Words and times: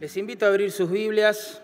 Les 0.00 0.16
invito 0.16 0.46
a 0.46 0.48
abrir 0.48 0.72
sus 0.72 0.90
Biblias 0.90 1.60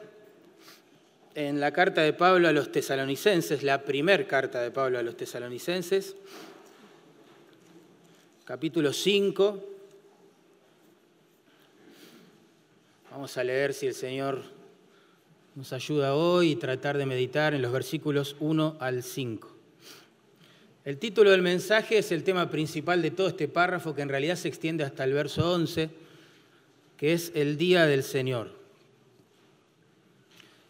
en 1.34 1.58
la 1.58 1.72
carta 1.72 2.02
de 2.02 2.12
Pablo 2.12 2.48
a 2.48 2.52
los 2.52 2.70
tesalonicenses, 2.70 3.62
la 3.62 3.82
primer 3.82 4.26
carta 4.26 4.60
de 4.60 4.70
Pablo 4.70 4.98
a 4.98 5.02
los 5.02 5.16
tesalonicenses, 5.16 6.16
capítulo 8.44 8.92
5. 8.92 9.64
Vamos 13.10 13.38
a 13.38 13.42
leer 13.42 13.72
si 13.72 13.86
el 13.86 13.94
Señor 13.94 14.42
nos 15.54 15.72
ayuda 15.72 16.14
hoy 16.14 16.50
y 16.50 16.56
tratar 16.56 16.98
de 16.98 17.06
meditar 17.06 17.54
en 17.54 17.62
los 17.62 17.72
versículos 17.72 18.36
1 18.40 18.76
al 18.80 19.02
5. 19.02 19.56
El 20.84 20.98
título 20.98 21.30
del 21.30 21.40
mensaje 21.40 21.96
es 21.96 22.12
el 22.12 22.22
tema 22.22 22.50
principal 22.50 23.00
de 23.00 23.12
todo 23.12 23.28
este 23.28 23.48
párrafo 23.48 23.94
que 23.94 24.02
en 24.02 24.10
realidad 24.10 24.36
se 24.36 24.48
extiende 24.48 24.84
hasta 24.84 25.04
el 25.04 25.14
verso 25.14 25.54
11, 25.54 26.04
que 26.96 27.12
es 27.12 27.32
el 27.34 27.56
día 27.56 27.86
del 27.86 28.02
Señor. 28.02 28.50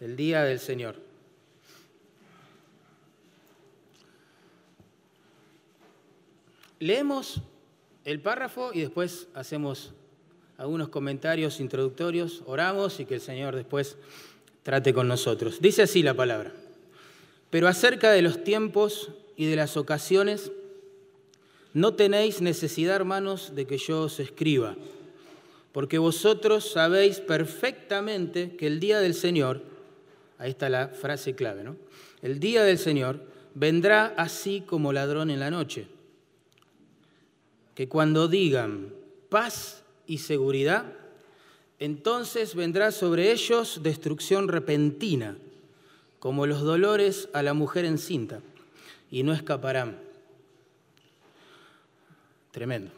El 0.01 0.17
día 0.17 0.43
del 0.45 0.59
Señor. 0.59 0.97
Leemos 6.79 7.41
el 8.05 8.21
párrafo 8.21 8.71
y 8.75 8.81
después 8.81 9.29
hacemos 9.35 9.95
algunos 10.59 10.89
comentarios 10.89 11.61
introductorios, 11.61 12.43
oramos 12.47 13.01
y 13.01 13.07
que 13.07 13.15
el 13.15 13.21
Señor 13.21 13.57
después 13.57 13.97
trate 14.63 14.93
con 14.93 15.09
nosotros. 15.09 15.61
Dice 15.61 15.83
así 15.83 16.03
la 16.03 16.15
palabra. 16.15 16.53
Pero 17.51 17.69
acerca 17.69 18.11
de 18.11 18.23
los 18.23 18.43
tiempos 18.43 19.11
y 19.37 19.47
de 19.47 19.57
las 19.57 19.77
ocasiones, 19.77 20.51
no 21.73 21.95
tenéis 21.95 22.41
necesidad, 22.41 22.97
hermanos, 22.97 23.55
de 23.55 23.67
que 23.67 23.79
yo 23.79 24.03
os 24.03 24.19
escriba, 24.19 24.77
porque 25.77 25.99
vosotros 25.99 26.71
sabéis 26.71 27.21
perfectamente 27.21 28.57
que 28.57 28.67
el 28.67 28.81
día 28.81 28.99
del 28.99 29.13
Señor, 29.13 29.61
ahí 30.39 30.49
está 30.49 30.71
la 30.71 30.89
frase 30.89 31.35
clave, 31.35 31.65
¿no? 31.65 31.77
El 32.23 32.41
día 32.41 32.65
del 32.65 32.79
Señor 32.79 33.21
vendrá 33.53 34.07
así 34.17 34.63
como 34.63 34.95
ladrón 34.95 35.29
en 35.29 35.39
la 35.39 35.51
noche, 35.51 35.87
que 37.75 37.91
cuando 37.91 38.27
digan 38.27 38.95
paz 39.29 39.85
y 40.07 40.17
seguridad, 40.17 40.95
entonces 41.79 42.55
vendrá 42.55 42.91
sobre 42.91 43.31
ellos 43.31 43.81
destrucción 43.83 44.49
repentina, 44.49 45.37
como 46.21 46.47
los 46.47 46.63
dolores 46.63 47.29
a 47.35 47.43
la 47.43 47.53
mujer 47.53 47.85
encinta 47.85 48.41
y 49.11 49.25
no 49.25 49.35
escaparán. 49.35 49.99
Tremendo. 52.51 52.96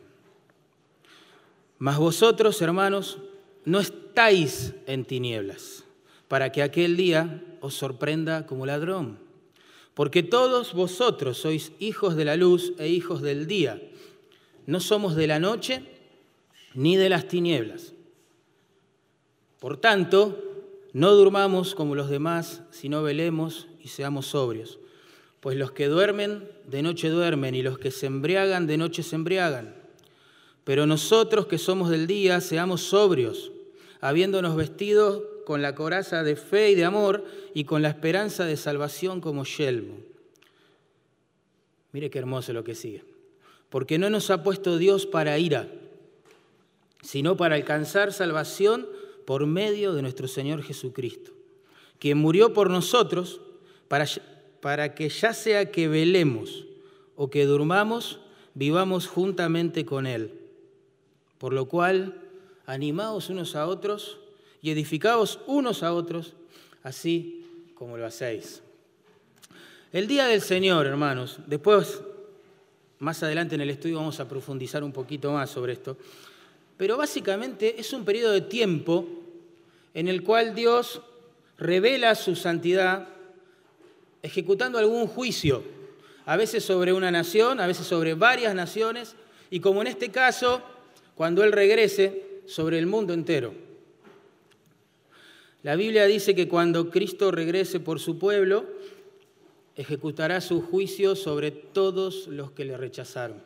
Mas 1.79 1.99
vosotros, 1.99 2.61
hermanos, 2.61 3.19
no 3.65 3.81
estáis 3.81 4.75
en 4.87 5.05
tinieblas, 5.05 5.85
para 6.27 6.51
que 6.51 6.63
aquel 6.63 6.97
día 6.97 7.45
os 7.61 7.75
sorprenda 7.75 8.47
como 8.47 8.67
ladrón. 8.67 9.19
Porque 9.95 10.23
todos 10.23 10.75
vosotros 10.75 11.39
sois 11.39 11.73
hijos 11.79 12.17
de 12.17 12.25
la 12.25 12.37
luz 12.37 12.73
e 12.79 12.89
hijos 12.89 13.23
del 13.23 13.47
día. 13.47 13.83
No 14.67 14.81
somos 14.81 15.17
de 15.17 15.27
la 15.27 15.39
noche 15.39 15.83
ni 16.75 16.97
de 16.97 17.09
las 17.09 17.27
tinieblas. 17.27 17.95
Por 19.59 19.77
tanto, 19.77 20.39
no 20.93 21.15
durmamos 21.15 21.75
como 21.75 21.95
los 21.95 22.11
demás, 22.11 22.63
sino 22.71 23.03
velemos 23.03 23.69
y 23.83 23.89
seamos 23.89 24.27
sobrios. 24.27 24.79
Pues 25.41 25.57
los 25.57 25.73
que 25.73 25.87
duermen, 25.87 26.49
de 26.67 26.83
noche 26.83 27.09
duermen, 27.09 27.55
y 27.55 27.63
los 27.63 27.79
que 27.79 27.91
se 27.91 28.07
embriagan, 28.07 28.67
de 28.67 28.77
noche 28.77 29.03
se 29.03 29.17
embriagan. 29.17 29.78
Pero 30.69 30.87
nosotros 30.87 31.47
que 31.47 31.57
somos 31.57 31.89
del 31.89 32.07
día, 32.07 32.43
seamos 32.43 32.83
sobrios, 32.83 33.53
habiéndonos 34.03 34.55
vestido 34.55 35.43
con 35.47 35.63
la 35.63 35.75
coraza 35.75 36.23
de 36.23 36.37
fe 36.37 36.73
y 36.73 36.75
de 36.75 36.85
amor 36.85 37.25
y 37.55 37.65
con 37.65 37.81
la 37.81 37.89
esperanza 37.89 38.45
de 38.45 38.59
salvación 38.59 39.23
como 39.23 39.47
yelmo. 39.47 39.95
Mire 41.93 42.11
qué 42.11 42.19
hermoso 42.19 42.53
lo 42.53 42.65
que 42.65 42.75
sigue. 42.75 43.03
Porque 43.71 43.97
no 43.97 44.11
nos 44.11 44.29
ha 44.29 44.43
puesto 44.43 44.77
Dios 44.77 45.07
para 45.07 45.39
ira, 45.39 45.71
sino 47.01 47.39
para 47.39 47.55
alcanzar 47.55 48.13
salvación 48.13 48.87
por 49.25 49.47
medio 49.47 49.95
de 49.95 50.03
nuestro 50.03 50.29
Señor 50.29 50.63
Jesucristo, 50.63 51.33
quien 51.99 52.19
murió 52.19 52.53
por 52.53 52.69
nosotros 52.69 53.41
para 53.89 54.05
para 54.61 54.95
que 54.95 55.09
ya 55.09 55.33
sea 55.33 55.71
que 55.71 55.89
velemos 55.89 56.67
o 57.17 57.31
que 57.31 57.47
durmamos, 57.47 58.21
vivamos 58.53 59.07
juntamente 59.07 59.87
con 59.87 60.07
Él. 60.07 60.38
Por 61.39 61.53
lo 61.53 61.67
cual, 61.67 62.21
animaos 62.67 63.31
unos 63.31 63.55
a 63.55 63.67
otros 63.67 64.19
y 64.61 64.71
edificaos 64.71 65.41
unos 65.47 65.83
a 65.83 65.93
otros, 65.95 66.35
así 66.83 67.45
como 67.75 67.97
lo 67.97 68.07
hacéis. 68.07 68.63
El 69.93 70.07
día 70.07 70.27
del 70.27 70.43
Señor, 70.43 70.87
hermanos, 70.87 71.39
después, 71.47 72.03
más 72.99 73.23
adelante 73.23 73.55
en 73.55 73.61
el 73.61 73.71
estudio 73.71 73.97
vamos 73.97 74.21
a 74.21 74.29
profundizar 74.29 74.83
un 74.83 74.93
poquito 74.93 75.33
más 75.33 75.51
sobre 75.51 75.73
esto, 75.73 75.97
pero 76.77 76.97
básicamente 76.97 77.81
es 77.81 77.93
un 77.93 78.05
periodo 78.05 78.33
de 78.33 78.43
tiempo 78.43 79.09
en 79.95 80.09
el 80.09 80.23
cual 80.23 80.55
Dios 80.55 81.01
revela 81.57 82.15
su 82.15 82.37
santidad 82.37 83.09
ejecutando 84.23 84.79
algún 84.79 85.07
juicio, 85.07 85.63
a 86.27 86.37
veces 86.37 86.65
sobre 86.65 86.93
una 86.93 87.11
nación, 87.11 87.61
a 87.61 87.67
veces 87.67 87.87
sobre 87.87 88.15
varias 88.15 88.55
naciones, 88.55 89.17
y 89.51 89.61
como 89.61 89.81
en 89.81 89.87
este 89.87 90.11
caso, 90.11 90.63
cuando 91.19 91.43
Él 91.43 91.51
regrese, 91.51 92.23
sobre 92.47 92.79
el 92.79 92.87
mundo 92.87 93.13
entero. 93.13 93.53
La 95.65 95.75
Biblia 95.75 96.07
dice 96.07 96.33
que 96.33 96.47
cuando 96.47 96.91
Cristo 96.91 97.33
regrese 97.33 97.81
por 97.81 97.99
su 97.99 98.21
pueblo, 98.21 98.67
ejecutará 99.75 100.41
su 100.41 100.63
juicio 100.63 101.17
sobre 101.17 101.51
todos 101.51 102.29
los 102.29 102.53
que 102.53 102.65
le 102.65 102.77
rechazaron. 102.77 103.43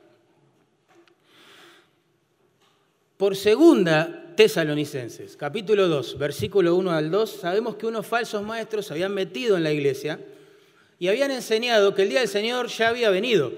Por 3.17 3.37
segunda 3.37 4.35
Tesalonicenses, 4.37 5.39
capítulo 5.39 5.89
2, 5.89 6.19
versículo 6.19 6.77
1 6.77 6.91
al 6.91 7.11
2, 7.11 7.31
sabemos 7.31 7.77
que 7.77 7.87
unos 7.87 8.07
falsos 8.07 8.43
maestros 8.43 8.85
se 8.85 8.93
habían 8.93 9.15
metido 9.15 9.57
en 9.57 9.63
la 9.63 9.73
iglesia 9.73 10.21
y 10.99 11.09
habían 11.09 11.31
enseñado 11.31 11.95
que 11.95 12.03
el 12.03 12.11
día 12.11 12.21
del 12.21 12.29
Señor 12.29 12.67
ya 12.67 12.91
había 12.91 13.09
venido. 13.09 13.51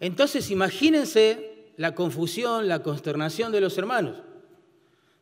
Entonces 0.00 0.50
imagínense 0.50 1.45
la 1.76 1.94
confusión, 1.94 2.68
la 2.68 2.82
consternación 2.82 3.52
de 3.52 3.60
los 3.60 3.76
hermanos. 3.78 4.16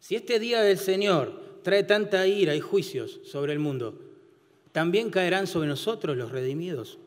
Si 0.00 0.16
este 0.16 0.38
día 0.38 0.62
del 0.62 0.78
Señor 0.78 1.60
trae 1.62 1.82
tanta 1.82 2.26
ira 2.26 2.54
y 2.54 2.60
juicios 2.60 3.20
sobre 3.24 3.52
el 3.52 3.58
mundo, 3.58 3.98
también 4.72 5.10
caerán 5.10 5.46
sobre 5.46 5.68
nosotros 5.68 6.16
los 6.16 6.30
redimidos. 6.30 6.98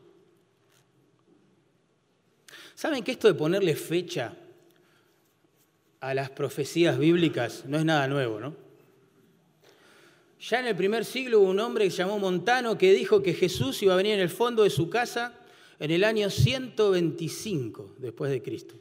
¿Saben 2.74 3.02
que 3.02 3.12
esto 3.12 3.28
de 3.28 3.34
ponerle 3.34 3.74
fecha 3.74 4.34
a 6.00 6.14
las 6.14 6.30
profecías 6.30 6.98
bíblicas 6.98 7.64
no 7.66 7.78
es 7.78 7.84
nada 7.84 8.06
nuevo, 8.08 8.40
no? 8.40 8.54
Ya 10.40 10.60
en 10.60 10.66
el 10.66 10.76
primer 10.76 11.04
siglo 11.04 11.40
hubo 11.40 11.50
un 11.50 11.58
hombre 11.58 11.84
que 11.84 11.90
se 11.90 11.98
llamó 11.98 12.18
Montano 12.18 12.78
que 12.78 12.92
dijo 12.92 13.22
que 13.22 13.34
Jesús 13.34 13.82
iba 13.82 13.94
a 13.94 13.96
venir 13.96 14.14
en 14.14 14.20
el 14.20 14.30
fondo 14.30 14.62
de 14.62 14.70
su 14.70 14.88
casa 14.88 15.34
en 15.80 15.90
el 15.90 16.04
año 16.04 16.30
125 16.30 17.96
después 17.98 18.30
de 18.30 18.42
Cristo. 18.42 18.76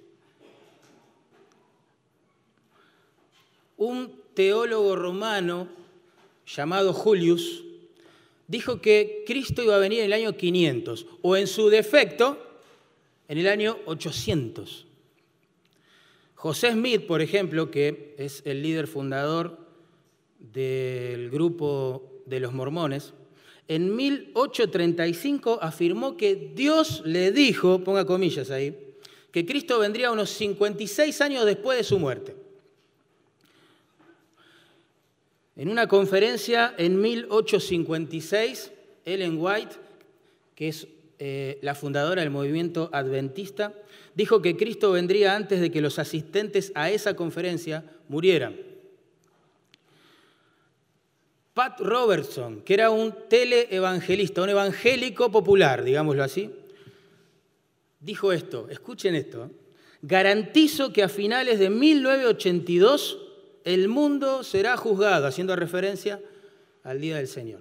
Un 3.77 4.11
teólogo 4.33 4.95
romano 4.95 5.67
llamado 6.45 6.93
Julius 6.93 7.63
dijo 8.47 8.81
que 8.81 9.23
Cristo 9.25 9.61
iba 9.61 9.75
a 9.75 9.79
venir 9.79 9.99
en 9.99 10.05
el 10.05 10.13
año 10.13 10.35
500 10.35 11.05
o 11.21 11.37
en 11.37 11.47
su 11.47 11.69
defecto 11.69 12.37
en 13.27 13.37
el 13.37 13.47
año 13.47 13.77
800. 13.85 14.85
José 16.35 16.71
Smith, 16.71 17.05
por 17.07 17.21
ejemplo, 17.21 17.71
que 17.71 18.15
es 18.17 18.41
el 18.45 18.61
líder 18.61 18.87
fundador 18.87 19.57
del 20.39 21.29
grupo 21.29 22.21
de 22.25 22.39
los 22.39 22.53
mormones, 22.53 23.13
en 23.67 23.95
1835 23.95 25.59
afirmó 25.61 26.15
que 26.15 26.51
Dios 26.55 27.01
le 27.05 27.31
dijo, 27.31 27.83
ponga 27.83 28.05
comillas 28.05 28.49
ahí, 28.49 28.77
que 29.31 29.45
Cristo 29.45 29.79
vendría 29.79 30.11
unos 30.11 30.29
56 30.29 31.19
años 31.21 31.45
después 31.45 31.77
de 31.77 31.83
su 31.83 31.99
muerte. 31.99 32.36
En 35.57 35.69
una 35.69 35.87
conferencia 35.87 36.75
en 36.77 37.01
1856, 37.01 38.71
Ellen 39.05 39.37
White, 39.39 39.75
que 40.53 40.67
es 40.67 40.87
eh, 41.17 41.57
la 41.63 41.73
fundadora 41.73 42.21
del 42.21 42.29
movimiento 42.29 42.91
adventista, 42.93 43.73
dijo 44.13 44.39
que 44.39 44.55
Cristo 44.55 44.91
vendría 44.91 45.35
antes 45.35 45.59
de 45.59 45.71
que 45.71 45.81
los 45.81 45.97
asistentes 45.97 46.71
a 46.75 46.91
esa 46.91 47.15
conferencia 47.15 47.83
murieran. 48.07 48.55
Pat 51.55 51.79
Robertson, 51.79 52.61
que 52.61 52.75
era 52.75 52.91
un 52.91 53.15
teleevangelista, 53.27 54.43
un 54.43 54.49
evangélico 54.49 55.31
popular, 55.31 55.83
digámoslo 55.83 56.23
así, 56.23 56.51
dijo 57.99 58.31
esto, 58.31 58.67
escuchen 58.69 59.15
esto, 59.15 59.49
garantizo 60.03 60.93
que 60.93 61.01
a 61.01 61.09
finales 61.09 61.57
de 61.57 61.71
1982 61.71 63.26
el 63.67 63.89
mundo 63.89 64.45
será 64.45 64.77
juzgado, 64.77 65.27
haciendo 65.27 65.53
referencia 65.53 66.21
al 66.83 67.01
día 67.01 67.17
del 67.17 67.27
Señor. 67.27 67.59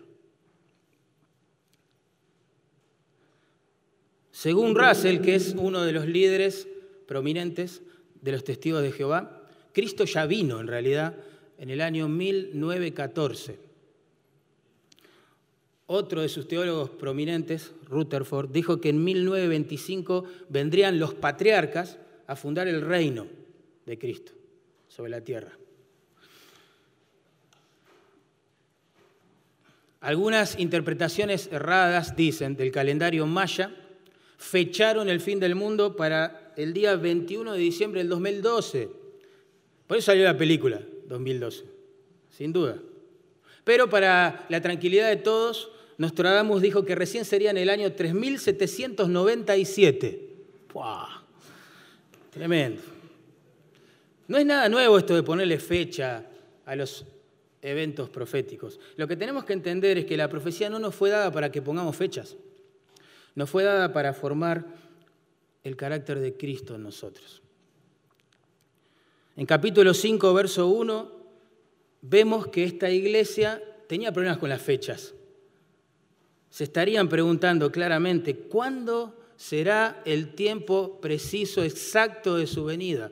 Según 4.31 4.76
Russell, 4.76 5.20
que 5.20 5.35
es 5.35 5.56
uno 5.58 5.82
de 5.82 5.91
los 5.91 6.06
líderes 6.06 6.69
prominentes 7.08 7.82
de 8.23 8.31
los 8.31 8.44
testigos 8.44 8.82
de 8.82 8.93
Jehová, 8.93 9.43
Cristo 9.73 10.05
ya 10.05 10.26
vino 10.26 10.61
en 10.61 10.69
realidad 10.69 11.17
en 11.58 11.70
el 11.70 11.81
año 11.81 12.08
1914. 12.08 13.58
Otro 15.88 16.23
de 16.23 16.29
sus 16.29 16.47
teólogos 16.47 16.91
prominentes, 16.91 17.73
Rutherford, 17.88 18.53
dijo 18.53 18.81
que 18.81 18.91
en 18.91 19.03
1925 19.03 20.25
vendrían 20.50 21.00
los 21.00 21.14
patriarcas 21.14 21.99
a 22.29 22.37
fundar 22.37 22.69
el 22.69 22.81
reino 22.81 23.26
de 23.87 23.99
Cristo 23.99 24.32
sobre 24.87 25.11
la 25.11 25.20
tierra. 25.23 25.56
Algunas 30.06 30.58
interpretaciones 30.61 31.49
erradas, 31.50 32.14
dicen, 32.14 32.55
del 32.55 32.70
calendario 32.70 33.26
maya, 33.26 33.75
fecharon 34.38 35.08
el 35.08 35.20
fin 35.20 35.41
del 35.41 35.56
mundo 35.56 35.97
para 35.97 36.53
el 36.56 36.73
día 36.73 36.94
21 36.94 37.55
de 37.55 37.58
diciembre 37.58 38.03
del 38.03 38.11
2012. 38.11 38.88
Por 39.88 39.97
eso 39.97 40.06
salió 40.06 40.23
la 40.23 40.38
película, 40.38 40.81
2012, 41.08 41.64
sin 42.31 42.53
duda. 42.53 42.79
Pero 43.64 43.91
para 43.91 44.47
la 44.49 44.61
tranquilidad 44.61 45.08
de 45.08 45.17
todos, 45.17 45.73
Nostradamus 45.99 46.62
dijo 46.62 46.85
que 46.85 46.94
recién 46.94 47.25
sería 47.25 47.50
en 47.50 47.58
el 47.58 47.69
año 47.69 47.93
3797. 47.93 50.20
¡Puah! 50.73 51.25
Tremendo. 52.31 52.81
No 54.29 54.38
es 54.38 54.47
nada 54.47 54.69
nuevo 54.69 54.99
esto 54.99 55.17
de 55.17 55.25
ponerle 55.25 55.58
fecha 55.58 56.26
a 56.64 56.76
los 56.76 57.05
eventos 57.68 58.08
proféticos. 58.08 58.78
Lo 58.96 59.06
que 59.08 59.16
tenemos 59.16 59.44
que 59.44 59.52
entender 59.52 59.98
es 59.98 60.04
que 60.04 60.16
la 60.16 60.28
profecía 60.28 60.70
no 60.70 60.78
nos 60.78 60.94
fue 60.94 61.10
dada 61.10 61.30
para 61.32 61.50
que 61.50 61.62
pongamos 61.62 61.96
fechas. 61.96 62.36
Nos 63.34 63.50
fue 63.50 63.64
dada 63.64 63.92
para 63.92 64.12
formar 64.12 64.64
el 65.64 65.76
carácter 65.76 66.20
de 66.20 66.36
Cristo 66.36 66.74
en 66.74 66.82
nosotros. 66.82 67.42
En 69.36 69.44
capítulo 69.44 69.92
5, 69.92 70.32
verso 70.32 70.68
1, 70.68 71.12
vemos 72.02 72.46
que 72.48 72.64
esta 72.64 72.90
iglesia 72.90 73.62
tenía 73.86 74.12
problemas 74.12 74.38
con 74.38 74.48
las 74.48 74.62
fechas 74.62 75.14
se 76.56 76.64
estarían 76.64 77.10
preguntando 77.10 77.70
claramente, 77.70 78.34
¿cuándo 78.34 79.14
será 79.36 80.00
el 80.06 80.34
tiempo 80.34 80.98
preciso, 81.02 81.62
exacto 81.62 82.36
de 82.36 82.46
su 82.46 82.64
venida? 82.64 83.10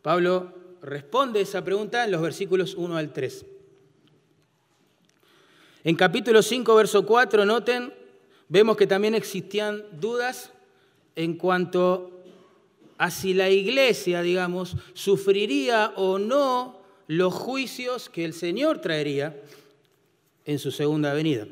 Pablo 0.00 0.50
responde 0.82 1.40
esa 1.40 1.64
pregunta 1.64 2.04
en 2.04 2.10
los 2.10 2.22
versículos 2.22 2.74
1 2.74 2.96
al 2.96 3.12
3. 3.12 3.46
En 5.84 5.96
capítulo 5.96 6.42
5, 6.42 6.74
verso 6.74 7.06
4, 7.06 7.44
noten, 7.44 7.92
vemos 8.48 8.76
que 8.76 8.86
también 8.86 9.14
existían 9.14 9.82
dudas 9.98 10.52
en 11.16 11.36
cuanto 11.36 12.22
a 12.98 13.10
si 13.10 13.32
la 13.32 13.48
iglesia, 13.48 14.20
digamos, 14.20 14.76
sufriría 14.92 15.92
o 15.96 16.18
no 16.18 16.80
los 17.06 17.32
juicios 17.32 18.10
que 18.10 18.24
el 18.24 18.34
Señor 18.34 18.80
traería 18.80 19.42
en 20.44 20.58
su 20.58 20.70
segunda 20.70 21.14
venida. 21.14 21.46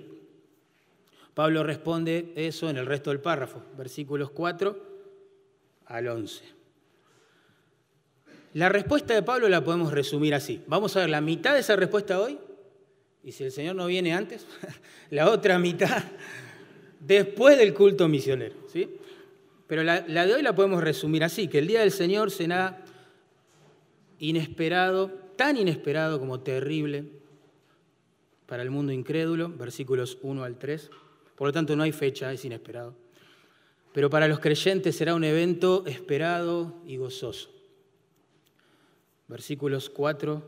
Pablo 1.34 1.62
responde 1.62 2.32
eso 2.36 2.69
en 2.69 2.76
el 2.76 2.86
resto 2.86 3.10
del 3.10 3.20
párrafo, 3.20 3.62
versículos 3.76 4.30
4 4.30 4.76
al 5.86 6.08
11. 6.08 6.57
La 8.54 8.68
respuesta 8.68 9.14
de 9.14 9.22
Pablo 9.22 9.48
la 9.48 9.62
podemos 9.62 9.92
resumir 9.92 10.34
así. 10.34 10.62
Vamos 10.66 10.96
a 10.96 11.00
ver 11.00 11.10
la 11.10 11.20
mitad 11.20 11.54
de 11.54 11.60
esa 11.60 11.76
respuesta 11.76 12.20
hoy, 12.20 12.38
y 13.22 13.32
si 13.32 13.44
el 13.44 13.52
Señor 13.52 13.76
no 13.76 13.86
viene 13.86 14.14
antes, 14.14 14.46
la 15.10 15.30
otra 15.30 15.58
mitad 15.58 16.02
después 17.00 17.58
del 17.58 17.74
culto 17.74 18.08
misionero. 18.08 18.54
¿sí? 18.72 18.88
Pero 19.66 19.82
la, 19.82 20.04
la 20.08 20.26
de 20.26 20.34
hoy 20.34 20.42
la 20.42 20.54
podemos 20.54 20.82
resumir 20.82 21.24
así, 21.24 21.48
que 21.48 21.58
el 21.58 21.66
día 21.66 21.80
del 21.80 21.92
Señor 21.92 22.30
será 22.30 22.84
inesperado, 24.18 25.10
tan 25.36 25.56
inesperado 25.56 26.18
como 26.18 26.40
terrible 26.40 27.04
para 28.46 28.62
el 28.62 28.70
mundo 28.70 28.92
incrédulo, 28.92 29.50
versículos 29.50 30.18
1 30.22 30.42
al 30.42 30.56
3. 30.58 30.90
Por 31.36 31.48
lo 31.48 31.52
tanto, 31.52 31.76
no 31.76 31.82
hay 31.82 31.92
fecha, 31.92 32.32
es 32.32 32.44
inesperado. 32.44 32.96
Pero 33.92 34.08
para 34.08 34.26
los 34.26 34.40
creyentes 34.40 34.96
será 34.96 35.14
un 35.14 35.24
evento 35.24 35.84
esperado 35.86 36.82
y 36.86 36.96
gozoso. 36.96 37.57
Versículos 39.28 39.90
4 39.90 40.42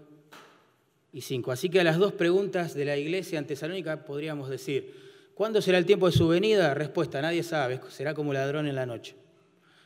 y 1.12 1.20
5. 1.20 1.52
Así 1.52 1.68
que 1.68 1.80
a 1.80 1.84
las 1.84 1.98
dos 1.98 2.12
preguntas 2.12 2.74
de 2.74 2.84
la 2.84 2.96
iglesia 2.96 3.38
en 3.38 3.46
Tesalónica 3.46 4.04
podríamos 4.04 4.48
decir, 4.48 4.94
¿cuándo 5.34 5.60
será 5.60 5.78
el 5.78 5.86
tiempo 5.86 6.06
de 6.06 6.12
su 6.12 6.28
venida? 6.28 6.74
Respuesta, 6.74 7.20
nadie 7.20 7.42
sabe, 7.42 7.80
será 7.90 8.14
como 8.14 8.32
ladrón 8.32 8.66
en 8.66 8.74
la 8.74 8.86
noche. 8.86 9.14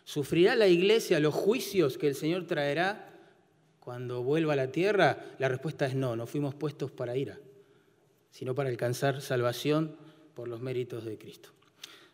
¿Sufrirá 0.05 0.55
la 0.55 0.69
iglesia 0.69 1.19
los 1.19 1.35
juicios 1.35 1.96
que 1.96 2.08
el 2.08 2.14
Señor 2.14 2.46
traerá 2.46 3.11
cuando 3.81 4.23
vuelva 4.23 4.52
a 4.52 4.56
la 4.56 4.70
tierra? 4.70 5.19
La 5.38 5.49
respuesta 5.49 5.87
es 5.87 5.94
no, 5.94 6.14
no 6.14 6.26
fuimos 6.26 6.55
puestos 6.55 6.91
para 6.91 7.17
ira, 7.17 7.38
sino 8.31 8.55
para 8.55 8.69
alcanzar 8.69 9.23
salvación 9.23 9.96
por 10.35 10.46
los 10.46 10.61
méritos 10.61 11.05
de 11.05 11.17
Cristo. 11.17 11.50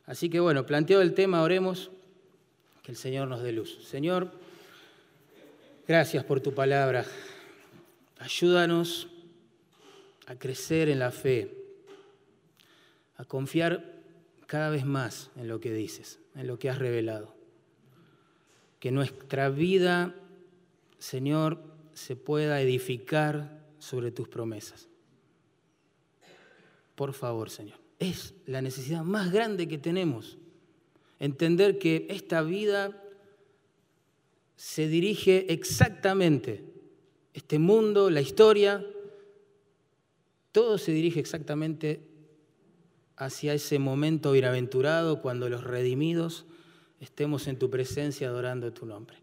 Así 0.06 0.30
que 0.30 0.40
bueno, 0.40 0.66
planteado 0.66 1.02
el 1.02 1.14
tema, 1.14 1.42
oremos 1.42 1.90
que 2.82 2.92
el 2.92 2.96
Señor 2.96 3.28
nos 3.28 3.42
dé 3.42 3.52
luz. 3.52 3.84
Señor, 3.84 4.30
gracias 5.90 6.22
por 6.22 6.40
tu 6.40 6.54
palabra. 6.54 7.04
Ayúdanos 8.20 9.08
a 10.26 10.36
crecer 10.36 10.88
en 10.88 11.00
la 11.00 11.10
fe, 11.10 11.52
a 13.16 13.24
confiar 13.24 14.00
cada 14.46 14.70
vez 14.70 14.84
más 14.84 15.32
en 15.34 15.48
lo 15.48 15.58
que 15.58 15.72
dices, 15.72 16.20
en 16.36 16.46
lo 16.46 16.60
que 16.60 16.70
has 16.70 16.78
revelado. 16.78 17.34
Que 18.78 18.92
nuestra 18.92 19.48
vida, 19.48 20.14
Señor, 21.00 21.60
se 21.92 22.14
pueda 22.14 22.60
edificar 22.60 23.58
sobre 23.80 24.12
tus 24.12 24.28
promesas. 24.28 24.88
Por 26.94 27.14
favor, 27.14 27.50
Señor 27.50 27.80
es 27.98 28.32
la 28.46 28.62
necesidad 28.62 29.02
más 29.02 29.32
grande 29.32 29.66
que 29.66 29.76
tenemos. 29.76 30.38
Entender 31.18 31.80
que 31.80 32.06
esta 32.10 32.42
vida 32.42 33.02
se 34.60 34.88
dirige 34.88 35.54
exactamente, 35.54 36.62
este 37.32 37.58
mundo, 37.58 38.10
la 38.10 38.20
historia, 38.20 38.86
todo 40.52 40.76
se 40.76 40.92
dirige 40.92 41.18
exactamente 41.18 42.06
hacia 43.16 43.54
ese 43.54 43.78
momento 43.78 44.32
bienaventurado 44.32 45.22
cuando 45.22 45.48
los 45.48 45.64
redimidos 45.64 46.44
estemos 47.00 47.48
en 47.48 47.58
tu 47.58 47.70
presencia 47.70 48.28
adorando 48.28 48.70
tu 48.74 48.84
nombre. 48.84 49.16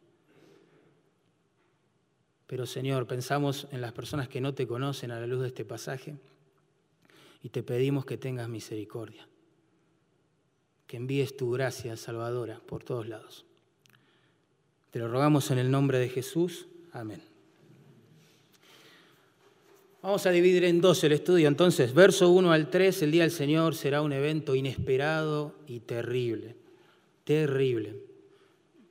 Pero 2.47 2.65
Señor, 2.65 3.05
pensamos 3.05 3.67
en 3.69 3.81
las 3.81 3.93
personas 3.93 4.27
que 4.27 4.41
no 4.41 4.55
te 4.55 4.65
conocen 4.65 5.11
a 5.11 5.19
la 5.19 5.27
luz 5.27 5.41
de 5.41 5.49
este 5.49 5.65
pasaje 5.65 6.15
y 7.43 7.49
te 7.49 7.61
pedimos 7.61 8.07
que 8.07 8.17
tengas 8.17 8.49
misericordia, 8.49 9.29
que 10.87 10.97
envíes 10.97 11.37
tu 11.37 11.51
gracia 11.51 11.95
salvadora 11.95 12.59
por 12.59 12.83
todos 12.83 13.07
lados. 13.07 13.46
Te 14.97 15.03
lo 15.03 15.09
rogamos 15.09 15.51
en 15.51 15.59
el 15.59 15.69
nombre 15.69 15.99
de 15.99 16.09
Jesús. 16.09 16.65
Amén. 16.91 17.21
Vamos 20.01 20.25
a 20.25 20.31
dividir 20.31 20.63
en 20.63 20.81
dos 20.81 21.03
el 21.03 21.11
estudio. 21.11 21.47
Entonces, 21.47 21.93
verso 21.93 22.31
1 22.31 22.51
al 22.51 22.71
3, 22.71 23.03
el 23.03 23.11
día 23.11 23.21
del 23.21 23.29
Señor 23.29 23.75
será 23.75 24.01
un 24.01 24.11
evento 24.11 24.55
inesperado 24.55 25.53
y 25.67 25.81
terrible, 25.81 26.55
terrible 27.25 27.93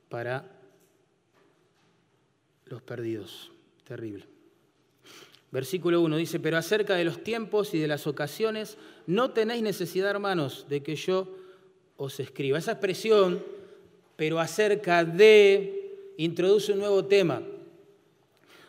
para 0.07 0.49
los 2.67 2.81
perdidos, 2.83 3.51
terrible. 3.85 4.23
Versículo 5.51 5.99
1 5.99 6.15
dice, 6.15 6.39
pero 6.39 6.55
acerca 6.55 6.95
de 6.95 7.03
los 7.03 7.21
tiempos 7.21 7.73
y 7.73 7.79
de 7.79 7.87
las 7.89 8.07
ocasiones, 8.07 8.77
no 9.07 9.31
tenéis 9.31 9.61
necesidad, 9.61 10.11
hermanos, 10.11 10.67
de 10.69 10.81
que 10.81 10.95
yo 10.95 11.35
os 11.97 12.17
escriba. 12.21 12.59
Esa 12.59 12.71
expresión, 12.71 13.43
pero 14.15 14.39
acerca 14.39 15.03
de, 15.03 15.76
introduce 16.17 16.73
un 16.73 16.79
nuevo 16.79 17.05
tema. 17.05 17.41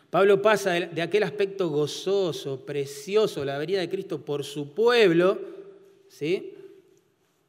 Pablo 0.09 0.41
pasa 0.41 0.71
de 0.71 1.01
aquel 1.01 1.23
aspecto 1.23 1.69
gozoso, 1.69 2.65
precioso, 2.65 3.45
la 3.45 3.57
venida 3.57 3.79
de 3.79 3.89
Cristo 3.89 4.23
por 4.25 4.43
su 4.43 4.73
pueblo, 4.73 5.39
¿sí? 6.07 6.55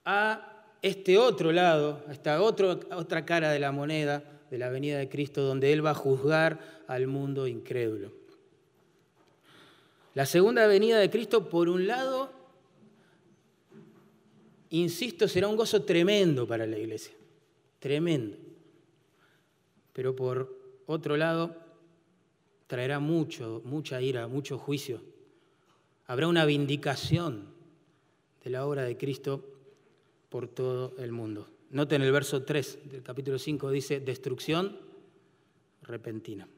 a 0.04 0.64
este 0.83 1.16
otro 1.16 1.52
lado, 1.52 2.02
a 2.09 2.12
esta 2.12 2.42
otra 2.42 3.25
cara 3.25 3.50
de 3.50 3.59
la 3.59 3.73
moneda 3.73 4.25
de 4.50 4.59
la 4.59 4.69
venida 4.69 4.99
de 4.99 5.09
Cristo, 5.09 5.42
donde 5.42 5.73
Él 5.73 5.85
va 5.85 5.90
a 5.90 5.95
juzgar 5.95 6.83
al 6.88 7.07
mundo 7.07 7.47
incrédulo. 7.47 8.11
La 10.14 10.26
segunda 10.26 10.66
venida 10.66 10.99
de 10.99 11.09
Cristo, 11.09 11.49
por 11.49 11.69
un 11.69 11.87
lado, 11.87 12.33
insisto, 14.71 15.28
será 15.28 15.47
un 15.47 15.57
gozo 15.57 15.85
tremendo 15.85 16.49
para 16.49 16.66
la 16.66 16.76
iglesia, 16.76 17.14
tremendo. 17.78 18.37
Pero 20.00 20.16
por 20.16 20.57
otro 20.87 21.19
lado, 21.19 21.54
traerá 22.66 23.00
mucho, 23.00 23.61
mucha 23.66 24.00
ira, 24.00 24.28
mucho 24.28 24.57
juicio. 24.57 25.02
Habrá 26.07 26.26
una 26.26 26.47
vindicación 26.47 27.52
de 28.42 28.49
la 28.49 28.64
obra 28.64 28.85
de 28.85 28.97
Cristo 28.97 29.45
por 30.30 30.49
todo 30.49 30.95
el 30.97 31.12
mundo. 31.12 31.50
Noten 31.69 32.00
el 32.00 32.12
verso 32.12 32.45
3 32.45 32.78
del 32.90 33.02
capítulo 33.02 33.38
5, 33.38 33.71
dice, 33.71 34.00
destrucción 34.00 34.78
repentina. 35.83 36.49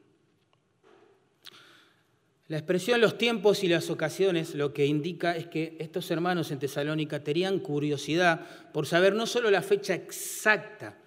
La 2.47 2.55
expresión 2.55 3.01
los 3.01 3.17
tiempos 3.17 3.61
y 3.65 3.67
las 3.67 3.89
ocasiones 3.89 4.55
lo 4.55 4.71
que 4.71 4.85
indica 4.85 5.35
es 5.35 5.47
que 5.47 5.75
estos 5.79 6.09
hermanos 6.11 6.49
en 6.51 6.59
Tesalónica 6.59 7.25
tenían 7.25 7.59
curiosidad 7.59 8.71
por 8.71 8.87
saber 8.87 9.13
no 9.13 9.25
solo 9.25 9.51
la 9.51 9.61
fecha 9.61 9.93
exacta, 9.93 11.02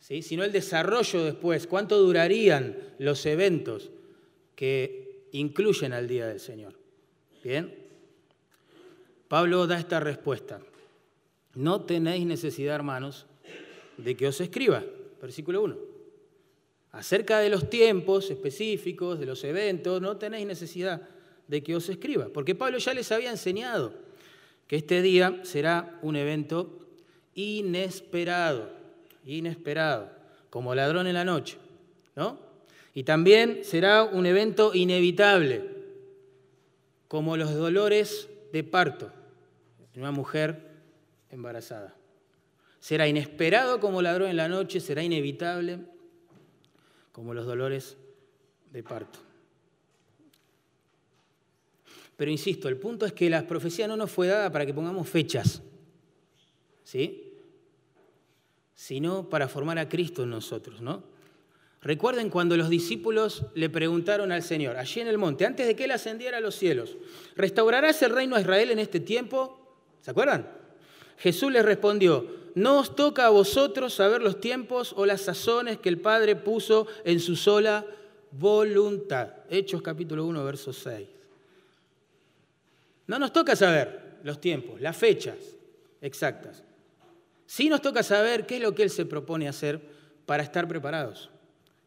¿sí? 0.00 0.22
sino 0.22 0.44
el 0.44 0.52
desarrollo 0.52 1.24
después, 1.24 1.66
cuánto 1.66 1.98
durarían 1.98 2.76
los 2.98 3.24
eventos 3.26 3.90
que 4.54 5.26
incluyen 5.32 5.92
al 5.92 6.08
día 6.08 6.26
del 6.26 6.40
Señor. 6.40 6.74
Bien, 7.42 7.74
Pablo 9.28 9.66
da 9.66 9.78
esta 9.78 10.00
respuesta. 10.00 10.60
No 11.54 11.82
tenéis 11.82 12.26
necesidad, 12.26 12.74
hermanos, 12.74 13.26
de 13.96 14.16
que 14.16 14.28
os 14.28 14.40
escriba. 14.40 14.84
Versículo 15.20 15.62
1. 15.62 15.76
Acerca 16.92 17.40
de 17.40 17.50
los 17.50 17.68
tiempos 17.68 18.30
específicos, 18.30 19.18
de 19.18 19.26
los 19.26 19.42
eventos, 19.44 20.00
no 20.00 20.16
tenéis 20.16 20.46
necesidad 20.46 21.02
de 21.48 21.62
que 21.62 21.76
os 21.76 21.88
escriba, 21.88 22.28
porque 22.32 22.54
Pablo 22.54 22.78
ya 22.78 22.94
les 22.94 23.12
había 23.12 23.30
enseñado 23.30 23.92
que 24.66 24.76
este 24.76 25.02
día 25.02 25.40
será 25.44 25.98
un 26.02 26.16
evento 26.16 26.86
inesperado, 27.34 28.70
inesperado, 29.26 30.10
como 30.50 30.74
ladrón 30.74 31.06
en 31.06 31.14
la 31.14 31.24
noche, 31.24 31.58
¿no? 32.14 32.38
Y 32.94 33.02
también 33.02 33.60
será 33.62 34.04
un 34.04 34.24
evento 34.24 34.72
inevitable, 34.74 35.76
como 37.08 37.36
los 37.36 37.54
dolores 37.54 38.28
de 38.52 38.64
parto 38.64 39.12
en 39.94 40.00
una 40.00 40.12
mujer 40.12 40.70
embarazada. 41.30 41.94
Será 42.80 43.08
inesperado 43.08 43.80
como 43.80 44.00
ladrón 44.00 44.30
en 44.30 44.36
la 44.36 44.48
noche, 44.48 44.80
será 44.80 45.02
inevitable 45.02 45.80
como 47.12 47.34
los 47.34 47.46
dolores 47.46 47.96
de 48.72 48.82
parto. 48.82 49.18
Pero 52.16 52.30
insisto, 52.30 52.68
el 52.68 52.78
punto 52.78 53.04
es 53.04 53.12
que 53.12 53.28
la 53.28 53.46
profecía 53.46 53.86
no 53.86 53.96
nos 53.96 54.10
fue 54.10 54.28
dada 54.28 54.50
para 54.50 54.64
que 54.64 54.72
pongamos 54.72 55.08
fechas, 55.08 55.62
¿sí? 56.82 57.25
Sino 58.76 59.28
para 59.28 59.48
formar 59.48 59.80
a 59.80 59.88
Cristo 59.88 60.22
en 60.22 60.30
nosotros, 60.30 60.80
¿no? 60.80 61.02
Recuerden 61.82 62.30
cuando 62.30 62.56
los 62.56 62.68
discípulos 62.68 63.46
le 63.54 63.68
preguntaron 63.68 64.30
al 64.30 64.42
Señor, 64.42 64.76
allí 64.76 65.00
en 65.00 65.08
el 65.08 65.18
monte, 65.18 65.46
antes 65.46 65.66
de 65.66 65.74
que 65.74 65.84
Él 65.84 65.90
ascendiera 65.90 66.38
a 66.38 66.40
los 66.40 66.54
cielos, 66.54 66.96
¿restaurarás 67.36 68.00
el 68.02 68.10
reino 68.10 68.36
a 68.36 68.40
Israel 68.40 68.70
en 68.70 68.78
este 68.78 69.00
tiempo? 69.00 69.58
¿Se 70.00 70.10
acuerdan? 70.10 70.48
Jesús 71.18 71.50
les 71.50 71.64
respondió, 71.64 72.26
no 72.54 72.78
os 72.78 72.94
toca 72.94 73.26
a 73.26 73.30
vosotros 73.30 73.94
saber 73.94 74.22
los 74.22 74.40
tiempos 74.40 74.94
o 74.96 75.06
las 75.06 75.22
sazones 75.22 75.78
que 75.78 75.88
el 75.88 75.98
Padre 75.98 76.36
puso 76.36 76.86
en 77.04 77.20
su 77.20 77.36
sola 77.36 77.84
voluntad. 78.32 79.30
Hechos 79.48 79.82
capítulo 79.82 80.24
1, 80.26 80.44
verso 80.44 80.72
6. 80.72 81.08
No 83.06 83.18
nos 83.18 83.32
toca 83.32 83.54
saber 83.56 84.18
los 84.22 84.40
tiempos, 84.40 84.80
las 84.80 84.96
fechas 84.96 85.36
exactas. 86.00 86.62
Sí 87.46 87.68
nos 87.68 87.80
toca 87.80 88.02
saber 88.02 88.46
qué 88.46 88.56
es 88.56 88.62
lo 88.62 88.74
que 88.74 88.82
Él 88.82 88.90
se 88.90 89.06
propone 89.06 89.48
hacer 89.48 89.80
para 90.26 90.42
estar 90.42 90.66
preparados 90.66 91.30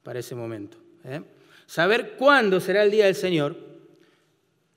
para 0.04 0.20
ese 0.20 0.34
momento. 0.34 0.78
¿eh? 1.04 1.22
Saber 1.66 2.16
cuándo 2.18 2.60
será 2.60 2.84
el 2.84 2.92
día 2.92 3.06
del 3.06 3.16
Señor, 3.16 3.56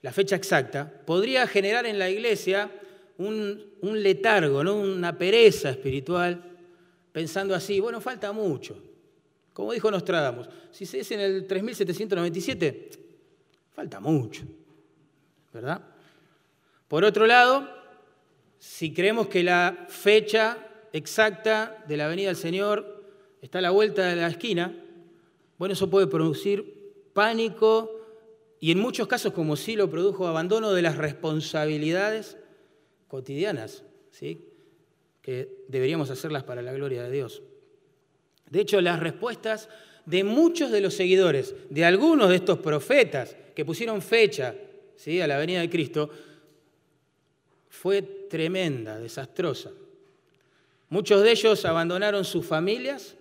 la 0.03 0.12
fecha 0.12 0.37
exacta, 0.37 0.93
podría 1.07 1.47
generar 1.47 1.87
en 1.87 1.99
la 1.99 2.11
iglesia 2.11 2.71
un, 3.19 3.65
letargo, 3.81 4.61
una 4.61 5.17
pereza 5.17 5.71
espiritual, 5.71 6.43
pensando 7.12 7.55
así, 7.55 7.79
bueno, 7.79 8.01
falta 8.01 8.33
mucho. 8.33 8.77
Como 9.53 9.73
dijo 9.73 9.91
Nostradamus, 9.91 10.49
si 10.71 10.87
se 10.87 11.01
es 11.01 11.11
en 11.12 11.21
el 11.21 11.47
3797, 11.47 12.91
falta 13.75 14.01
mucho, 14.01 14.43
¿verdad? 15.53 15.83
Por 16.89 17.05
otro 17.05 17.27
lado, 17.27 17.69
si 18.59 18.93
creemos 18.93 19.29
que 19.29 19.43
la 19.43 19.87
fecha 19.89 20.59
exacta 20.93 21.85
de 21.89 21.97
la 21.97 22.09
venida 22.09 22.29
del 22.29 22.37
Señor 22.37 23.05
está 23.41 23.59
a 23.59 23.63
la 23.63 23.71
vuelta 23.71 24.07
de 24.07 24.17
la 24.17 24.29
esquina, 24.29 24.77
bueno, 25.59 25.75
eso 25.75 25.91
puede 25.91 26.07
producir 26.07 26.93
pánico 27.13 28.03
y 28.61 28.71
en 28.71 28.79
muchos 28.79 29.09
casos, 29.09 29.33
como 29.33 29.57
sí 29.57 29.75
lo 29.75 29.91
produjo, 29.91 30.27
abandono 30.27 30.73
de 30.73 30.83
las 30.83 30.97
responsabilidades 30.97 32.37
cotidianas, 33.09 33.85
¿sí? 34.13 34.49
que 35.21 35.65
deberíamos 35.69 36.11
hacerlas 36.11 36.45
para 36.45 36.63
la 36.63 36.73
gloria 36.73 37.03
de 37.03 37.11
Dios. 37.11 37.43
De 38.49 38.61
hecho, 38.61 38.81
las 38.81 39.01
respuestas 39.01 39.69
de 40.07 40.25
muchos 40.25 40.71
de 40.71 40.81
los 40.81 40.95
seguidores, 40.95 41.55
de 41.71 41.85
algunos 41.85 42.29
de 42.29 42.37
estos 42.37 42.59
profetas 42.59 43.37
que 43.55 43.65
pusieron 43.65 44.01
fecha 44.01 44.55
¿sí? 44.95 45.21
a 45.21 45.27
la 45.27 45.39
venida 45.39 45.61
de 45.61 45.71
Cristo, 45.71 46.11
fue 47.69 48.03
tremenda, 48.03 48.99
desastrosa. 48.99 49.73
Muchos 50.93 51.23
de 51.23 51.31
ellos 51.31 51.65
abandonaron 51.65 52.23
sus 52.23 52.45
familias, 52.45 53.17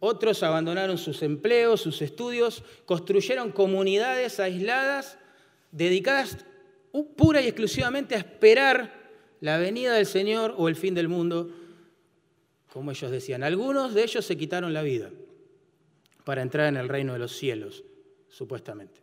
otros 0.00 0.42
abandonaron 0.42 0.98
sus 0.98 1.22
empleos, 1.22 1.80
sus 1.80 2.02
estudios, 2.02 2.64
construyeron 2.86 3.52
comunidades 3.52 4.40
aisladas 4.40 5.16
dedicadas 5.70 6.38
pura 7.16 7.40
y 7.40 7.46
exclusivamente 7.46 8.16
a 8.16 8.18
esperar 8.18 9.12
la 9.40 9.58
venida 9.58 9.94
del 9.94 10.06
Señor 10.06 10.56
o 10.58 10.68
el 10.68 10.74
fin 10.74 10.92
del 10.92 11.06
mundo, 11.06 11.54
como 12.72 12.90
ellos 12.90 13.12
decían. 13.12 13.44
Algunos 13.44 13.94
de 13.94 14.02
ellos 14.02 14.26
se 14.26 14.36
quitaron 14.36 14.74
la 14.74 14.82
vida 14.82 15.12
para 16.24 16.42
entrar 16.42 16.66
en 16.66 16.78
el 16.78 16.88
reino 16.88 17.12
de 17.12 17.20
los 17.20 17.30
cielos, 17.30 17.84
supuestamente. 18.28 19.00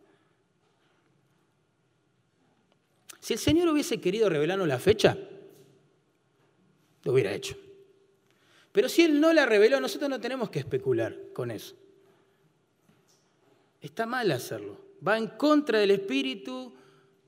Si 3.20 3.32
el 3.32 3.38
Señor 3.38 3.68
hubiese 3.68 4.02
querido 4.02 4.28
revelarnos 4.28 4.68
la 4.68 4.78
fecha, 4.78 5.16
lo 7.02 7.12
hubiera 7.14 7.32
hecho. 7.32 7.56
Pero 8.76 8.90
si 8.90 9.00
Él 9.00 9.18
no 9.22 9.32
la 9.32 9.46
reveló, 9.46 9.80
nosotros 9.80 10.10
no 10.10 10.20
tenemos 10.20 10.50
que 10.50 10.58
especular 10.58 11.16
con 11.32 11.50
eso. 11.50 11.74
Está 13.80 14.04
mal 14.04 14.30
hacerlo. 14.32 14.78
Va 15.08 15.16
en 15.16 15.28
contra 15.28 15.78
del 15.78 15.92
espíritu 15.92 16.74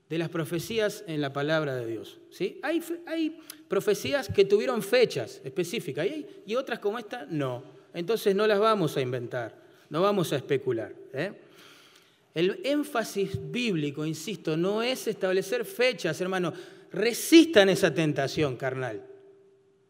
de 0.07 0.19
las 0.19 0.29
profecías 0.29 1.03
en 1.07 1.21
la 1.21 1.33
palabra 1.33 1.75
de 1.75 1.87
Dios. 1.87 2.19
¿sí? 2.29 2.59
Hay, 2.61 2.83
hay 3.07 3.39
profecías 3.67 4.29
que 4.29 4.45
tuvieron 4.45 4.83
fechas 4.83 5.41
específicas 5.43 6.05
y, 6.45 6.55
otras 6.55 6.77
como 6.77 6.99
esta 6.99 7.25
no. 7.25 7.63
Entonces 7.95 8.35
no 8.35 8.45
las 8.45 8.59
vamos 8.59 8.95
a 8.95 9.01
inventar, 9.01 9.59
no 9.89 10.03
vamos 10.03 10.31
a 10.31 10.35
especular. 10.35 10.93
¿eh? 11.13 11.33
El 12.35 12.59
énfasis 12.63 13.31
bíblico, 13.49 14.05
insisto, 14.05 14.55
no 14.55 14.83
es 14.83 15.07
establecer 15.07 15.65
fechas, 15.65 16.21
hermano. 16.21 16.53
Resistan 16.91 17.69
esa 17.69 17.91
tentación 17.91 18.55
carnal, 18.55 19.03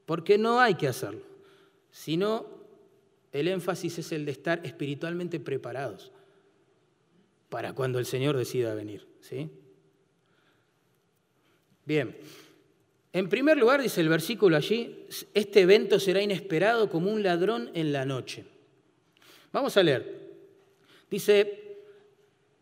porque 0.06 0.38
no 0.38 0.62
hay 0.62 0.76
que 0.76 0.88
hacerlo, 0.88 1.28
sino 2.00 2.46
el 3.34 3.50
énfasis 3.50 4.00
es 4.00 4.14
el 4.14 4.24
de 4.24 4.32
estar 4.32 4.66
espiritualmente 4.66 5.38
preparados 5.38 6.14
para 7.50 7.74
cuando 7.74 8.00
el 8.00 8.06
Señor 8.06 8.38
decida 8.38 8.74
venir. 8.74 9.06
¿sí? 9.20 9.50
Bien, 11.84 12.16
en 13.12 13.28
primer 13.28 13.58
lugar, 13.58 13.82
dice 13.82 14.00
el 14.00 14.08
versículo 14.08 14.56
allí, 14.56 15.08
este 15.34 15.60
evento 15.60 16.00
será 16.00 16.22
inesperado 16.22 16.90
como 16.90 17.12
un 17.12 17.22
ladrón 17.22 17.70
en 17.74 17.92
la 17.92 18.06
noche. 18.06 18.46
Vamos 19.52 19.76
a 19.76 19.84
leer. 19.84 20.30
Dice, 21.12 21.82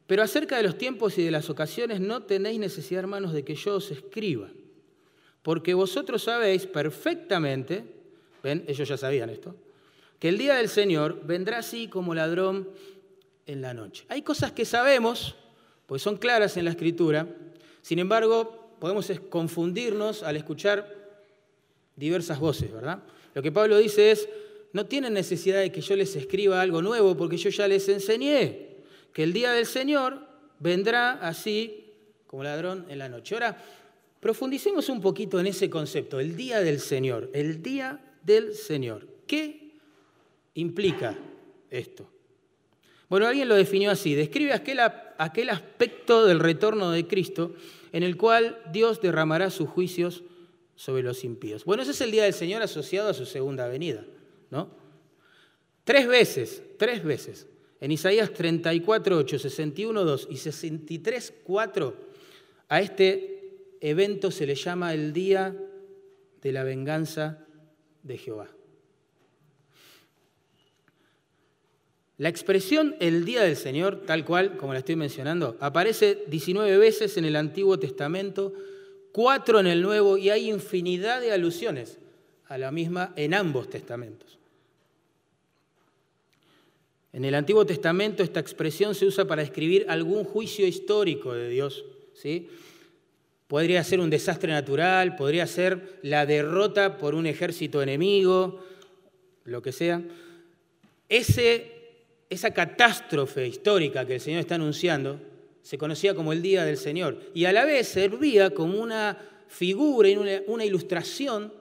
pero 0.08 0.24
acerca 0.24 0.58
de 0.58 0.64
los 0.64 0.80
tiempos 0.80 1.16
y 1.20 1.24
de 1.24 1.30
las 1.30 1.52
ocasiones 1.52 2.00
no 2.00 2.24
tenéis 2.24 2.60
necesidad, 2.60 3.02
hermanos, 3.02 3.34
de 3.34 3.44
que 3.44 3.54
yo 3.54 3.76
os 3.76 3.92
escriba, 3.92 4.50
porque 5.44 5.76
vosotros 5.76 6.24
sabéis 6.24 6.66
perfectamente, 6.66 7.97
ven, 8.44 8.64
ellos 8.68 8.88
ya 8.88 8.98
sabían 8.98 9.30
esto, 9.30 9.56
que 10.20 10.30
el 10.30 10.38
día 10.38 10.56
del 10.56 10.70
Señor 10.70 11.22
vendrá 11.26 11.60
así 11.60 11.88
como 11.88 12.16
ladrón 12.16 12.70
en 13.46 13.62
la 13.62 13.74
noche. 13.74 14.06
Hay 14.10 14.22
cosas 14.22 14.52
que 14.52 14.66
sabemos, 14.66 15.36
pues 15.86 16.02
son 16.02 16.18
claras 16.18 16.58
en 16.58 16.66
la 16.66 16.72
Escritura, 16.72 17.28
sin 17.82 18.00
embargo, 18.00 18.76
podemos 18.80 19.12
confundirnos 19.30 20.24
al 20.24 20.36
escuchar 20.36 20.94
diversas 21.96 22.40
voces, 22.40 22.72
¿verdad? 22.72 23.04
Lo 23.34 23.42
que 23.42 23.52
Pablo 23.52 23.78
dice 23.78 24.12
es, 24.12 24.28
no 24.74 24.86
tienen 24.86 25.14
necesidad 25.14 25.60
de 25.60 25.72
que 25.72 25.82
yo 25.82 25.96
les 25.96 26.16
escriba 26.16 26.62
algo 26.62 26.82
nuevo 26.82 27.16
porque 27.16 27.38
yo 27.38 27.50
ya 27.50 27.68
les 27.68 27.88
enseñé 27.90 28.76
que 29.14 29.24
el 29.24 29.34
día 29.34 29.52
del 29.52 29.66
Señor 29.66 30.20
vendrá 30.60 31.14
así 31.14 31.94
como 32.28 32.44
ladrón 32.44 32.86
en 32.90 33.00
la 33.00 33.10
noche. 33.10 33.36
Ahora, 33.36 33.58
profundicemos 34.20 34.90
un 34.90 35.02
poquito 35.02 35.40
en 35.40 35.48
ese 35.48 35.70
concepto, 35.70 36.20
el 36.20 36.36
día 36.36 36.62
del 36.62 36.80
Señor, 36.80 37.30
el 37.34 37.62
día 37.64 38.00
del 38.28 38.54
Señor. 38.54 39.08
¿Qué 39.26 39.72
implica 40.54 41.18
esto? 41.72 42.08
Bueno, 43.10 43.26
alguien 43.26 43.48
lo 43.48 43.56
definió 43.56 43.90
así, 43.90 44.14
describe 44.14 44.52
aquel 44.54 44.80
aquel 45.18 45.50
aspecto 45.50 46.26
del 46.26 46.40
retorno 46.40 46.92
de 46.92 47.08
Cristo 47.08 47.56
en 47.94 48.04
el 48.04 48.18
cual 48.18 48.62
Dios 48.72 49.02
derramará 49.02 49.50
sus 49.50 49.70
juicios 49.70 50.24
sobre 50.76 51.04
los 51.04 51.24
impíos. 51.24 51.64
Bueno, 51.64 51.84
ese 51.84 51.92
es 51.92 52.02
el 52.02 52.12
día 52.12 52.26
del 52.26 52.34
Señor 52.34 52.62
asociado 52.62 53.10
a 53.10 53.14
su 53.14 53.26
segunda 53.26 53.68
venida, 53.68 54.06
¿no? 54.52 54.70
Tres 55.86 56.06
veces, 56.06 56.62
tres 56.78 57.04
veces, 57.04 57.48
en 57.80 57.92
Isaías 57.92 58.34
34, 58.34 59.18
8, 59.18 59.40
61, 59.40 60.04
2 60.04 60.28
y 60.30 60.38
63, 60.38 61.34
4, 61.46 61.96
a 62.68 62.82
este 62.82 63.78
evento 63.80 64.32
se 64.32 64.46
le 64.46 64.56
llama 64.56 64.94
el 64.94 65.14
día 65.14 65.56
de 66.42 66.52
la 66.52 66.64
venganza 66.64 67.47
de 68.08 68.18
Jehová. 68.18 68.48
La 72.18 72.30
expresión 72.30 72.96
el 73.00 73.26
día 73.26 73.44
del 73.44 73.56
Señor, 73.56 74.02
tal 74.08 74.26
cual 74.26 74.58
como 74.58 74.74
la 74.74 74.80
estoy 74.80 74.96
mencionando, 74.96 75.56
aparece 75.60 76.24
19 76.28 76.78
veces 76.78 77.16
en 77.18 77.26
el 77.26 77.36
Antiguo 77.36 77.78
Testamento, 77.78 78.54
cuatro 79.12 79.60
en 79.60 79.68
el 79.68 79.84
Nuevo 79.84 80.18
y 80.18 80.32
hay 80.32 80.50
infinidad 80.50 81.22
de 81.22 81.32
alusiones 81.32 82.00
a 82.48 82.58
la 82.58 82.72
misma 82.72 83.14
en 83.16 83.36
ambos 83.36 83.70
testamentos. 83.70 84.38
En 87.14 87.24
el 87.24 87.36
Antiguo 87.36 87.66
Testamento 87.66 88.24
esta 88.24 88.40
expresión 88.40 88.96
se 88.96 89.06
usa 89.06 89.26
para 89.26 89.44
describir 89.44 89.86
algún 89.88 90.24
juicio 90.24 90.66
histórico 90.66 91.34
de 91.34 91.50
Dios. 91.50 91.86
¿sí? 92.14 92.50
Podría 93.48 93.84
ser 93.84 94.02
un 94.02 94.10
desastre 94.10 94.52
natural, 94.52 95.16
podría 95.16 95.48
ser 95.48 96.00
la 96.02 96.26
derrota 96.26 96.98
por 96.98 97.16
un 97.16 97.26
ejército 97.26 97.82
enemigo, 97.82 98.62
lo 99.46 99.62
que 99.62 99.72
sea. 99.72 100.02
Esa 101.08 102.52
catástrofe 102.52 103.48
histórica 103.48 104.06
que 104.06 104.16
el 104.16 104.22
Señor 104.22 104.42
está 104.42 104.56
anunciando 104.56 105.22
se 105.62 105.78
conocía 105.78 106.14
como 106.14 106.34
el 106.34 106.42
Día 106.42 106.64
del 106.64 106.78
Señor 106.78 107.20
y 107.34 107.46
a 107.46 107.54
la 107.54 107.66
vez 107.66 107.88
servía 107.88 108.52
como 108.52 108.80
una 108.80 109.18
figura 109.48 110.10
y 110.10 110.16
una, 110.16 110.66
ilustración 110.66 111.54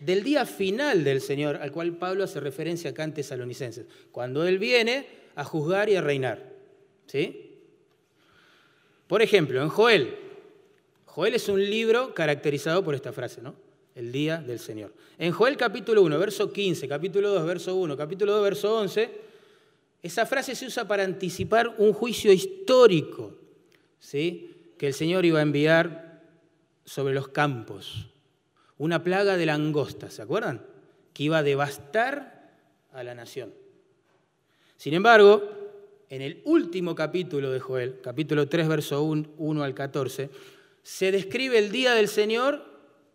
del 0.00 0.22
día 0.22 0.46
final 0.46 1.04
del 1.04 1.20
Señor, 1.20 1.56
al 1.56 1.72
cual 1.72 1.96
Pablo 1.96 2.24
hace 2.24 2.40
referencia 2.40 2.90
acá 2.90 3.04
en 3.04 3.14
Tesalonicenses, 3.14 3.86
cuando 4.12 4.46
Él 4.46 4.58
viene 4.58 5.06
a 5.34 5.44
juzgar 5.44 5.88
y 5.88 5.96
a 5.96 6.00
reinar. 6.00 6.52
¿Sí? 7.06 7.58
Por 9.06 9.22
ejemplo, 9.22 9.62
en 9.62 9.68
Joel, 9.68 10.16
Joel 11.14 11.34
es 11.34 11.48
un 11.48 11.64
libro 11.64 12.12
caracterizado 12.12 12.82
por 12.82 12.96
esta 12.96 13.12
frase, 13.12 13.40
¿no? 13.40 13.54
El 13.94 14.10
día 14.10 14.38
del 14.38 14.58
Señor. 14.58 14.92
En 15.16 15.30
Joel 15.30 15.56
capítulo 15.56 16.02
1, 16.02 16.18
verso 16.18 16.52
15, 16.52 16.88
capítulo 16.88 17.30
2, 17.30 17.46
verso 17.46 17.76
1, 17.76 17.96
capítulo 17.96 18.32
2, 18.32 18.42
verso 18.42 18.76
11, 18.80 19.12
esa 20.02 20.26
frase 20.26 20.56
se 20.56 20.66
usa 20.66 20.88
para 20.88 21.04
anticipar 21.04 21.76
un 21.78 21.92
juicio 21.92 22.32
histórico 22.32 23.32
¿sí? 24.00 24.72
que 24.76 24.88
el 24.88 24.92
Señor 24.92 25.24
iba 25.24 25.38
a 25.38 25.42
enviar 25.42 26.20
sobre 26.84 27.14
los 27.14 27.28
campos. 27.28 28.08
Una 28.76 29.04
plaga 29.04 29.36
de 29.36 29.46
langosta, 29.46 30.10
¿se 30.10 30.20
acuerdan? 30.20 30.66
Que 31.12 31.22
iba 31.22 31.38
a 31.38 31.42
devastar 31.44 32.50
a 32.92 33.04
la 33.04 33.14
nación. 33.14 33.54
Sin 34.76 34.94
embargo, 34.94 35.48
en 36.10 36.22
el 36.22 36.42
último 36.44 36.96
capítulo 36.96 37.52
de 37.52 37.60
Joel, 37.60 38.00
capítulo 38.02 38.48
3, 38.48 38.66
verso 38.66 39.04
1 39.04 39.62
al 39.62 39.74
14, 39.74 40.30
se 40.84 41.10
describe 41.10 41.58
el 41.58 41.72
día 41.72 41.94
del 41.94 42.08
Señor, 42.08 42.62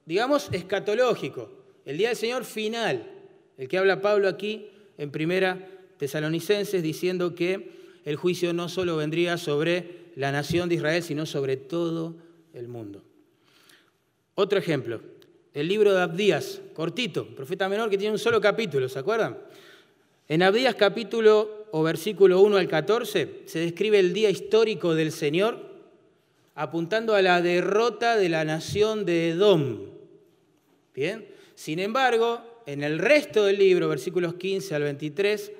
digamos, 0.05 0.49
escatológico, 0.51 1.51
el 1.85 1.97
día 1.97 2.09
del 2.09 2.17
Señor 2.17 2.43
final, 2.43 3.09
el 3.57 3.67
que 3.69 3.77
habla 3.77 4.01
Pablo 4.01 4.27
aquí 4.27 4.69
en 4.97 5.11
primera 5.11 5.69
tesalonicenses 5.97 6.81
diciendo 6.81 7.35
que 7.35 7.71
el 8.05 8.15
juicio 8.15 8.53
no 8.53 8.69
solo 8.69 8.97
vendría 8.97 9.37
sobre 9.37 10.09
la 10.15 10.31
nación 10.31 10.67
de 10.67 10.75
Israel, 10.75 11.03
sino 11.03 11.25
sobre 11.25 11.57
todo 11.57 12.15
el 12.53 12.67
mundo. 12.67 13.03
Otro 14.33 14.57
ejemplo, 14.57 15.01
el 15.53 15.67
libro 15.67 15.93
de 15.93 16.01
Abdías, 16.01 16.61
cortito, 16.73 17.27
profeta 17.35 17.69
menor 17.69 17.89
que 17.89 17.97
tiene 17.97 18.13
un 18.13 18.19
solo 18.19 18.41
capítulo, 18.41 18.89
¿se 18.89 18.97
acuerdan? 18.97 19.37
En 20.27 20.41
Abdías 20.41 20.75
capítulo 20.75 21.67
o 21.71 21.83
versículo 21.83 22.41
1 22.41 22.57
al 22.57 22.67
14 22.67 23.43
se 23.45 23.59
describe 23.59 23.99
el 23.99 24.13
día 24.13 24.29
histórico 24.29 24.95
del 24.95 25.11
Señor 25.11 25.68
apuntando 26.59 27.15
a 27.15 27.21
la 27.21 27.41
derrota 27.41 28.17
de 28.17 28.27
la 28.27 28.43
nación 28.43 29.05
de 29.05 29.29
Edom. 29.29 29.79
Bien, 30.93 31.25
sin 31.55 31.79
embargo, 31.79 32.41
en 32.65 32.83
el 32.83 32.99
resto 32.99 33.45
del 33.45 33.57
libro, 33.57 33.87
versículos 33.87 34.33
15 34.33 34.75
al 34.75 34.83
23, 34.83 35.53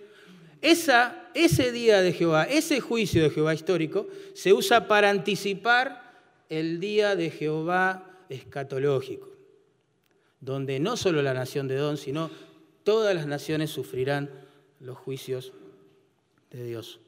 esa, 0.62 1.30
ese 1.34 1.72
día 1.72 2.02
de 2.02 2.12
Jehová, 2.12 2.44
ese 2.44 2.82
juicio 2.82 3.24
de 3.24 3.30
Jehová 3.30 3.54
histórico, 3.54 4.10
se 4.34 4.52
usa 4.52 4.90
para 4.90 5.10
anticipar 5.10 6.20
el 6.50 6.82
día 6.82 7.16
de 7.16 7.30
Jehová 7.30 8.26
escatológico, 8.28 9.30
donde 10.42 10.82
no 10.82 10.98
solo 10.98 11.22
la 11.22 11.34
nación 11.34 11.70
de 11.70 11.78
Don, 11.78 11.96
sino 11.96 12.30
todas 12.84 13.16
las 13.16 13.26
naciones 13.26 13.70
sufrirán 13.70 14.30
los 14.82 14.98
juicios 14.98 15.54
de 16.52 16.66
Dios. 16.66 17.00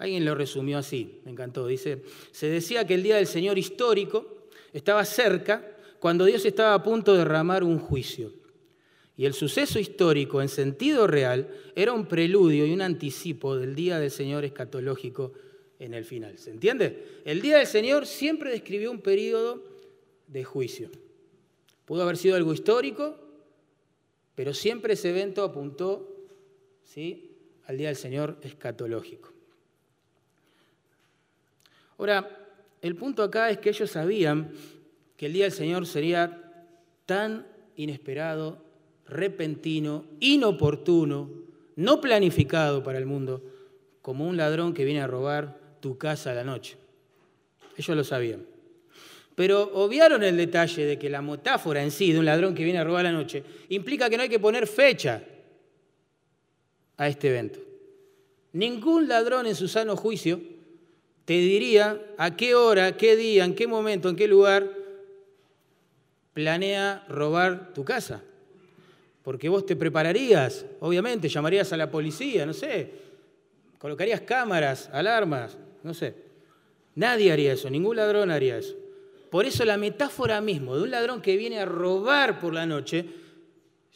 Alguien 0.00 0.24
lo 0.24 0.34
resumió 0.34 0.78
así, 0.78 1.20
me 1.26 1.30
encantó. 1.30 1.66
Dice, 1.66 2.02
se 2.32 2.48
decía 2.48 2.86
que 2.86 2.94
el 2.94 3.02
día 3.02 3.16
del 3.16 3.26
Señor 3.26 3.58
histórico 3.58 4.46
estaba 4.72 5.04
cerca 5.04 5.76
cuando 5.98 6.24
Dios 6.24 6.46
estaba 6.46 6.72
a 6.72 6.82
punto 6.82 7.12
de 7.12 7.18
derramar 7.18 7.62
un 7.62 7.78
juicio. 7.78 8.32
Y 9.14 9.26
el 9.26 9.34
suceso 9.34 9.78
histórico 9.78 10.40
en 10.40 10.48
sentido 10.48 11.06
real 11.06 11.50
era 11.76 11.92
un 11.92 12.06
preludio 12.06 12.64
y 12.64 12.72
un 12.72 12.80
anticipo 12.80 13.56
del 13.56 13.74
día 13.74 13.98
del 13.98 14.10
Señor 14.10 14.42
escatológico 14.46 15.34
en 15.78 15.92
el 15.92 16.06
final. 16.06 16.38
¿Se 16.38 16.50
entiende? 16.50 17.20
El 17.26 17.42
día 17.42 17.58
del 17.58 17.66
Señor 17.66 18.06
siempre 18.06 18.50
describió 18.50 18.90
un 18.90 19.02
periodo 19.02 19.62
de 20.28 20.44
juicio. 20.44 20.90
Pudo 21.84 22.04
haber 22.04 22.16
sido 22.16 22.36
algo 22.36 22.54
histórico, 22.54 23.18
pero 24.34 24.54
siempre 24.54 24.94
ese 24.94 25.10
evento 25.10 25.44
apuntó 25.44 26.08
¿sí? 26.84 27.36
al 27.66 27.76
día 27.76 27.88
del 27.88 27.96
Señor 27.96 28.38
escatológico. 28.40 29.39
Ahora, 32.00 32.26
el 32.80 32.96
punto 32.96 33.22
acá 33.22 33.50
es 33.50 33.58
que 33.58 33.68
ellos 33.68 33.90
sabían 33.90 34.52
que 35.18 35.26
el 35.26 35.34
día 35.34 35.44
del 35.44 35.52
Señor 35.52 35.86
sería 35.86 36.64
tan 37.04 37.46
inesperado, 37.76 38.64
repentino, 39.06 40.06
inoportuno, 40.18 41.28
no 41.76 42.00
planificado 42.00 42.82
para 42.82 42.96
el 42.96 43.04
mundo, 43.04 43.42
como 44.00 44.26
un 44.26 44.38
ladrón 44.38 44.72
que 44.72 44.86
viene 44.86 45.02
a 45.02 45.06
robar 45.06 45.60
tu 45.80 45.98
casa 45.98 46.30
a 46.30 46.34
la 46.34 46.42
noche. 46.42 46.78
Ellos 47.76 47.94
lo 47.94 48.02
sabían. 48.02 48.46
Pero 49.34 49.70
obviaron 49.74 50.22
el 50.22 50.38
detalle 50.38 50.86
de 50.86 50.98
que 50.98 51.10
la 51.10 51.20
metáfora 51.20 51.82
en 51.82 51.90
sí 51.90 52.14
de 52.14 52.18
un 52.18 52.24
ladrón 52.24 52.54
que 52.54 52.64
viene 52.64 52.78
a 52.78 52.84
robar 52.84 53.04
a 53.04 53.12
la 53.12 53.18
noche 53.18 53.44
implica 53.68 54.08
que 54.08 54.16
no 54.16 54.22
hay 54.22 54.30
que 54.30 54.40
poner 54.40 54.66
fecha 54.66 55.22
a 56.96 57.08
este 57.08 57.28
evento. 57.28 57.58
Ningún 58.54 59.06
ladrón 59.06 59.46
en 59.46 59.54
su 59.54 59.68
sano 59.68 59.96
juicio 59.96 60.59
te 61.30 61.36
diría 61.36 62.02
a 62.18 62.36
qué 62.36 62.56
hora, 62.56 62.96
qué 62.96 63.14
día, 63.14 63.44
en 63.44 63.54
qué 63.54 63.68
momento, 63.68 64.08
en 64.08 64.16
qué 64.16 64.26
lugar 64.26 64.68
planea 66.32 67.04
robar 67.08 67.72
tu 67.72 67.84
casa. 67.84 68.20
Porque 69.22 69.48
vos 69.48 69.64
te 69.64 69.76
prepararías, 69.76 70.66
obviamente, 70.80 71.28
llamarías 71.28 71.72
a 71.72 71.76
la 71.76 71.88
policía, 71.88 72.44
no 72.44 72.52
sé, 72.52 72.90
colocarías 73.78 74.22
cámaras, 74.22 74.90
alarmas, 74.92 75.56
no 75.84 75.94
sé. 75.94 76.16
Nadie 76.96 77.30
haría 77.30 77.52
eso, 77.52 77.70
ningún 77.70 77.94
ladrón 77.94 78.32
haría 78.32 78.58
eso. 78.58 78.74
Por 79.30 79.44
eso 79.44 79.64
la 79.64 79.76
metáfora 79.76 80.40
mismo 80.40 80.74
de 80.74 80.82
un 80.82 80.90
ladrón 80.90 81.22
que 81.22 81.36
viene 81.36 81.60
a 81.60 81.64
robar 81.64 82.40
por 82.40 82.52
la 82.52 82.66
noche 82.66 83.06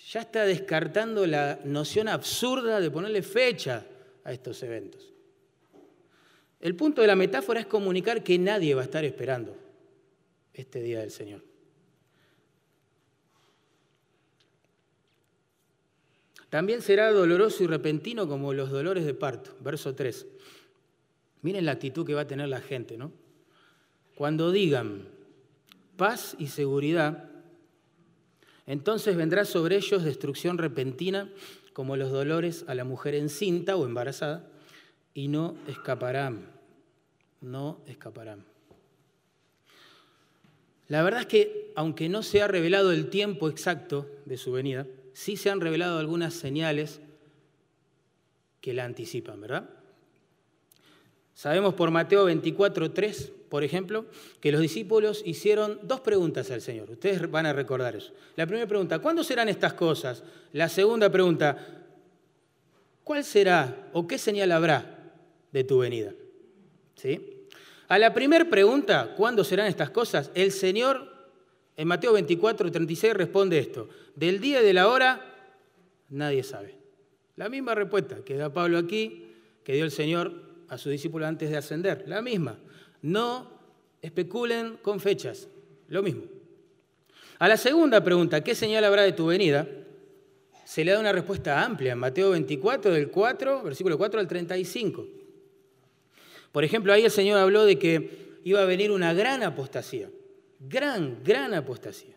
ya 0.08 0.20
está 0.20 0.44
descartando 0.44 1.26
la 1.26 1.58
noción 1.64 2.06
absurda 2.06 2.78
de 2.78 2.92
ponerle 2.92 3.22
fecha 3.22 3.84
a 4.22 4.32
estos 4.32 4.62
eventos. 4.62 5.13
El 6.64 6.76
punto 6.76 7.02
de 7.02 7.06
la 7.06 7.14
metáfora 7.14 7.60
es 7.60 7.66
comunicar 7.66 8.24
que 8.24 8.38
nadie 8.38 8.74
va 8.74 8.80
a 8.80 8.84
estar 8.84 9.04
esperando 9.04 9.54
este 10.54 10.80
día 10.80 11.00
del 11.00 11.10
Señor. 11.10 11.42
También 16.48 16.80
será 16.80 17.12
doloroso 17.12 17.64
y 17.64 17.66
repentino 17.66 18.26
como 18.26 18.54
los 18.54 18.70
dolores 18.70 19.04
de 19.04 19.12
parto. 19.12 19.54
Verso 19.60 19.94
3. 19.94 20.26
Miren 21.42 21.66
la 21.66 21.72
actitud 21.72 22.06
que 22.06 22.14
va 22.14 22.22
a 22.22 22.26
tener 22.26 22.48
la 22.48 22.62
gente, 22.62 22.96
¿no? 22.96 23.12
Cuando 24.14 24.50
digan 24.50 25.06
paz 25.98 26.34
y 26.38 26.46
seguridad, 26.46 27.28
entonces 28.66 29.16
vendrá 29.16 29.44
sobre 29.44 29.76
ellos 29.76 30.02
destrucción 30.02 30.56
repentina 30.56 31.30
como 31.74 31.98
los 31.98 32.10
dolores 32.10 32.64
a 32.68 32.74
la 32.74 32.84
mujer 32.84 33.16
encinta 33.16 33.76
o 33.76 33.84
embarazada, 33.84 34.48
y 35.12 35.28
no 35.28 35.56
escaparán, 35.68 36.53
no 37.40 37.80
escaparán. 37.86 38.44
La 40.88 41.02
verdad 41.02 41.22
es 41.22 41.26
que, 41.26 41.72
aunque 41.76 42.08
no 42.08 42.22
se 42.22 42.42
ha 42.42 42.48
revelado 42.48 42.92
el 42.92 43.08
tiempo 43.08 43.48
exacto 43.48 44.08
de 44.26 44.36
su 44.36 44.52
venida, 44.52 44.86
sí 45.12 45.36
se 45.36 45.50
han 45.50 45.60
revelado 45.60 45.98
algunas 45.98 46.34
señales 46.34 47.00
que 48.60 48.74
la 48.74 48.84
anticipan, 48.84 49.40
¿verdad? 49.40 49.70
Sabemos 51.34 51.74
por 51.74 51.90
Mateo 51.90 52.24
24, 52.26 52.92
3, 52.92 53.32
por 53.48 53.64
ejemplo, 53.64 54.06
que 54.40 54.52
los 54.52 54.60
discípulos 54.60 55.22
hicieron 55.24 55.80
dos 55.82 56.00
preguntas 56.00 56.50
al 56.50 56.60
Señor. 56.60 56.90
Ustedes 56.90 57.30
van 57.30 57.46
a 57.46 57.52
recordar 57.52 57.96
eso. 57.96 58.12
La 58.36 58.46
primera 58.46 58.66
pregunta, 58.66 59.00
¿cuándo 59.00 59.24
serán 59.24 59.48
estas 59.48 59.74
cosas? 59.74 60.22
La 60.52 60.68
segunda 60.68 61.10
pregunta, 61.10 61.82
¿cuál 63.02 63.24
será 63.24 63.90
o 63.92 64.06
qué 64.06 64.18
señal 64.18 64.52
habrá 64.52 65.12
de 65.52 65.64
tu 65.64 65.78
venida? 65.78 66.12
¿Sí? 66.94 67.46
A 67.88 67.98
la 67.98 68.14
primera 68.14 68.48
pregunta, 68.48 69.14
¿cuándo 69.16 69.44
serán 69.44 69.66
estas 69.66 69.90
cosas? 69.90 70.30
El 70.34 70.52
Señor 70.52 71.14
en 71.76 71.88
Mateo 71.88 72.12
24, 72.12 72.70
36 72.70 73.14
responde 73.14 73.58
esto. 73.58 73.88
Del 74.14 74.40
día 74.40 74.62
y 74.62 74.64
de 74.64 74.72
la 74.72 74.88
hora, 74.88 75.20
nadie 76.08 76.42
sabe. 76.42 76.76
La 77.36 77.48
misma 77.48 77.74
respuesta 77.74 78.24
que 78.24 78.36
da 78.36 78.52
Pablo 78.52 78.78
aquí, 78.78 79.26
que 79.64 79.74
dio 79.74 79.84
el 79.84 79.90
Señor 79.90 80.32
a 80.68 80.78
su 80.78 80.88
discípulo 80.88 81.26
antes 81.26 81.50
de 81.50 81.56
ascender. 81.56 82.04
La 82.06 82.22
misma. 82.22 82.58
No 83.02 83.50
especulen 84.00 84.78
con 84.82 85.00
fechas. 85.00 85.48
Lo 85.88 86.02
mismo. 86.02 86.22
A 87.38 87.48
la 87.48 87.56
segunda 87.56 88.02
pregunta, 88.04 88.42
¿qué 88.42 88.54
señal 88.54 88.84
habrá 88.84 89.02
de 89.02 89.12
tu 89.12 89.26
venida? 89.26 89.66
Se 90.64 90.84
le 90.84 90.92
da 90.92 91.00
una 91.00 91.12
respuesta 91.12 91.62
amplia 91.62 91.92
en 91.92 91.98
Mateo 91.98 92.30
24, 92.30 92.92
del 92.92 93.10
4, 93.10 93.62
versículo 93.62 93.98
4 93.98 94.20
al 94.20 94.28
35. 94.28 95.06
Por 96.54 96.62
ejemplo, 96.62 96.92
ahí 96.92 97.04
el 97.04 97.10
Señor 97.10 97.40
habló 97.40 97.64
de 97.64 97.80
que 97.80 98.38
iba 98.44 98.62
a 98.62 98.64
venir 98.64 98.92
una 98.92 99.12
gran 99.12 99.42
apostasía. 99.42 100.08
Gran, 100.60 101.18
gran 101.24 101.52
apostasía. 101.52 102.14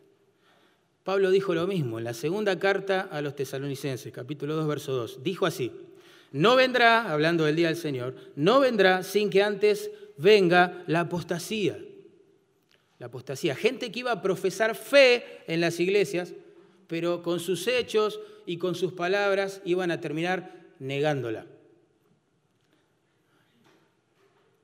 Pablo 1.03 1.31
dijo 1.31 1.55
lo 1.55 1.65
mismo 1.65 1.97
en 1.97 2.03
la 2.03 2.13
segunda 2.13 2.59
carta 2.59 3.09
a 3.11 3.19
los 3.21 3.35
tesalonicenses, 3.35 4.13
capítulo 4.13 4.55
2, 4.55 4.67
verso 4.67 4.93
2. 4.93 5.23
Dijo 5.23 5.47
así, 5.47 5.71
no 6.31 6.55
vendrá, 6.55 7.11
hablando 7.11 7.45
del 7.45 7.55
día 7.55 7.69
del 7.69 7.77
Señor, 7.77 8.13
no 8.35 8.59
vendrá 8.59 9.01
sin 9.01 9.31
que 9.31 9.41
antes 9.41 9.89
venga 10.17 10.83
la 10.85 10.99
apostasía. 10.99 11.79
La 12.99 13.07
apostasía. 13.07 13.55
Gente 13.55 13.91
que 13.91 14.01
iba 14.01 14.11
a 14.11 14.21
profesar 14.21 14.75
fe 14.75 15.41
en 15.47 15.61
las 15.61 15.79
iglesias, 15.79 16.35
pero 16.85 17.23
con 17.23 17.39
sus 17.39 17.67
hechos 17.67 18.19
y 18.45 18.59
con 18.59 18.75
sus 18.75 18.93
palabras 18.93 19.63
iban 19.65 19.89
a 19.89 19.99
terminar 19.99 20.67
negándola. 20.77 21.47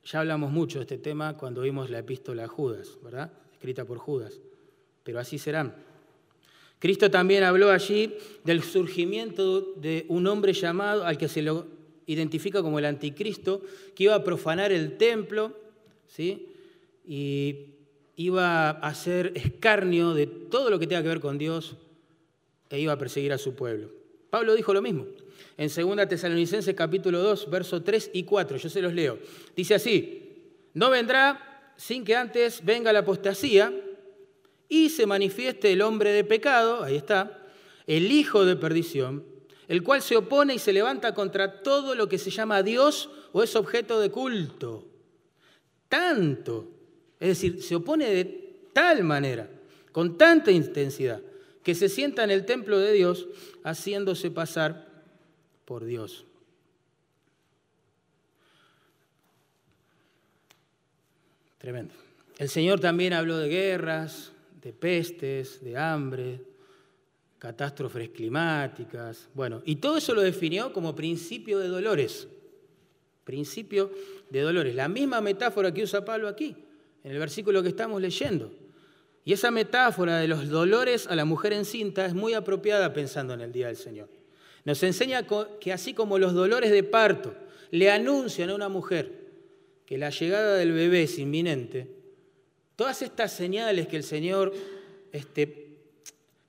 Ya 0.05 0.19
hablamos 0.19 0.51
mucho 0.51 0.79
de 0.79 0.83
este 0.83 0.97
tema 0.97 1.37
cuando 1.37 1.61
vimos 1.61 1.89
la 1.89 1.99
epístola 1.99 2.45
a 2.45 2.47
Judas, 2.47 2.97
¿verdad? 3.03 3.31
Escrita 3.53 3.85
por 3.85 3.97
Judas. 3.97 4.39
Pero 5.03 5.19
así 5.19 5.37
serán. 5.37 5.75
Cristo 6.79 7.09
también 7.09 7.43
habló 7.43 7.71
allí 7.71 8.13
del 8.43 8.61
surgimiento 8.61 9.61
de 9.61 10.05
un 10.09 10.27
hombre 10.27 10.51
llamado, 10.51 11.05
al 11.05 11.17
que 11.17 11.29
se 11.29 11.41
lo 11.41 11.65
identifica 12.05 12.61
como 12.61 12.79
el 12.79 12.85
anticristo, 12.85 13.61
que 13.95 14.03
iba 14.03 14.15
a 14.15 14.23
profanar 14.23 14.73
el 14.73 14.97
templo, 14.97 15.53
¿sí? 16.07 16.49
y 17.05 17.67
iba 18.15 18.69
a 18.69 18.71
hacer 18.71 19.31
escarnio 19.35 20.13
de 20.13 20.27
todo 20.27 20.69
lo 20.69 20.79
que 20.79 20.87
tenga 20.87 21.01
que 21.01 21.07
ver 21.07 21.19
con 21.21 21.37
Dios 21.37 21.77
e 22.69 22.79
iba 22.79 22.93
a 22.93 22.97
perseguir 22.97 23.33
a 23.33 23.37
su 23.37 23.55
pueblo. 23.55 23.89
Pablo 24.29 24.53
dijo 24.55 24.73
lo 24.73 24.81
mismo. 24.81 25.05
En 25.57 25.69
2 25.69 26.07
Tesalonicenses 26.07 26.75
capítulo 26.75 27.19
2, 27.19 27.49
versos 27.49 27.83
3 27.83 28.11
y 28.13 28.23
4, 28.23 28.57
yo 28.57 28.69
se 28.69 28.81
los 28.81 28.93
leo. 28.93 29.19
Dice 29.55 29.75
así, 29.75 30.23
no 30.73 30.89
vendrá 30.89 31.71
sin 31.77 32.03
que 32.03 32.15
antes 32.15 32.63
venga 32.63 32.93
la 32.93 32.99
apostasía 32.99 33.73
y 34.67 34.89
se 34.89 35.05
manifieste 35.05 35.71
el 35.71 35.81
hombre 35.81 36.11
de 36.11 36.23
pecado, 36.23 36.83
ahí 36.83 36.95
está, 36.95 37.45
el 37.85 38.11
hijo 38.11 38.45
de 38.45 38.55
perdición, 38.55 39.23
el 39.67 39.83
cual 39.83 40.01
se 40.01 40.17
opone 40.17 40.55
y 40.55 40.59
se 40.59 40.73
levanta 40.73 41.13
contra 41.13 41.61
todo 41.61 41.95
lo 41.95 42.09
que 42.09 42.17
se 42.17 42.31
llama 42.31 42.63
Dios 42.63 43.09
o 43.31 43.43
es 43.43 43.55
objeto 43.55 43.99
de 43.99 44.09
culto. 44.09 44.87
Tanto, 45.89 46.71
es 47.19 47.29
decir, 47.29 47.61
se 47.61 47.75
opone 47.75 48.09
de 48.09 48.23
tal 48.73 49.03
manera, 49.03 49.49
con 49.91 50.17
tanta 50.17 50.51
intensidad, 50.51 51.21
que 51.63 51.75
se 51.75 51.87
sienta 51.87 52.23
en 52.23 52.31
el 52.31 52.45
templo 52.45 52.79
de 52.79 52.93
Dios 52.93 53.27
haciéndose 53.63 54.31
pasar 54.31 54.92
por 55.65 55.85
Dios. 55.85 56.25
Tremendo. 61.57 61.93
El 62.37 62.49
Señor 62.49 62.79
también 62.79 63.13
habló 63.13 63.37
de 63.37 63.47
guerras, 63.47 64.33
de 64.61 64.73
pestes, 64.73 65.63
de 65.63 65.77
hambre, 65.77 66.41
catástrofes 67.37 68.09
climáticas, 68.09 69.29
bueno, 69.33 69.61
y 69.65 69.75
todo 69.75 69.97
eso 69.97 70.13
lo 70.13 70.21
definió 70.21 70.71
como 70.71 70.95
principio 70.95 71.59
de 71.59 71.67
dolores, 71.67 72.27
principio 73.25 73.91
de 74.29 74.41
dolores, 74.41 74.73
la 74.73 74.87
misma 74.87 75.19
metáfora 75.19 75.73
que 75.73 75.83
usa 75.83 76.05
Pablo 76.05 76.29
aquí, 76.29 76.55
en 77.03 77.11
el 77.11 77.19
versículo 77.19 77.61
que 77.61 77.69
estamos 77.69 78.01
leyendo. 78.01 78.51
Y 79.25 79.33
esa 79.33 79.51
metáfora 79.51 80.17
de 80.17 80.27
los 80.27 80.49
dolores 80.49 81.07
a 81.07 81.15
la 81.15 81.25
mujer 81.25 81.53
encinta 81.53 82.05
es 82.05 82.13
muy 82.13 82.33
apropiada 82.33 82.93
pensando 82.93 83.33
en 83.33 83.41
el 83.41 83.51
Día 83.51 83.67
del 83.67 83.77
Señor. 83.77 84.09
Nos 84.65 84.81
enseña 84.83 85.25
que 85.59 85.73
así 85.73 85.93
como 85.93 86.17
los 86.19 86.33
dolores 86.33 86.71
de 86.71 86.83
parto 86.83 87.35
le 87.71 87.91
anuncian 87.91 88.49
a 88.49 88.55
una 88.55 88.69
mujer 88.69 89.23
que 89.85 89.97
la 89.97 90.09
llegada 90.09 90.55
del 90.55 90.71
bebé 90.71 91.03
es 91.03 91.19
inminente, 91.19 92.03
Todas 92.75 93.01
estas 93.03 93.31
señales 93.31 93.87
que 93.87 93.97
el 93.97 94.03
Señor 94.03 94.51
este, 95.11 95.77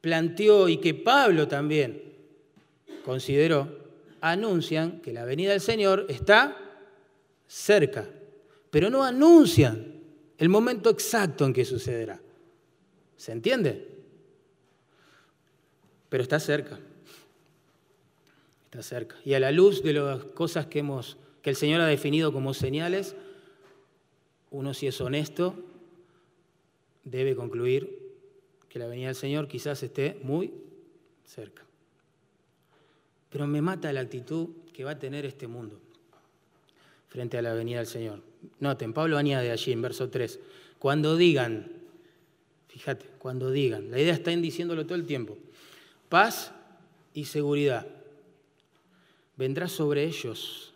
planteó 0.00 0.68
y 0.68 0.78
que 0.78 0.94
Pablo 0.94 1.48
también 1.48 2.14
consideró, 3.04 3.84
anuncian 4.20 5.00
que 5.00 5.12
la 5.12 5.24
venida 5.24 5.50
del 5.50 5.60
Señor 5.60 6.06
está 6.08 6.56
cerca, 7.46 8.08
pero 8.70 8.88
no 8.88 9.04
anuncian 9.04 9.92
el 10.38 10.48
momento 10.48 10.88
exacto 10.88 11.44
en 11.44 11.52
que 11.52 11.64
sucederá. 11.64 12.20
¿Se 13.16 13.32
entiende? 13.32 13.86
Pero 16.08 16.22
está 16.22 16.40
cerca. 16.40 16.80
Y 19.24 19.34
a 19.34 19.40
la 19.40 19.52
luz 19.52 19.82
de 19.82 19.92
las 19.92 20.24
cosas 20.24 20.66
que, 20.66 20.84
que 21.42 21.50
el 21.50 21.56
Señor 21.56 21.80
ha 21.80 21.86
definido 21.86 22.32
como 22.32 22.54
señales, 22.54 23.14
uno 24.50 24.74
si 24.74 24.86
es 24.86 25.00
honesto 25.00 25.54
debe 27.04 27.36
concluir 27.36 28.04
que 28.68 28.78
la 28.78 28.86
venida 28.86 29.08
del 29.08 29.16
Señor 29.16 29.46
quizás 29.46 29.82
esté 29.82 30.18
muy 30.22 30.52
cerca. 31.24 31.62
Pero 33.30 33.46
me 33.46 33.62
mata 33.62 33.92
la 33.92 34.00
actitud 34.00 34.48
que 34.72 34.84
va 34.84 34.92
a 34.92 34.98
tener 34.98 35.24
este 35.26 35.46
mundo 35.46 35.78
frente 37.08 37.38
a 37.38 37.42
la 37.42 37.54
venida 37.54 37.78
del 37.78 37.86
Señor. 37.86 38.20
Noten, 38.58 38.92
Pablo 38.92 39.16
añade 39.16 39.50
allí 39.50 39.70
en 39.72 39.82
verso 39.82 40.10
3, 40.10 40.40
cuando 40.80 41.16
digan, 41.16 41.70
fíjate, 42.68 43.06
cuando 43.18 43.50
digan, 43.50 43.90
la 43.90 44.00
idea 44.00 44.14
está 44.14 44.32
en 44.32 44.42
diciéndolo 44.42 44.84
todo 44.84 44.96
el 44.96 45.06
tiempo, 45.06 45.38
paz 46.08 46.52
y 47.12 47.26
seguridad, 47.26 47.86
vendrá 49.36 49.68
sobre 49.68 50.04
ellos 50.04 50.72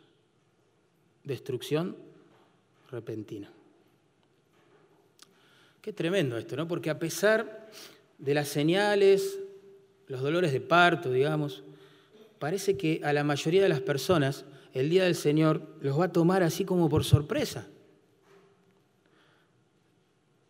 destrucción 1.25 1.97
repentina. 2.91 3.51
Qué 5.83 5.93
tremendo 5.93 6.37
esto, 6.37 6.57
¿no? 6.57 6.67
Porque 6.67 6.91
a 6.91 6.99
pesar 6.99 7.71
de 8.19 8.35
las 8.35 8.49
señales, 8.49 9.39
los 10.07 10.21
dolores 10.21 10.53
de 10.53 10.61
parto, 10.61 11.11
digamos, 11.11 11.63
parece 12.39 12.77
que 12.77 13.01
a 13.05 13.13
la 13.13 13.25
mayoría 13.25 13.63
de 13.63 13.69
las 13.69 13.81
personas 13.81 14.45
el 14.73 14.91
día 14.91 15.05
del 15.05 15.15
Señor 15.15 15.63
los 15.81 15.99
va 15.99 16.07
a 16.07 16.13
tomar 16.13 16.43
así 16.43 16.65
como 16.65 16.89
por 16.89 17.05
sorpresa. 17.05 17.67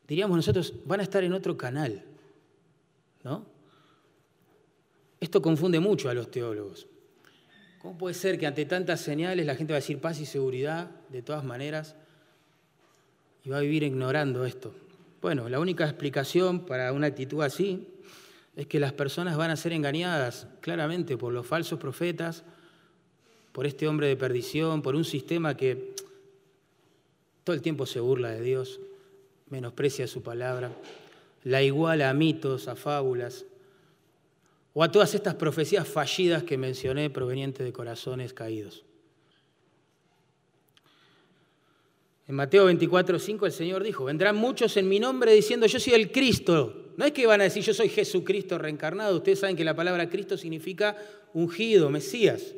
Diríamos 0.07 0.37
nosotros, 0.37 0.75
van 0.87 1.01
a 1.01 1.03
estar 1.03 1.23
en 1.23 1.35
otro 1.35 1.57
canal, 1.57 2.03
¿no? 3.23 3.45
Esto 5.21 5.43
confunde 5.43 5.81
mucho 5.81 6.09
a 6.09 6.15
los 6.15 6.31
teólogos. 6.31 6.87
¿Cómo 7.81 7.97
puede 7.97 8.15
ser 8.15 8.39
que 8.39 8.47
ante 8.47 8.65
tantas 8.65 9.01
señales 9.01 9.47
la 9.47 9.55
gente 9.55 9.73
va 9.73 9.77
a 9.77 9.81
decir 9.81 10.01
paz 10.01 10.19
y 10.21 10.27
seguridad 10.27 10.91
de 11.11 11.23
todas 11.23 11.45
maneras 11.45 11.95
y 13.45 13.51
va 13.51 13.59
a 13.59 13.61
vivir 13.61 13.85
ignorando 13.85 14.45
esto? 14.45 14.75
Bueno, 15.23 15.49
la 15.49 15.61
única 15.61 15.85
explicación 15.85 16.67
para 16.67 16.93
una 16.93 17.07
actitud 17.07 17.43
así 17.43 17.87
es 18.57 18.67
que 18.67 18.81
las 18.81 18.93
personas 18.93 19.37
van 19.37 19.53
a 19.53 19.57
ser 19.57 19.73
engañadas 19.73 20.49
claramente 20.61 21.17
por 21.17 21.33
los 21.33 21.47
falsos 21.47 21.79
profetas, 21.79 22.43
por 23.53 23.67
este 23.67 23.87
hombre 23.87 24.09
de 24.09 24.17
perdición, 24.17 24.83
por 24.83 24.97
un 24.97 25.05
sistema 25.05 25.57
que 25.57 25.95
todo 27.45 27.55
el 27.55 27.63
tiempo 27.63 27.87
se 27.87 28.01
burla 28.01 28.31
de 28.31 28.43
Dios, 28.43 28.81
menosprecia 29.51 30.09
su 30.09 30.23
palabra, 30.23 30.73
la 31.45 31.63
iguala 31.63 32.11
a 32.11 32.15
mitos, 32.15 32.67
a 32.67 32.75
fábulas, 32.75 33.45
o 34.79 34.85
a 34.85 34.93
todas 34.93 35.13
estas 35.13 35.35
profecías 35.35 35.89
fallidas 35.89 36.45
que 36.45 36.57
mencioné 36.57 37.11
provenientes 37.11 37.67
de 37.67 37.73
corazones 37.73 38.33
caídos. 38.33 38.85
En 42.29 42.37
Mateo 42.37 42.67
24, 42.67 43.19
5 43.19 43.47
el 43.47 43.51
Señor 43.51 43.83
dijo, 43.83 44.05
vendrán 44.05 44.37
muchos 44.37 44.77
en 44.77 44.89
mi 44.89 45.01
nombre 45.01 45.33
diciendo 45.33 45.67
yo 45.67 45.81
soy 45.81 45.95
el 45.95 46.13
Cristo. 46.13 46.93
No 46.97 47.05
es 47.05 47.11
que 47.11 47.27
van 47.27 47.41
a 47.41 47.45
decir 47.45 47.65
yo 47.65 47.75
soy 47.75 47.89
Jesucristo 47.89 48.57
reencarnado. 48.57 49.17
Ustedes 49.17 49.41
saben 49.41 49.57
que 49.57 49.65
la 49.65 49.75
palabra 49.75 50.09
Cristo 50.09 50.37
significa 50.37 50.97
ungido, 51.35 51.91
Mesías. 51.91 52.55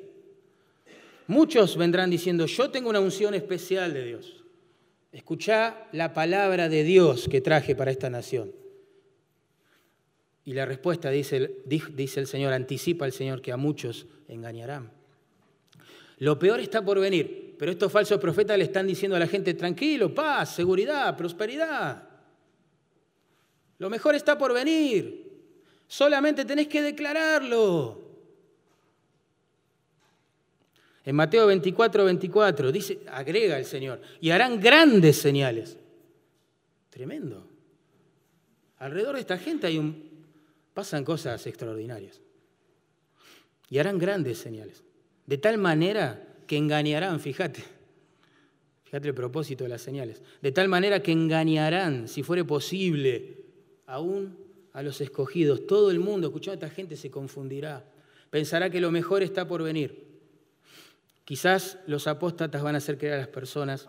Muchos 1.26 1.78
vendrán 1.78 2.10
diciendo, 2.10 2.44
yo 2.44 2.70
tengo 2.70 2.90
una 2.90 3.00
unción 3.00 3.32
especial 3.32 3.94
de 3.94 4.04
Dios. 4.04 4.44
Escuchá 5.10 5.88
la 5.92 6.12
palabra 6.12 6.68
de 6.68 6.84
Dios 6.84 7.30
que 7.30 7.40
traje 7.40 7.74
para 7.74 7.90
esta 7.90 8.10
nación. 8.10 8.59
Y 10.44 10.54
la 10.54 10.64
respuesta, 10.64 11.10
dice, 11.10 11.62
dice 11.66 12.20
el 12.20 12.26
Señor, 12.26 12.52
anticipa 12.52 13.06
el 13.06 13.12
Señor 13.12 13.42
que 13.42 13.52
a 13.52 13.56
muchos 13.56 14.06
engañarán. 14.28 14.90
Lo 16.18 16.38
peor 16.38 16.60
está 16.60 16.84
por 16.84 16.98
venir, 17.00 17.56
pero 17.58 17.72
estos 17.72 17.90
falsos 17.90 18.18
profetas 18.18 18.58
le 18.58 18.64
están 18.64 18.86
diciendo 18.86 19.16
a 19.16 19.20
la 19.20 19.26
gente, 19.26 19.54
tranquilo, 19.54 20.14
paz, 20.14 20.54
seguridad, 20.54 21.16
prosperidad. 21.16 22.08
Lo 23.78 23.88
mejor 23.88 24.14
está 24.14 24.36
por 24.36 24.52
venir. 24.52 25.30
Solamente 25.86 26.44
tenés 26.44 26.68
que 26.68 26.82
declararlo. 26.82 28.10
En 31.04 31.16
Mateo 31.16 31.46
24, 31.46 32.04
24 32.04 32.70
dice, 32.70 33.00
agrega 33.10 33.58
el 33.58 33.64
Señor, 33.64 34.00
y 34.20 34.30
harán 34.30 34.60
grandes 34.60 35.16
señales. 35.16 35.78
Tremendo. 36.90 37.46
Alrededor 38.78 39.14
de 39.14 39.20
esta 39.20 39.38
gente 39.38 39.66
hay 39.66 39.78
un, 39.78 40.09
pasan 40.74 41.04
cosas 41.04 41.46
extraordinarias. 41.46 42.20
Y 43.68 43.78
harán 43.78 43.98
grandes 43.98 44.38
señales. 44.38 44.82
De 45.26 45.38
tal 45.38 45.58
manera 45.58 46.26
que 46.46 46.56
engañarán, 46.56 47.20
fíjate, 47.20 47.62
fíjate 48.84 49.08
el 49.08 49.14
propósito 49.14 49.64
de 49.64 49.70
las 49.70 49.82
señales. 49.82 50.22
De 50.42 50.52
tal 50.52 50.68
manera 50.68 51.02
que 51.02 51.12
engañarán, 51.12 52.08
si 52.08 52.22
fuere 52.22 52.44
posible, 52.44 53.44
aún 53.86 54.36
a 54.72 54.82
los 54.82 55.00
escogidos. 55.00 55.66
Todo 55.66 55.90
el 55.90 56.00
mundo, 56.00 56.28
escuchando 56.28 56.64
a 56.64 56.66
esta 56.66 56.74
gente, 56.74 56.96
se 56.96 57.10
confundirá. 57.10 57.84
Pensará 58.30 58.70
que 58.70 58.80
lo 58.80 58.90
mejor 58.90 59.22
está 59.22 59.46
por 59.46 59.62
venir. 59.62 60.08
Quizás 61.24 61.78
los 61.86 62.06
apóstatas 62.06 62.62
van 62.62 62.74
a 62.74 62.78
hacer 62.78 62.98
creer 62.98 63.14
a 63.14 63.18
las 63.18 63.28
personas 63.28 63.88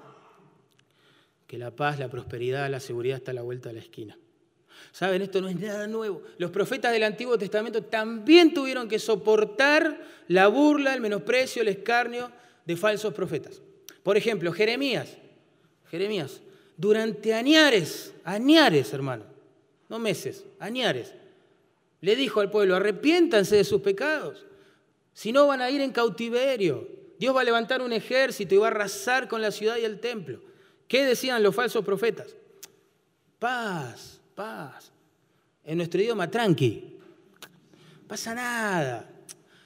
que 1.48 1.58
la 1.58 1.76
paz, 1.76 2.00
la 2.00 2.10
prosperidad, 2.10 2.70
la 2.70 2.80
seguridad 2.80 3.18
está 3.18 3.32
a 3.32 3.34
la 3.34 3.42
vuelta 3.42 3.70
de 3.70 3.74
la 3.74 3.82
esquina. 3.82 4.18
Saben, 4.92 5.22
esto 5.22 5.42
no 5.42 5.48
es 5.48 5.60
nada 5.60 5.88
nuevo. 5.88 6.22
Los 6.38 6.52
profetas 6.52 6.92
del 6.92 7.04
Antiguo 7.04 7.38
Testamento 7.38 7.84
también 7.84 8.54
tuvieron 8.54 8.88
que 8.88 9.00
soportar 9.00 10.00
la 10.28 10.48
burla, 10.48 10.94
el 10.94 11.02
menosprecio, 11.02 11.62
el 11.62 11.70
escarnio 11.70 12.32
de 12.66 12.76
falsos 12.76 13.14
profetas. 13.14 13.62
Por 14.04 14.18
ejemplo, 14.18 14.52
Jeremías. 14.52 15.18
Jeremías, 15.90 16.42
durante 16.78 17.34
añares, 17.34 18.14
añares, 18.24 18.94
hermano, 18.94 19.26
no 19.90 20.00
meses, 20.00 20.46
añares, 20.58 21.14
le 22.00 22.16
dijo 22.16 22.40
al 22.40 22.50
pueblo, 22.50 22.78
arrepiéntanse 22.78 23.58
de 23.58 23.66
sus 23.66 23.82
pecados, 23.82 24.46
si 25.14 25.34
no 25.34 25.48
van 25.48 25.62
a 25.62 25.70
ir 25.70 25.82
en 25.82 25.92
cautiverio. 25.92 26.88
Dios 27.20 27.36
va 27.36 27.42
a 27.42 27.44
levantar 27.44 27.82
un 27.82 27.92
ejército 27.92 28.56
y 28.56 28.58
va 28.58 28.68
a 28.68 28.72
arrasar 28.72 29.28
con 29.28 29.42
la 29.42 29.52
ciudad 29.52 29.78
y 29.78 29.84
el 29.84 30.00
templo. 30.00 30.42
¿Qué 30.88 31.06
decían 31.06 31.44
los 31.44 31.54
falsos 31.54 31.84
profetas? 31.84 32.36
Paz, 33.38 34.21
paz. 34.36 34.92
En 35.64 35.78
nuestro 35.78 36.02
idioma, 36.02 36.30
tranqui. 36.30 36.98
Pasa 38.08 38.34
nada. 38.34 39.10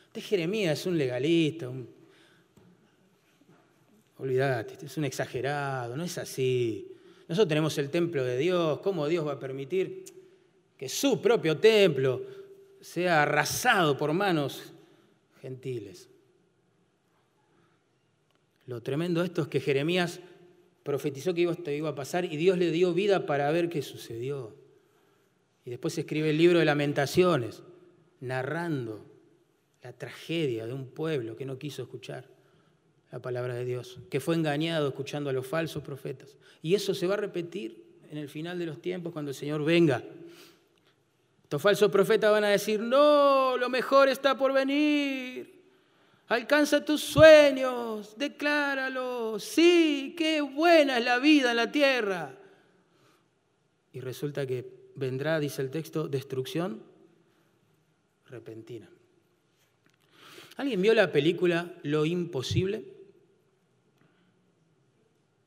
Este 0.08 0.22
Jeremías 0.22 0.80
es 0.80 0.86
un 0.86 0.98
legalista, 0.98 1.70
un... 1.70 1.90
olvídate, 4.18 4.74
este 4.74 4.86
es 4.86 4.98
un 4.98 5.06
exagerado, 5.06 5.98
no 5.98 6.04
es 6.04 6.18
así. 6.18 6.92
Nosotros 7.28 7.50
tenemos 7.50 7.78
el 7.78 7.90
templo 7.90 8.24
de 8.24 8.38
Dios, 8.38 8.80
¿cómo 8.80 9.08
Dios 9.08 9.26
va 9.26 9.34
a 9.34 9.40
permitir 9.40 10.06
que 10.78 10.88
su 10.88 11.22
propio 11.22 11.58
templo 11.58 12.22
sea 12.80 13.24
arrasado 13.24 13.98
por 13.98 14.14
manos 14.14 14.74
gentiles? 15.42 16.08
Lo 18.68 18.82
tremendo 18.82 19.22
de 19.22 19.28
esto 19.28 19.44
es 19.44 19.48
que 19.48 19.60
Jeremías 19.60 20.20
profetizó 20.86 21.34
que 21.34 21.50
esto 21.50 21.72
iba 21.72 21.90
a 21.90 21.96
pasar 21.96 22.26
y 22.26 22.38
Dios 22.38 22.60
le 22.60 22.70
dio 22.70 22.94
vida 22.94 23.26
para 23.26 23.50
ver 23.50 23.70
qué 23.70 23.82
sucedió. 23.82 24.56
Y 25.66 25.72
después 25.72 25.98
escribe 25.98 26.30
el 26.30 26.38
libro 26.38 26.60
de 26.60 26.66
lamentaciones, 26.66 27.64
narrando 28.22 29.04
la 29.82 29.94
tragedia 29.94 30.68
de 30.68 30.74
un 30.74 30.86
pueblo 30.86 31.36
que 31.36 31.44
no 31.44 31.58
quiso 31.58 31.82
escuchar 31.82 32.30
la 33.12 33.20
palabra 33.20 33.56
de 33.56 33.66
Dios, 33.66 34.00
que 34.12 34.20
fue 34.20 34.36
engañado 34.36 34.90
escuchando 34.90 35.32
a 35.32 35.34
los 35.34 35.48
falsos 35.48 35.82
profetas. 35.82 36.38
Y 36.62 36.76
eso 36.76 36.94
se 36.94 37.08
va 37.08 37.16
a 37.16 37.18
repetir 37.18 37.84
en 38.12 38.20
el 38.20 38.30
final 38.30 38.60
de 38.60 38.68
los 38.68 38.80
tiempos 38.80 39.12
cuando 39.12 39.32
el 39.32 39.36
Señor 39.36 39.66
venga. 39.66 40.04
Estos 41.42 41.64
falsos 41.64 41.90
profetas 41.90 42.30
van 42.30 42.44
a 42.44 42.50
decir, 42.50 42.80
no, 42.80 43.58
lo 43.58 43.70
mejor 43.70 44.08
está 44.08 44.38
por 44.38 44.54
venir. 44.54 45.55
Alcanza 46.28 46.84
tus 46.84 47.02
sueños, 47.02 48.16
decláralo. 48.18 49.40
Sí, 49.40 50.16
qué 50.18 50.42
buena 50.42 50.98
es 50.98 51.06
la 51.06 51.20
vida 51.20 51.52
en 51.52 51.58
la 51.58 51.72
tierra. 51.72 52.36
Y 53.94 54.00
resulta 54.00 54.48
que 54.48 54.66
vendrá, 54.96 55.40
dice 55.40 55.62
el 55.62 55.70
texto, 55.70 56.08
destrucción 56.08 56.82
repentina. 58.28 58.90
¿Alguien 60.58 60.82
vio 60.82 60.94
la 60.94 61.12
película 61.12 61.74
Lo 61.84 62.06
Imposible? 62.06 62.84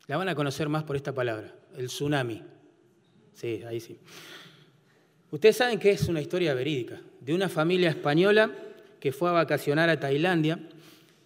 La 0.06 0.16
van 0.16 0.28
a 0.28 0.34
conocer 0.34 0.68
más 0.68 0.84
por 0.84 0.96
esta 0.96 1.12
palabra, 1.12 1.54
el 1.76 1.88
tsunami. 1.88 2.42
Sí, 3.34 3.62
ahí 3.66 3.80
sí. 3.80 3.98
Ustedes 5.30 5.56
saben 5.56 5.78
que 5.78 5.90
es 5.90 6.08
una 6.08 6.20
historia 6.20 6.54
verídica, 6.54 7.00
de 7.20 7.34
una 7.34 7.48
familia 7.48 7.90
española 7.90 8.67
que 9.00 9.12
fue 9.12 9.28
a 9.30 9.32
vacacionar 9.32 9.88
a 9.88 10.00
Tailandia 10.00 10.61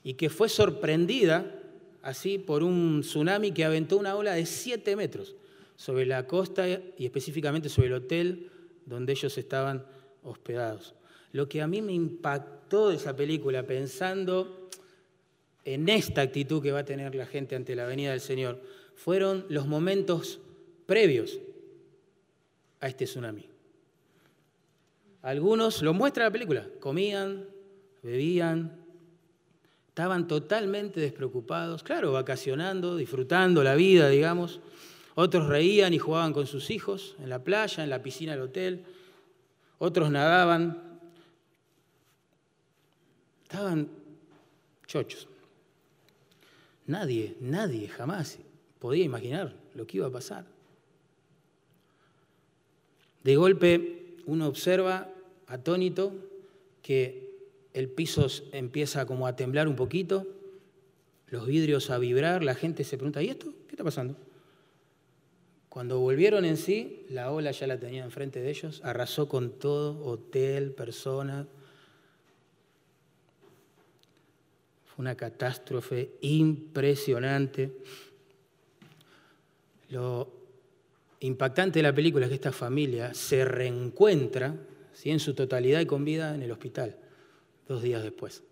y 0.05 0.15
que 0.15 0.31
fue 0.31 0.49
sorprendida 0.49 1.59
así 2.03 2.39
por 2.39 2.63
un 2.63 3.01
tsunami 3.03 3.53
que 3.53 3.65
aventó 3.65 3.97
una 3.97 4.17
ola 4.17 4.35
de 4.35 4.47
7 4.47 4.97
metros 4.97 5.35
sobre 5.77 6.07
la 6.07 6.27
costa 6.27 6.69
y 6.69 7.05
específicamente 7.05 7.69
sobre 7.69 7.89
el 7.89 7.95
hotel 7.95 8.51
donde 8.87 9.13
ellos 9.13 9.37
estaban 9.39 9.85
hospedados. 10.23 10.95
Lo 11.33 11.49
que 11.49 11.63
a 11.63 11.67
mí 11.67 11.81
me 11.81 11.93
impactó 11.93 12.91
de 12.91 12.97
esa 12.97 13.17
película, 13.17 13.65
pensando 13.65 14.69
en 15.65 15.89
esta 15.89 16.21
actitud 16.21 16.63
que 16.63 16.73
va 16.73 16.81
a 16.81 16.85
tener 16.85 17.15
la 17.15 17.27
gente 17.27 17.57
ante 17.57 17.75
la 17.75 17.87
venida 17.87 18.11
del 18.11 18.21
Señor, 18.21 18.61
fueron 18.95 19.47
los 19.49 19.67
momentos 19.67 20.41
previos 20.87 21.39
a 22.81 22.89
este 22.89 23.05
tsunami. 23.05 23.49
Algunos, 25.23 25.83
lo 25.83 25.95
muestra 25.95 26.25
la 26.25 26.31
película, 26.33 26.67
comían, 26.81 27.47
bebían, 28.03 28.83
estaban 29.89 30.27
totalmente 30.27 31.01
despreocupados, 31.01 31.83
claro, 31.83 32.13
vacacionando, 32.13 32.97
disfrutando 32.97 33.63
la 33.63 33.75
vida, 33.75 34.09
digamos. 34.09 34.61
Otros 35.15 35.49
reían 35.49 35.93
y 35.93 35.99
jugaban 35.99 36.33
con 36.33 36.47
sus 36.47 36.71
hijos 36.71 37.17
en 37.19 37.29
la 37.29 37.45
playa, 37.45 37.85
en 37.85 37.91
la 37.91 38.03
piscina 38.03 38.33
del 38.33 38.43
hotel. 38.43 38.85
Otros 39.79 40.11
nadaban. 40.11 41.01
Estaban 43.43 43.89
chochos. 44.87 45.29
Nadie, 46.87 47.37
nadie 47.41 47.89
jamás 47.89 48.39
podía 48.79 49.05
imaginar 49.05 49.55
lo 49.75 49.87
que 49.87 49.99
iba 49.99 50.07
a 50.07 50.11
pasar. 50.11 50.47
De 53.23 53.37
golpe 53.37 54.17
uno 54.27 54.49
observa, 54.49 55.09
atónito, 55.47 56.13
que 56.83 57.32
el 57.75 57.89
piso 57.89 58.27
empieza 58.53 59.07
como 59.07 59.27
a 59.27 59.37
temblar 59.37 59.69
un 59.69 59.77
poquito, 59.77 60.27
los 61.29 61.47
vidrios 61.47 61.91
a 61.91 61.99
vibrar, 61.99 62.45
la 62.45 62.55
gente 62.55 62.85
se 62.85 62.99
pregunta, 62.99 63.23
¿y 63.23 63.31
esto? 63.31 63.53
¿Qué 63.67 63.73
está 63.73 63.85
pasando? 63.85 64.17
Cuando 65.71 65.99
volvieron 66.01 66.45
en 66.45 66.59
sí, 66.59 67.07
la 67.09 67.31
ola 67.31 67.51
ya 67.51 67.67
la 67.67 67.81
tenía 67.81 68.05
enfrente 68.05 68.43
de 68.43 68.51
ellos, 68.51 68.83
arrasó 68.85 69.27
con 69.27 69.53
todo, 69.53 70.05
hotel, 70.05 70.73
personas. 70.73 71.47
Fue 74.85 75.03
una 75.03 75.15
catástrofe 75.15 76.11
impresionante. 76.21 77.73
Lo 79.89 80.31
impactante 81.21 81.79
de 81.79 81.85
la 81.85 81.95
película 81.95 82.27
es 82.27 82.29
que 82.29 82.35
esta 82.35 82.53
familia 82.53 83.15
se 83.15 83.47
reencuentra 83.47 84.55
¿sí? 84.93 85.09
en 85.09 85.21
su 85.21 85.33
totalidad 85.33 85.81
y 85.81 85.87
con 85.87 86.05
vida 86.05 86.35
en 86.35 86.43
el 86.43 86.51
hospital 86.51 86.99
dos 87.69 87.83
días 87.83 88.03
después. 88.03 88.43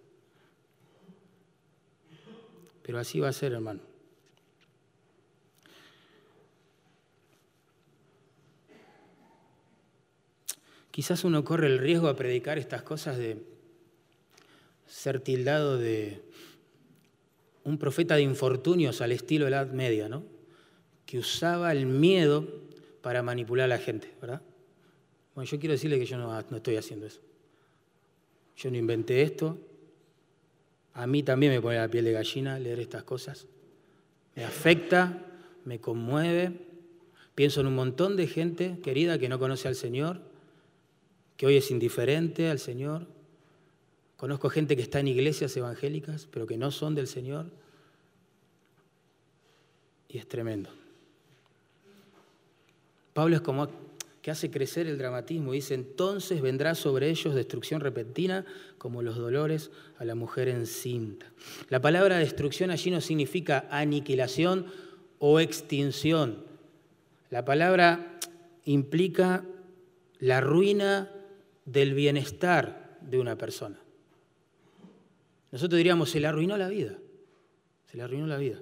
Pero 2.83 2.99
así 2.99 3.21
va 3.21 3.29
a 3.29 3.33
ser, 3.33 3.53
hermano. 3.53 3.81
Quizás 10.91 11.25
uno 11.25 11.45
corre 11.45 11.69
el 11.69 11.79
riesgo 11.79 12.09
a 12.09 12.17
predicar 12.17 12.59
estas 12.59 12.83
cosas 12.83 13.17
de 13.17 13.43
ser 14.87 15.21
tildado 15.21 15.79
de 15.79 16.21
un 17.65 17.79
profeta 17.79 18.17
de 18.17 18.23
infortunios 18.23 19.01
al 19.01 19.13
estilo 19.13 19.45
de 19.45 19.53
la 19.53 19.63
Edad 19.63 19.73
Media, 19.73 20.09
¿no? 20.09 20.25
Que 21.07 21.19
usaba 21.19 21.73
el 21.73 21.87
miedo 21.87 22.47
para 23.03 23.23
manipular 23.23 23.67
a 23.67 23.69
la 23.69 23.79
gente, 23.79 24.13
¿verdad? 24.21 24.43
Bueno, 25.35 25.49
yo 25.49 25.61
quiero 25.61 25.73
decirle 25.73 25.99
que 25.99 26.07
yo 26.07 26.19
no, 26.19 26.29
no 26.29 26.57
estoy 26.57 26.77
haciendo 26.77 27.07
eso. 27.07 27.21
Yo 28.61 28.71
no 28.71 28.77
inventé 28.77 29.23
esto. 29.23 29.57
A 30.93 31.07
mí 31.07 31.23
también 31.23 31.51
me 31.51 31.63
pone 31.63 31.79
la 31.79 31.89
piel 31.89 32.05
de 32.05 32.13
gallina 32.13 32.59
leer 32.59 32.79
estas 32.79 33.05
cosas. 33.05 33.47
Me 34.37 34.45
afecta, 34.45 35.27
me 35.65 35.81
conmueve. 35.81 36.53
Pienso 37.35 37.63
en 37.63 37.69
un 37.69 37.75
montón 37.75 38.17
de 38.17 38.27
gente 38.27 38.79
querida 38.83 39.19
que 39.19 39.31
no 39.31 39.39
conoce 39.39 39.67
al 39.67 39.77
Señor, 39.77 40.21
que 41.39 41.47
hoy 41.47 41.57
es 41.57 41.71
indiferente 41.71 42.51
al 42.51 42.59
Señor. 42.59 43.07
Conozco 44.19 44.51
gente 44.51 44.77
que 44.77 44.83
está 44.83 45.01
en 45.01 45.09
iglesias 45.09 45.57
evangélicas, 45.57 46.29
pero 46.31 46.47
que 46.47 46.59
no 46.59 46.71
son 46.71 46.95
del 46.95 47.07
Señor. 47.07 47.47
Y 50.11 50.19
es 50.19 50.29
tremendo. 50.29 50.69
Pablo 53.15 53.37
es 53.37 53.41
como 53.41 53.69
que 54.23 54.31
hace 54.31 54.51
crecer 54.51 54.87
el 54.87 54.99
dramatismo. 54.99 55.53
Dice, 55.53 55.75
entonces 55.75 56.43
vendrá 56.43 56.75
sobre 56.75 57.09
ellos 57.09 57.35
destrucción 57.35 57.81
repentina 57.81 58.45
como 58.79 59.03
los 59.03 59.17
dolores 59.17 59.71
a 59.99 60.05
la 60.05 60.15
mujer 60.15 60.49
encinta. 60.49 61.27
La 61.69 61.81
palabra 61.81 62.19
destrucción 62.19 62.71
allí 62.71 62.91
no 62.91 63.01
significa 63.01 63.67
aniquilación 63.71 64.67
o 65.19 65.41
extinción. 65.41 66.45
La 67.31 67.45
palabra 67.45 68.19
implica 68.65 69.45
la 70.19 70.41
ruina 70.41 71.11
del 71.65 71.95
bienestar 71.95 72.99
de 73.01 73.19
una 73.19 73.37
persona. 73.37 73.79
Nosotros 75.51 75.79
diríamos, 75.79 76.11
se 76.11 76.21
le 76.21 76.27
arruinó 76.27 76.57
la 76.57 76.69
vida. 76.69 76.99
Se 77.91 77.97
le 77.97 78.03
arruinó 78.03 78.27
la 78.27 78.37
vida. 78.37 78.59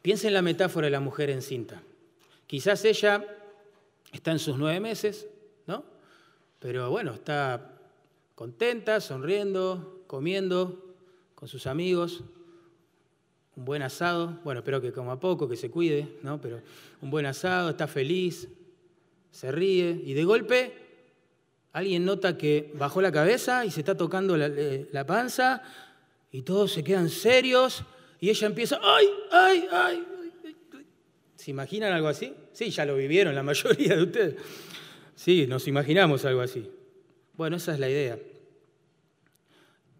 Piensa 0.00 0.28
en 0.28 0.34
la 0.34 0.42
metáfora 0.42 0.86
de 0.86 0.92
la 0.92 1.00
mujer 1.00 1.30
encinta. 1.30 1.82
Quizás 2.46 2.84
ella 2.84 3.24
está 4.12 4.32
en 4.32 4.38
sus 4.38 4.56
nueve 4.56 4.80
meses, 4.80 5.26
¿no? 5.66 5.84
Pero 6.58 6.90
bueno, 6.90 7.14
está 7.14 7.78
contenta, 8.34 9.00
sonriendo, 9.00 10.04
comiendo 10.06 10.94
con 11.34 11.48
sus 11.48 11.66
amigos, 11.66 12.22
un 13.56 13.64
buen 13.64 13.82
asado, 13.82 14.38
bueno, 14.44 14.60
espero 14.60 14.80
que 14.80 14.92
coma 14.92 15.18
poco, 15.18 15.48
que 15.48 15.56
se 15.56 15.70
cuide, 15.70 16.18
¿no? 16.22 16.40
Pero 16.40 16.60
un 17.00 17.10
buen 17.10 17.26
asado, 17.26 17.70
está 17.70 17.86
feliz, 17.86 18.48
se 19.30 19.50
ríe 19.50 20.02
y 20.04 20.14
de 20.14 20.24
golpe 20.24 20.86
alguien 21.72 22.06
nota 22.06 22.38
que 22.38 22.72
bajó 22.74 23.02
la 23.02 23.12
cabeza 23.12 23.66
y 23.66 23.70
se 23.70 23.80
está 23.80 23.96
tocando 23.96 24.36
la, 24.36 24.46
eh, 24.46 24.88
la 24.92 25.04
panza 25.04 25.62
y 26.32 26.42
todos 26.42 26.72
se 26.72 26.82
quedan 26.82 27.10
serios 27.10 27.82
y 28.18 28.30
ella 28.30 28.46
empieza, 28.46 28.80
¡ay, 28.82 29.06
ay, 29.30 29.68
ay! 29.70 30.15
¿Se 31.46 31.52
imaginan 31.52 31.92
algo 31.92 32.08
así? 32.08 32.34
Sí, 32.52 32.70
ya 32.70 32.84
lo 32.84 32.96
vivieron 32.96 33.32
la 33.32 33.42
mayoría 33.44 33.94
de 33.94 34.02
ustedes. 34.02 34.34
Sí, 35.14 35.46
nos 35.46 35.68
imaginamos 35.68 36.24
algo 36.24 36.40
así. 36.40 36.68
Bueno, 37.34 37.54
esa 37.54 37.72
es 37.72 37.78
la 37.78 37.88
idea. 37.88 38.18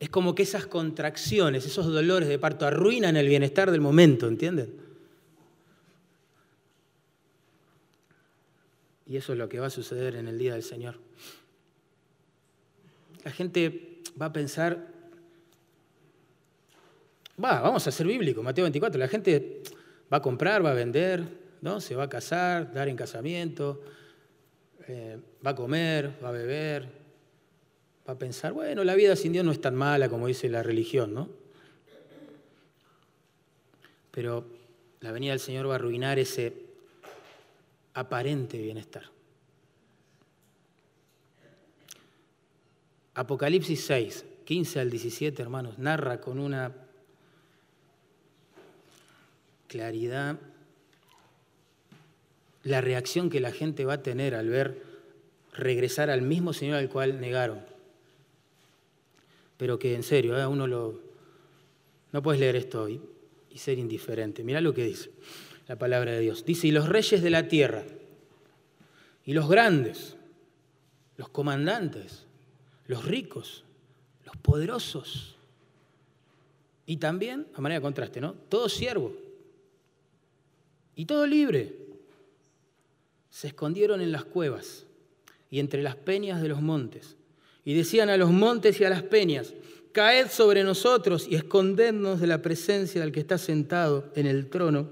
Es 0.00 0.08
como 0.08 0.34
que 0.34 0.42
esas 0.42 0.66
contracciones, 0.66 1.64
esos 1.64 1.86
dolores 1.86 2.28
de 2.28 2.40
parto 2.40 2.66
arruinan 2.66 3.16
el 3.16 3.28
bienestar 3.28 3.70
del 3.70 3.80
momento, 3.80 4.26
¿entienden? 4.26 4.74
Y 9.06 9.16
eso 9.16 9.32
es 9.32 9.38
lo 9.38 9.48
que 9.48 9.60
va 9.60 9.68
a 9.68 9.70
suceder 9.70 10.16
en 10.16 10.26
el 10.26 10.38
día 10.38 10.54
del 10.54 10.64
Señor. 10.64 10.98
La 13.22 13.30
gente 13.30 14.00
va 14.20 14.26
a 14.26 14.32
pensar, 14.32 14.84
va, 17.38 17.60
vamos 17.60 17.86
a 17.86 17.92
ser 17.92 18.08
bíblico, 18.08 18.42
Mateo 18.42 18.64
24, 18.64 18.98
la 18.98 19.06
gente 19.06 19.62
va 20.12 20.18
a 20.18 20.22
comprar, 20.22 20.64
va 20.64 20.70
a 20.70 20.74
vender, 20.74 21.24
¿no? 21.60 21.80
se 21.80 21.94
va 21.94 22.04
a 22.04 22.08
casar, 22.08 22.72
dar 22.72 22.88
en 22.88 22.96
casamiento, 22.96 23.82
eh, 24.88 25.18
va 25.44 25.50
a 25.50 25.54
comer, 25.54 26.12
va 26.22 26.28
a 26.28 26.32
beber, 26.32 26.88
va 28.08 28.12
a 28.12 28.18
pensar, 28.18 28.52
bueno, 28.52 28.84
la 28.84 28.94
vida 28.94 29.16
sin 29.16 29.32
Dios 29.32 29.44
no 29.44 29.52
es 29.52 29.60
tan 29.60 29.74
mala 29.74 30.08
como 30.08 30.26
dice 30.26 30.48
la 30.48 30.62
religión, 30.62 31.12
¿no? 31.12 31.28
Pero 34.12 34.46
la 35.00 35.12
venida 35.12 35.32
del 35.32 35.40
Señor 35.40 35.68
va 35.68 35.72
a 35.72 35.74
arruinar 35.74 36.18
ese 36.18 36.52
aparente 37.94 38.58
bienestar. 38.58 39.04
Apocalipsis 43.14 43.84
6, 43.84 44.24
15 44.44 44.80
al 44.80 44.90
17, 44.90 45.42
hermanos, 45.42 45.78
narra 45.78 46.20
con 46.20 46.38
una 46.38 46.85
claridad 49.68 50.38
la 52.62 52.80
reacción 52.80 53.30
que 53.30 53.40
la 53.40 53.52
gente 53.52 53.84
va 53.84 53.94
a 53.94 54.02
tener 54.02 54.34
al 54.34 54.48
ver 54.48 54.82
regresar 55.52 56.10
al 56.10 56.22
mismo 56.22 56.52
Señor 56.52 56.78
al 56.78 56.88
cual 56.88 57.20
negaron. 57.20 57.60
Pero 59.56 59.78
que 59.78 59.94
en 59.94 60.02
serio, 60.02 60.38
¿eh? 60.38 60.46
uno 60.46 60.66
lo... 60.66 61.00
No 62.12 62.22
puedes 62.22 62.40
leer 62.40 62.56
esto 62.56 62.88
y, 62.88 63.00
y 63.50 63.58
ser 63.58 63.78
indiferente. 63.78 64.42
Mira 64.42 64.60
lo 64.60 64.74
que 64.74 64.84
dice 64.84 65.10
la 65.68 65.76
palabra 65.76 66.12
de 66.12 66.20
Dios. 66.20 66.44
Dice, 66.44 66.68
y 66.68 66.70
los 66.70 66.88
reyes 66.88 67.22
de 67.22 67.30
la 67.30 67.48
tierra, 67.48 67.84
y 69.24 69.32
los 69.32 69.48
grandes, 69.48 70.16
los 71.16 71.28
comandantes, 71.28 72.24
los 72.86 73.04
ricos, 73.04 73.64
los 74.24 74.36
poderosos, 74.36 75.36
y 76.86 76.98
también, 76.98 77.48
a 77.54 77.60
manera 77.60 77.80
de 77.80 77.82
contraste, 77.82 78.20
¿no? 78.20 78.34
Todo 78.48 78.68
siervo, 78.68 79.12
y 80.96 81.04
todo 81.04 81.26
libre. 81.26 81.76
Se 83.30 83.48
escondieron 83.48 84.00
en 84.00 84.10
las 84.10 84.24
cuevas 84.24 84.86
y 85.50 85.60
entre 85.60 85.82
las 85.82 85.94
peñas 85.94 86.42
de 86.42 86.48
los 86.48 86.62
montes. 86.62 87.16
Y 87.64 87.74
decían 87.74 88.08
a 88.08 88.16
los 88.16 88.30
montes 88.30 88.80
y 88.80 88.84
a 88.84 88.90
las 88.90 89.02
peñas, 89.02 89.52
caed 89.92 90.28
sobre 90.28 90.64
nosotros 90.64 91.26
y 91.28 91.36
escondednos 91.36 92.20
de 92.20 92.26
la 92.26 92.42
presencia 92.42 93.00
del 93.00 93.12
que 93.12 93.20
está 93.20 93.38
sentado 93.38 94.10
en 94.14 94.26
el 94.26 94.48
trono 94.48 94.90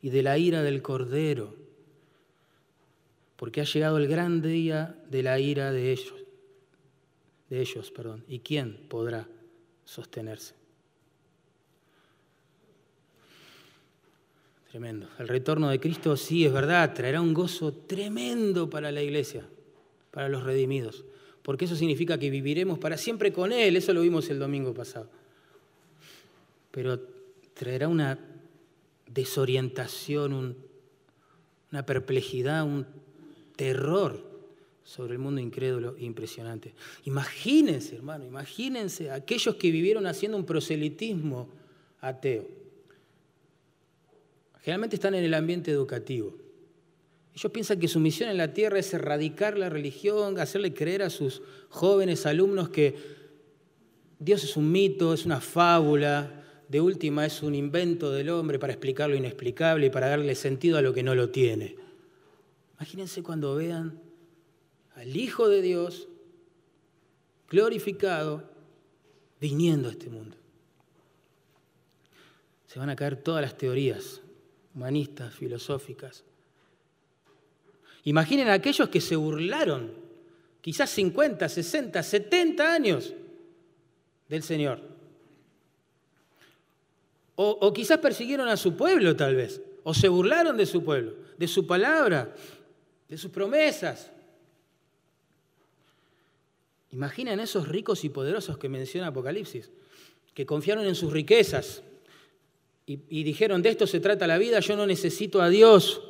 y 0.00 0.10
de 0.10 0.22
la 0.22 0.38
ira 0.38 0.62
del 0.62 0.82
Cordero, 0.82 1.54
porque 3.36 3.60
ha 3.60 3.64
llegado 3.64 3.98
el 3.98 4.08
gran 4.08 4.42
día 4.42 4.96
de 5.10 5.22
la 5.22 5.38
ira 5.38 5.72
de 5.72 5.92
ellos, 5.92 6.14
de 7.50 7.60
ellos, 7.60 7.90
perdón. 7.90 8.24
¿Y 8.28 8.40
quién 8.40 8.76
podrá 8.88 9.28
sostenerse? 9.84 10.57
Tremendo. 14.70 15.08
El 15.18 15.28
retorno 15.28 15.70
de 15.70 15.80
Cristo 15.80 16.14
sí 16.16 16.44
es 16.44 16.52
verdad, 16.52 16.92
traerá 16.92 17.22
un 17.22 17.32
gozo 17.32 17.72
tremendo 17.72 18.68
para 18.68 18.92
la 18.92 19.02
iglesia, 19.02 19.46
para 20.10 20.28
los 20.28 20.42
redimidos, 20.42 21.06
porque 21.42 21.64
eso 21.64 21.74
significa 21.74 22.18
que 22.18 22.28
viviremos 22.28 22.78
para 22.78 22.98
siempre 22.98 23.32
con 23.32 23.50
Él, 23.50 23.76
eso 23.76 23.94
lo 23.94 24.02
vimos 24.02 24.28
el 24.28 24.38
domingo 24.38 24.74
pasado. 24.74 25.08
Pero 26.70 27.00
traerá 27.54 27.88
una 27.88 28.18
desorientación, 29.06 30.54
una 31.72 31.86
perplejidad, 31.86 32.64
un 32.64 32.86
terror 33.56 34.22
sobre 34.84 35.14
el 35.14 35.18
mundo 35.18 35.40
incrédulo 35.40 35.96
e 35.96 36.04
impresionante. 36.04 36.74
Imagínense, 37.06 37.96
hermano, 37.96 38.26
imagínense 38.26 39.10
aquellos 39.10 39.54
que 39.54 39.70
vivieron 39.70 40.06
haciendo 40.06 40.36
un 40.36 40.44
proselitismo 40.44 41.48
ateo 42.02 42.67
generalmente 44.68 44.96
están 44.96 45.14
en 45.14 45.24
el 45.24 45.32
ambiente 45.32 45.70
educativo. 45.70 46.36
Ellos 47.34 47.50
piensan 47.50 47.80
que 47.80 47.88
su 47.88 48.00
misión 48.00 48.28
en 48.28 48.36
la 48.36 48.52
tierra 48.52 48.78
es 48.78 48.92
erradicar 48.92 49.56
la 49.56 49.70
religión, 49.70 50.38
hacerle 50.38 50.74
creer 50.74 51.02
a 51.02 51.08
sus 51.08 51.40
jóvenes 51.70 52.26
alumnos 52.26 52.68
que 52.68 52.94
Dios 54.18 54.44
es 54.44 54.58
un 54.58 54.70
mito, 54.70 55.14
es 55.14 55.24
una 55.24 55.40
fábula, 55.40 56.44
de 56.68 56.82
última 56.82 57.24
es 57.24 57.42
un 57.42 57.54
invento 57.54 58.12
del 58.12 58.28
hombre 58.28 58.58
para 58.58 58.74
explicar 58.74 59.08
lo 59.08 59.16
inexplicable 59.16 59.86
y 59.86 59.90
para 59.90 60.08
darle 60.08 60.34
sentido 60.34 60.76
a 60.76 60.82
lo 60.82 60.92
que 60.92 61.02
no 61.02 61.14
lo 61.14 61.30
tiene. 61.30 61.74
Imagínense 62.74 63.22
cuando 63.22 63.54
vean 63.54 63.98
al 64.96 65.16
Hijo 65.16 65.48
de 65.48 65.62
Dios 65.62 66.08
glorificado 67.48 68.44
viniendo 69.40 69.88
a 69.88 69.92
este 69.92 70.10
mundo. 70.10 70.36
Se 72.66 72.78
van 72.78 72.90
a 72.90 72.96
caer 72.96 73.16
todas 73.16 73.40
las 73.40 73.56
teorías 73.56 74.20
humanistas, 74.74 75.34
filosóficas. 75.34 76.24
Imaginen 78.04 78.48
a 78.48 78.54
aquellos 78.54 78.88
que 78.88 79.00
se 79.00 79.16
burlaron, 79.16 79.92
quizás 80.60 80.90
50, 80.90 81.48
60, 81.48 82.02
70 82.02 82.72
años 82.72 83.14
del 84.28 84.42
Señor. 84.42 84.80
O, 87.36 87.50
o, 87.60 87.72
quizás 87.72 87.98
persiguieron 87.98 88.48
a 88.48 88.56
su 88.56 88.76
pueblo 88.76 89.14
tal 89.14 89.36
vez, 89.36 89.60
o 89.84 89.94
se 89.94 90.08
burlaron 90.08 90.56
de 90.56 90.66
su 90.66 90.82
pueblo, 90.82 91.14
de 91.36 91.46
su 91.46 91.66
palabra, 91.66 92.34
de 93.08 93.16
sus 93.16 93.30
promesas. 93.30 94.10
Imaginen 96.90 97.40
esos 97.40 97.68
ricos 97.68 98.04
y 98.04 98.08
poderosos 98.08 98.58
que 98.58 98.68
menciona 98.68 99.08
Apocalipsis, 99.08 99.70
que 100.34 100.46
confiaron 100.46 100.86
en 100.86 100.94
sus 100.94 101.12
riquezas, 101.12 101.82
y, 102.88 103.22
dijeron, 103.22 103.60
de 103.60 103.68
esto 103.68 103.86
se 103.86 104.00
trata 104.00 104.26
la 104.26 104.38
vida, 104.38 104.60
yo 104.60 104.74
no 104.74 104.86
necesito 104.86 105.42
a 105.42 105.50
Dios. 105.50 106.00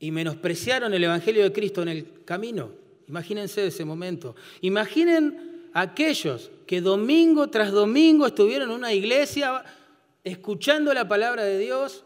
Y 0.00 0.10
menospreciaron 0.10 0.92
el 0.92 1.04
Evangelio 1.04 1.44
de 1.44 1.52
Cristo 1.52 1.82
en 1.82 1.88
el 1.88 2.24
camino. 2.24 2.72
Imagínense 3.06 3.64
ese 3.64 3.84
momento. 3.84 4.34
Imaginen 4.62 5.70
aquellos 5.74 6.50
que 6.66 6.80
domingo 6.80 7.50
tras 7.50 7.70
domingo 7.70 8.26
estuvieron 8.26 8.70
en 8.70 8.76
una 8.76 8.92
iglesia 8.92 9.64
escuchando 10.24 10.92
la 10.92 11.06
palabra 11.06 11.44
de 11.44 11.56
Dios, 11.56 12.04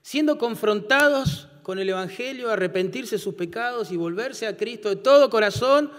siendo 0.00 0.38
confrontados 0.38 1.48
con 1.62 1.78
el 1.78 1.90
Evangelio, 1.90 2.50
arrepentirse 2.50 3.16
de 3.16 3.22
sus 3.22 3.34
pecados 3.34 3.92
y 3.92 3.96
volverse 3.96 4.46
a 4.46 4.56
Cristo 4.56 4.88
de 4.88 4.96
todo 4.96 5.28
corazón, 5.28 5.90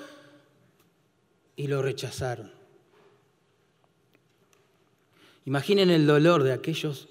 y 1.56 1.68
lo 1.68 1.84
rechazaron. 1.84 2.55
Imaginen 5.46 5.90
el 5.92 6.08
dolor 6.08 6.44
de 6.44 6.54
aquellos 6.54 7.08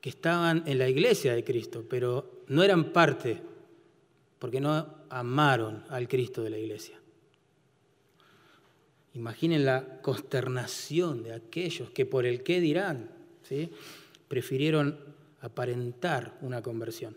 que 0.00 0.10
estaban 0.10 0.64
en 0.66 0.78
la 0.78 0.88
iglesia 0.88 1.34
de 1.34 1.44
Cristo, 1.44 1.84
pero 1.88 2.42
no 2.48 2.62
eran 2.62 2.92
parte, 2.92 3.40
porque 4.38 4.60
no 4.60 4.86
amaron 5.08 5.84
al 5.88 6.08
Cristo 6.08 6.42
de 6.42 6.50
la 6.50 6.58
iglesia. 6.58 6.98
Imaginen 9.14 9.64
la 9.64 10.00
consternación 10.00 11.22
de 11.22 11.34
aquellos 11.34 11.90
que 11.90 12.06
por 12.06 12.26
el 12.26 12.42
qué 12.42 12.60
dirán, 12.60 13.10
¿sí? 13.42 13.70
prefirieron 14.28 14.98
aparentar 15.40 16.38
una 16.40 16.62
conversión. 16.62 17.16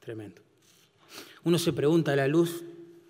Tremendo. 0.00 0.42
Uno 1.44 1.58
se 1.58 1.72
pregunta 1.72 2.12
a 2.12 2.16
la 2.16 2.26
luz 2.26 2.64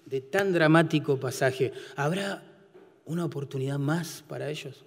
de 0.06 0.20
tan 0.20 0.52
dramático 0.52 1.18
pasaje, 1.18 1.72
¿habrá 1.96 2.42
una 3.04 3.24
oportunidad 3.24 3.78
más 3.78 4.24
para 4.26 4.50
ellos? 4.50 4.84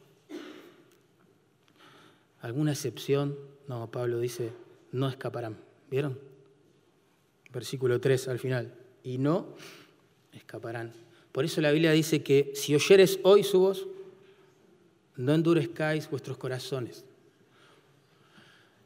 ¿Alguna 2.44 2.74
excepción? 2.74 3.40
No, 3.70 3.90
Pablo 3.90 4.20
dice, 4.20 4.52
no 4.92 5.08
escaparán. 5.08 5.58
¿Vieron? 5.90 6.20
Versículo 7.54 8.02
3 8.02 8.28
al 8.28 8.38
final. 8.38 8.74
Y 9.02 9.18
no 9.18 9.56
escaparán. 10.34 10.92
Por 11.32 11.46
eso 11.46 11.62
la 11.62 11.72
Biblia 11.72 11.92
dice 11.92 12.22
que 12.22 12.52
si 12.54 12.76
oyeres 12.76 13.18
hoy 13.24 13.44
su 13.44 13.62
voz, 13.62 13.88
no 15.16 15.34
endurezcáis 15.34 16.10
vuestros 16.10 16.38
corazones. 16.38 17.06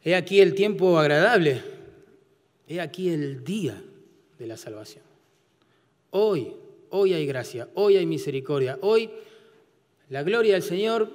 He 0.03 0.13
aquí 0.13 0.39
el 0.39 0.53
tiempo 0.53 0.99
agradable, 0.99 1.63
he 2.67 2.79
aquí 2.79 3.09
el 3.09 3.43
día 3.43 3.81
de 4.37 4.45
la 4.45 4.55
salvación. 4.55 5.03
Hoy, 6.11 6.53
hoy 6.91 7.13
hay 7.13 7.25
gracia, 7.25 7.69
hoy 7.73 7.97
hay 7.97 8.05
misericordia, 8.05 8.77
hoy 8.81 9.09
la 10.09 10.21
gloria 10.21 10.53
del 10.53 10.63
Señor 10.63 11.11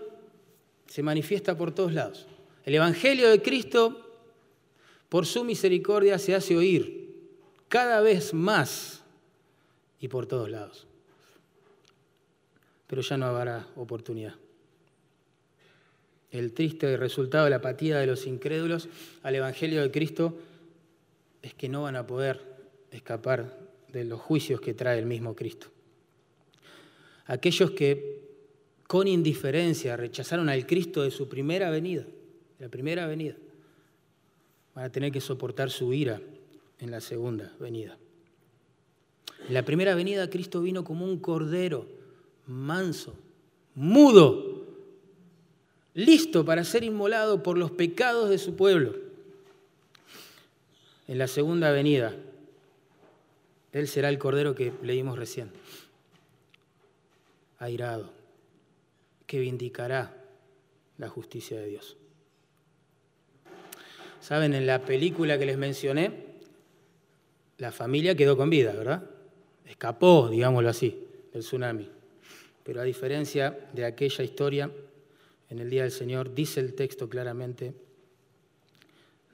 se 0.87 1.05
manifiesta 1.05 1.57
por 1.57 1.73
todos 1.73 1.93
lados. 1.93 2.27
El 2.65 2.75
Evangelio 2.75 3.29
de 3.29 3.43
Cristo, 3.43 3.99
por 5.09 5.27
su 5.27 5.45
misericordia, 5.45 6.19
se 6.19 6.35
hace 6.35 6.57
oír 6.57 7.03
cada 7.69 8.01
vez 8.01 8.35
más 8.35 9.03
y 9.99 10.09
por 10.09 10.27
todos 10.27 10.51
lados. 10.51 10.87
Pero 12.87 13.03
ya 13.03 13.17
no 13.17 13.27
habrá 13.27 13.67
oportunidad. 13.77 14.35
El 16.31 16.53
triste 16.53 16.97
resultado 16.97 17.45
de 17.45 17.51
la 17.51 17.57
apatía 17.57 17.99
de 17.99 18.07
los 18.07 18.27
incrédulos 18.27 18.89
al 19.23 19.35
Evangelio 19.35 19.83
de 19.83 19.91
Cristo 19.91 20.35
es 21.43 21.55
que 21.55 21.69
no 21.69 21.83
van 21.83 21.97
a 21.97 22.07
poder 22.07 22.41
escapar 22.91 23.59
de 23.89 24.05
los 24.05 24.21
juicios 24.21 24.61
que 24.61 24.75
trae 24.75 24.99
el 24.99 25.07
mismo 25.07 25.35
Cristo. 25.35 25.69
Aquellos 27.27 27.73
que 27.73 28.23
con 28.87 29.09
indiferencia 29.09 29.97
rechazaron 29.97 30.49
al 30.49 30.67
Cristo 30.67 31.03
de 31.03 31.11
su 31.11 31.29
primera 31.29 31.71
venida, 31.71 32.05
la 32.63 32.69
primera 32.69 33.09
venida, 33.09 33.35
van 34.77 34.85
a 34.85 34.93
tener 34.93 35.11
que 35.11 35.21
soportar 35.21 35.69
su 35.73 35.93
ira 35.93 36.21
en 36.79 36.93
la 36.93 37.01
segunda 37.01 37.53
venida. 37.59 37.99
En 39.49 39.55
la 39.55 39.65
primera 39.65 39.97
venida 39.97 40.31
Cristo 40.31 40.63
vino 40.63 40.85
como 40.85 41.05
un 41.05 41.19
cordero 41.19 41.89
manso, 42.47 43.17
mudo, 43.75 44.65
listo 45.95 46.45
para 46.45 46.63
ser 46.63 46.85
inmolado 46.85 47.43
por 47.43 47.59
los 47.59 47.73
pecados 47.73 48.31
de 48.31 48.39
su 48.39 48.55
pueblo. 48.55 48.95
En 51.09 51.19
la 51.19 51.27
segunda 51.27 51.73
venida, 51.73 52.15
Él 53.73 53.89
será 53.89 54.09
el 54.09 54.21
cordero 54.21 54.55
que 54.55 54.73
leímos 54.85 55.19
recién, 55.19 55.51
airado, 57.59 58.13
que 59.27 59.41
vindicará 59.41 60.17
la 60.97 61.09
justicia 61.09 61.59
de 61.59 61.67
Dios. 61.67 61.97
Saben, 64.23 64.55
en 64.55 64.69
la 64.69 64.79
película 64.79 65.37
que 65.37 65.45
les 65.45 65.59
mencioné, 65.59 66.13
la 67.59 67.73
familia 67.73 68.15
quedó 68.15 68.37
con 68.37 68.51
vida, 68.51 68.73
¿verdad? 68.73 69.03
Escapó, 69.67 70.29
digámoslo 70.29 70.69
así, 70.69 71.09
del 71.33 71.43
tsunami. 71.43 71.91
Pero 72.63 72.81
a 72.81 72.85
diferencia 72.85 73.59
de 73.73 73.85
aquella 73.85 74.23
historia, 74.23 74.71
en 75.51 75.59
el 75.59 75.69
día 75.69 75.83
del 75.83 75.91
Señor, 75.91 76.33
dice 76.33 76.61
el 76.61 76.75
texto 76.75 77.09
claramente, 77.09 77.75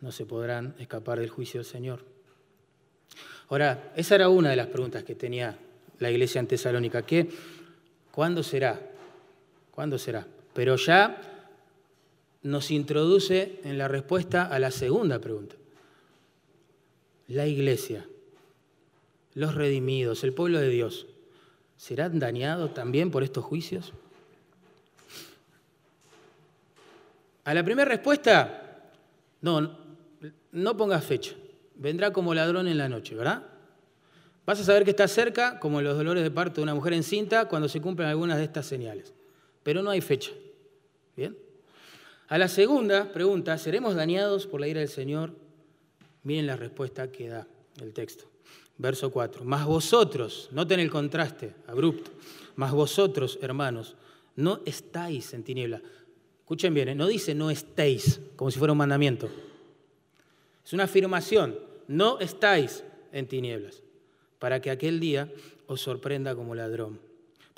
no 0.00 0.10
se 0.10 0.24
podrán 0.24 0.74
escapar 0.78 1.20
del 1.20 1.28
juicio 1.28 1.60
del 1.60 1.66
Señor. 1.66 2.00
Ahora, 3.50 3.92
esa 3.94 4.14
era 4.14 4.30
una 4.30 4.48
de 4.48 4.56
las 4.56 4.68
preguntas 4.68 5.04
que 5.04 5.14
tenía 5.14 5.58
la 5.98 6.10
iglesia 6.10 6.38
en 6.38 6.46
Tesalónica, 6.46 7.02
¿qué? 7.02 7.28
¿Cuándo 8.10 8.42
será? 8.42 8.80
¿Cuándo 9.70 9.98
será? 9.98 10.26
Pero 10.54 10.76
ya 10.76 11.37
nos 12.42 12.70
introduce 12.70 13.60
en 13.64 13.78
la 13.78 13.88
respuesta 13.88 14.44
a 14.44 14.58
la 14.58 14.70
segunda 14.70 15.18
pregunta. 15.18 15.56
La 17.26 17.46
iglesia, 17.46 18.06
los 19.34 19.54
redimidos, 19.54 20.24
el 20.24 20.32
pueblo 20.32 20.58
de 20.60 20.68
Dios, 20.68 21.06
¿serán 21.76 22.18
dañados 22.18 22.74
también 22.74 23.10
por 23.10 23.22
estos 23.22 23.44
juicios? 23.44 23.92
A 27.44 27.54
la 27.54 27.64
primera 27.64 27.88
respuesta, 27.88 28.90
no, 29.40 29.78
no 30.52 30.76
pongas 30.76 31.04
fecha. 31.04 31.34
Vendrá 31.74 32.12
como 32.12 32.34
ladrón 32.34 32.68
en 32.68 32.78
la 32.78 32.88
noche, 32.88 33.14
¿verdad? 33.14 33.42
Vas 34.44 34.60
a 34.60 34.64
saber 34.64 34.84
que 34.84 34.90
está 34.90 35.06
cerca, 35.08 35.60
como 35.60 35.80
los 35.82 35.96
dolores 35.96 36.22
de 36.22 36.30
parto 36.30 36.56
de 36.56 36.62
una 36.62 36.74
mujer 36.74 36.94
encinta, 36.94 37.46
cuando 37.48 37.68
se 37.68 37.80
cumplen 37.80 38.08
algunas 38.08 38.38
de 38.38 38.44
estas 38.44 38.66
señales. 38.66 39.12
Pero 39.62 39.82
no 39.82 39.90
hay 39.90 40.00
fecha. 40.00 40.30
¿Bien? 41.16 41.36
A 42.28 42.36
la 42.36 42.48
segunda 42.48 43.10
pregunta, 43.10 43.56
¿seremos 43.56 43.94
dañados 43.94 44.46
por 44.46 44.60
la 44.60 44.68
ira 44.68 44.80
del 44.80 44.90
Señor? 44.90 45.32
Miren 46.24 46.46
la 46.46 46.56
respuesta 46.56 47.10
que 47.10 47.28
da 47.28 47.46
el 47.80 47.94
texto. 47.94 48.26
Verso 48.76 49.10
4. 49.10 49.46
Mas 49.46 49.64
vosotros, 49.64 50.50
noten 50.52 50.78
el 50.78 50.90
contraste 50.90 51.54
abrupto, 51.66 52.10
mas 52.54 52.72
vosotros, 52.72 53.38
hermanos, 53.40 53.96
no 54.36 54.60
estáis 54.66 55.32
en 55.32 55.42
tiniebla. 55.42 55.80
Escuchen 56.40 56.74
bien, 56.74 56.90
¿eh? 56.90 56.94
no 56.94 57.06
dice 57.06 57.34
no 57.34 57.50
estéis, 57.50 58.20
como 58.36 58.50
si 58.50 58.58
fuera 58.58 58.72
un 58.72 58.78
mandamiento. 58.78 59.30
Es 60.62 60.74
una 60.74 60.84
afirmación, 60.84 61.58
no 61.86 62.20
estáis 62.20 62.84
en 63.10 63.26
tinieblas, 63.26 63.82
para 64.38 64.60
que 64.60 64.70
aquel 64.70 65.00
día 65.00 65.32
os 65.66 65.80
sorprenda 65.80 66.34
como 66.34 66.54
ladrón 66.54 67.07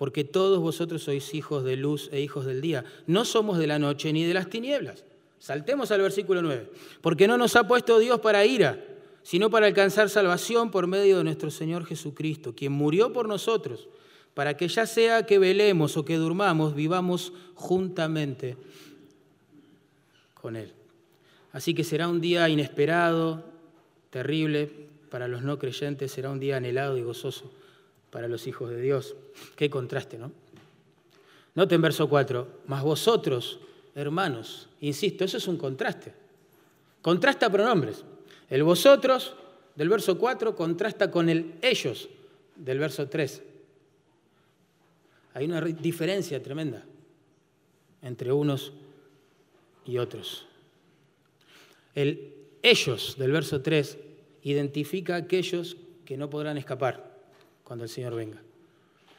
porque 0.00 0.24
todos 0.24 0.60
vosotros 0.60 1.02
sois 1.02 1.34
hijos 1.34 1.62
de 1.62 1.76
luz 1.76 2.08
e 2.10 2.22
hijos 2.22 2.46
del 2.46 2.62
día. 2.62 2.86
No 3.06 3.26
somos 3.26 3.58
de 3.58 3.66
la 3.66 3.78
noche 3.78 4.14
ni 4.14 4.24
de 4.24 4.32
las 4.32 4.48
tinieblas. 4.48 5.04
Saltemos 5.38 5.90
al 5.90 6.00
versículo 6.00 6.40
9. 6.40 6.70
Porque 7.02 7.28
no 7.28 7.36
nos 7.36 7.54
ha 7.54 7.68
puesto 7.68 7.98
Dios 7.98 8.18
para 8.20 8.46
ira, 8.46 8.82
sino 9.22 9.50
para 9.50 9.66
alcanzar 9.66 10.08
salvación 10.08 10.70
por 10.70 10.86
medio 10.86 11.18
de 11.18 11.24
nuestro 11.24 11.50
Señor 11.50 11.84
Jesucristo, 11.84 12.54
quien 12.54 12.72
murió 12.72 13.12
por 13.12 13.28
nosotros, 13.28 13.90
para 14.32 14.56
que 14.56 14.68
ya 14.68 14.86
sea 14.86 15.26
que 15.26 15.38
velemos 15.38 15.98
o 15.98 16.04
que 16.06 16.16
durmamos, 16.16 16.74
vivamos 16.74 17.34
juntamente 17.54 18.56
con 20.32 20.56
Él. 20.56 20.72
Así 21.52 21.74
que 21.74 21.84
será 21.84 22.08
un 22.08 22.22
día 22.22 22.48
inesperado, 22.48 23.44
terrible 24.08 24.70
para 25.10 25.28
los 25.28 25.42
no 25.42 25.58
creyentes, 25.58 26.10
será 26.10 26.30
un 26.30 26.40
día 26.40 26.56
anhelado 26.56 26.96
y 26.96 27.02
gozoso 27.02 27.52
para 28.10 28.28
los 28.28 28.46
hijos 28.46 28.70
de 28.70 28.80
Dios. 28.80 29.14
Qué 29.56 29.70
contraste, 29.70 30.18
¿no? 30.18 30.32
Noten 31.54 31.82
verso 31.82 32.08
4, 32.08 32.62
mas 32.66 32.82
vosotros, 32.82 33.58
hermanos, 33.94 34.68
insisto, 34.80 35.24
eso 35.24 35.38
es 35.38 35.48
un 35.48 35.56
contraste. 35.56 36.14
Contrasta 37.02 37.50
pronombres. 37.50 38.04
El 38.48 38.62
vosotros 38.62 39.34
del 39.74 39.88
verso 39.88 40.18
4 40.18 40.54
contrasta 40.54 41.10
con 41.10 41.28
el 41.28 41.54
ellos 41.62 42.08
del 42.56 42.78
verso 42.78 43.08
3. 43.08 43.42
Hay 45.34 45.44
una 45.44 45.60
diferencia 45.60 46.42
tremenda 46.42 46.84
entre 48.02 48.32
unos 48.32 48.72
y 49.84 49.98
otros. 49.98 50.46
El 51.94 52.34
ellos 52.62 53.16
del 53.18 53.32
verso 53.32 53.62
3 53.62 53.98
identifica 54.42 55.14
a 55.14 55.18
aquellos 55.18 55.76
que 56.04 56.16
no 56.16 56.28
podrán 56.28 56.58
escapar 56.58 57.09
cuando 57.70 57.84
el 57.84 57.88
Señor 57.88 58.16
venga. 58.16 58.42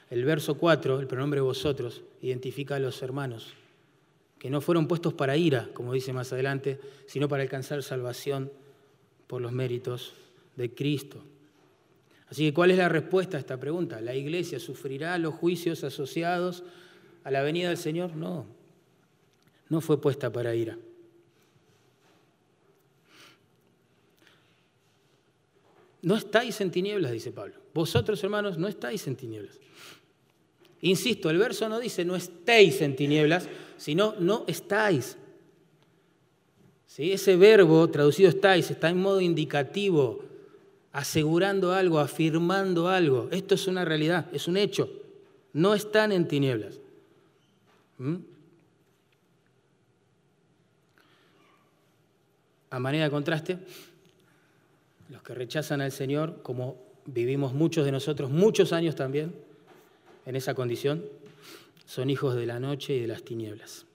El 0.10 0.26
verso 0.26 0.56
4, 0.56 1.00
el 1.00 1.08
pronombre 1.08 1.40
vosotros, 1.40 2.02
identifica 2.22 2.76
a 2.76 2.80
los 2.80 3.02
hermanos, 3.02 3.54
que 4.38 4.50
no 4.50 4.60
fueron 4.60 4.90
puestos 4.90 5.14
para 5.14 5.38
ira, 5.38 5.70
como 5.74 5.94
dice 5.94 6.12
más 6.12 6.34
adelante, 6.34 6.78
sino 7.06 7.30
para 7.30 7.44
alcanzar 7.44 7.82
salvación 7.82 8.52
por 9.28 9.42
los 9.42 9.54
méritos 9.54 10.16
de 10.58 10.70
Cristo. 10.70 11.24
Así 12.28 12.44
que, 12.44 12.54
¿cuál 12.54 12.72
es 12.72 12.78
la 12.78 12.90
respuesta 12.90 13.38
a 13.38 13.40
esta 13.40 13.58
pregunta? 13.58 14.02
¿La 14.02 14.16
iglesia 14.16 14.60
sufrirá 14.60 15.18
los 15.18 15.36
juicios 15.36 15.86
asociados 15.86 16.66
a 17.24 17.32
la 17.32 17.44
venida 17.44 17.70
del 17.70 17.78
Señor? 17.78 18.18
No, 18.18 18.48
no 19.70 19.80
fue 19.80 20.02
puesta 20.02 20.30
para 20.30 20.54
ira. 20.56 20.78
No 26.02 26.16
estáis 26.16 26.60
en 26.62 26.72
tinieblas, 26.72 27.12
dice 27.12 27.32
Pablo. 27.32 27.56
Vosotros, 27.74 28.24
hermanos, 28.24 28.58
no 28.58 28.68
estáis 28.68 29.06
en 29.08 29.16
tinieblas. 29.16 29.60
Insisto, 30.82 31.30
el 31.30 31.38
verso 31.38 31.70
no 31.70 31.80
dice 31.80 32.04
no 32.04 32.16
estéis 32.16 32.82
en 32.82 32.96
tinieblas, 32.96 33.48
sino 33.78 34.16
no 34.20 34.44
estáis. 34.48 35.18
¿Sí? 36.88 37.12
Ese 37.12 37.36
verbo 37.36 37.88
traducido 37.90 38.30
estáis 38.30 38.70
está 38.72 38.90
en 38.90 38.98
modo 38.98 39.22
indicativo, 39.22 40.24
asegurando 40.92 41.72
algo, 41.72 42.00
afirmando 42.00 42.90
algo. 42.90 43.30
Esto 43.32 43.56
es 43.56 43.68
una 43.68 43.86
realidad, 43.86 44.28
es 44.34 44.48
un 44.48 44.58
hecho. 44.58 44.90
No 45.54 45.74
están 45.74 46.12
en 46.12 46.28
tinieblas. 46.28 46.80
¿Mm? 48.00 48.16
A 52.72 52.80
manera 52.80 53.04
de 53.04 53.12
contraste, 53.12 53.60
los 55.12 55.22
que 55.24 55.36
rechazan 55.36 55.82
al 55.82 55.92
Señor, 55.92 56.42
como 56.42 56.78
vivimos 57.06 57.54
muchos 57.54 57.86
de 57.86 57.92
nosotros, 57.92 58.32
muchos 58.32 58.72
años 58.72 58.96
también 58.96 59.36
en 60.26 60.36
esa 60.38 60.54
condición, 60.54 61.04
son 61.86 62.10
hijos 62.10 62.36
de 62.36 62.46
la 62.46 62.60
noche 62.60 62.96
y 62.96 63.02
de 63.02 63.08
las 63.08 63.22
tinieblas. 63.24 63.86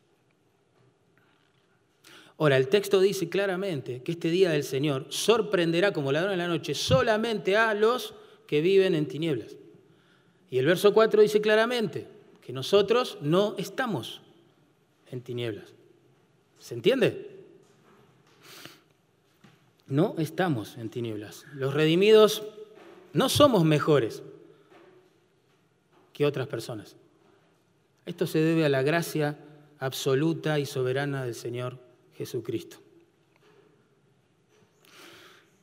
Ahora, 2.37 2.59
el 2.59 2.69
texto 2.69 3.01
dice 3.01 3.31
claramente 3.31 4.03
que 4.03 4.13
este 4.13 4.29
día 4.29 4.51
del 4.51 4.63
Señor 4.63 5.07
sorprenderá 5.09 5.93
como 5.93 6.13
ladrón 6.13 6.35
en 6.35 6.39
la 6.39 6.49
noche 6.49 6.75
solamente 6.75 7.57
a 7.57 7.73
los 7.73 8.13
que 8.47 8.61
viven 8.61 8.95
en 8.95 9.09
tinieblas. 9.09 9.57
Y 10.51 10.59
el 10.59 10.67
verso 10.67 10.93
4 10.93 11.23
dice 11.23 11.41
claramente 11.41 12.07
que 12.43 12.53
nosotros 12.53 13.17
no 13.23 13.55
estamos 13.57 14.21
en 15.11 15.23
tinieblas. 15.23 15.73
¿Se 16.59 16.75
entiende? 16.75 17.36
No 19.87 20.15
estamos 20.19 20.77
en 20.79 20.91
tinieblas. 20.91 21.47
Los 21.55 21.75
redimidos 21.75 22.43
no 23.13 23.29
somos 23.29 23.65
mejores 23.65 24.23
que 26.13 26.27
otras 26.27 26.49
personas. 26.49 26.97
Esto 28.05 28.27
se 28.27 28.39
debe 28.39 28.65
a 28.65 28.69
la 28.69 28.83
gracia 28.83 29.39
absoluta 29.79 30.59
y 30.59 30.67
soberana 30.67 31.25
del 31.25 31.35
Señor 31.35 31.79
Jesucristo. 32.17 32.79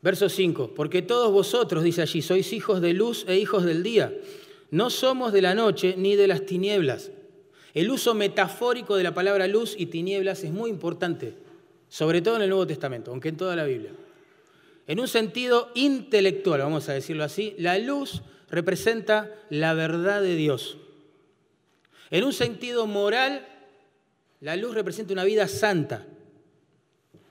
Verso 0.01 0.27
5, 0.27 0.73
porque 0.75 1.01
todos 1.01 1.31
vosotros, 1.31 1.83
dice 1.83 2.01
allí, 2.01 2.21
sois 2.21 2.51
hijos 2.51 2.81
de 2.81 2.93
luz 2.93 3.25
e 3.27 3.37
hijos 3.37 3.63
del 3.63 3.83
día. 3.83 4.13
No 4.69 4.89
somos 4.89 5.31
de 5.31 5.41
la 5.41 5.55
noche 5.55 5.95
ni 5.97 6.15
de 6.15 6.27
las 6.27 6.45
tinieblas. 6.45 7.11
El 7.73 7.89
uso 7.89 8.13
metafórico 8.13 8.97
de 8.97 9.03
la 9.03 9.13
palabra 9.13 9.47
luz 9.47 9.75
y 9.77 9.85
tinieblas 9.85 10.43
es 10.43 10.51
muy 10.51 10.69
importante, 10.69 11.35
sobre 11.87 12.21
todo 12.21 12.35
en 12.35 12.43
el 12.43 12.49
Nuevo 12.49 12.67
Testamento, 12.67 13.11
aunque 13.11 13.29
en 13.29 13.37
toda 13.37 13.55
la 13.55 13.63
Biblia. 13.63 13.91
En 14.87 14.99
un 14.99 15.07
sentido 15.07 15.71
intelectual, 15.75 16.61
vamos 16.61 16.89
a 16.89 16.93
decirlo 16.93 17.23
así, 17.23 17.55
la 17.57 17.77
luz 17.77 18.21
representa 18.49 19.31
la 19.49 19.73
verdad 19.73 20.21
de 20.21 20.35
Dios. 20.35 20.77
En 22.11 22.23
un 22.23 22.33
sentido 22.33 22.85
moral, 22.85 23.47
la 24.41 24.55
luz 24.55 24.75
representa 24.75 25.13
una 25.13 25.23
vida 25.23 25.47
santa. 25.47 26.05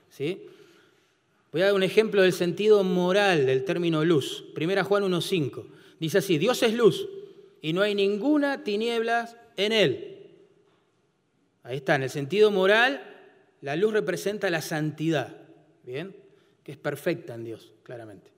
¿Sí? 0.09 0.47
Voy 1.51 1.61
a 1.61 1.65
dar 1.65 1.75
un 1.75 1.83
ejemplo 1.83 2.23
del 2.23 2.33
sentido 2.33 2.83
moral 2.83 3.45
del 3.45 3.63
término 3.63 4.03
luz. 4.03 4.43
Primera 4.55 4.83
Juan 4.83 5.03
1.5. 5.03 5.65
Dice 5.99 6.17
así, 6.17 6.37
Dios 6.37 6.63
es 6.63 6.73
luz 6.73 7.07
y 7.61 7.73
no 7.73 7.81
hay 7.81 7.93
ninguna 7.93 8.63
tinieblas 8.63 9.37
en 9.55 9.71
él. 9.71 10.17
Ahí 11.61 11.77
está, 11.77 11.95
en 11.95 12.03
el 12.03 12.09
sentido 12.09 12.51
moral, 12.51 13.01
la 13.61 13.75
luz 13.75 13.93
representa 13.93 14.49
la 14.49 14.61
santidad. 14.61 15.37
¿Bien? 15.83 16.22
Que 16.63 16.71
es 16.71 16.77
perfecta 16.77 17.35
en 17.35 17.43
Dios, 17.43 17.71
claramente. 17.83 18.31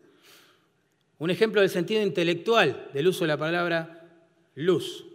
Un 1.19 1.29
ejemplo 1.29 1.61
del 1.61 1.69
sentido 1.69 2.01
intelectual 2.01 2.89
del 2.93 3.07
uso 3.07 3.23
de 3.23 3.27
la 3.27 3.37
palabra 3.37 4.07
luz. 4.55 5.05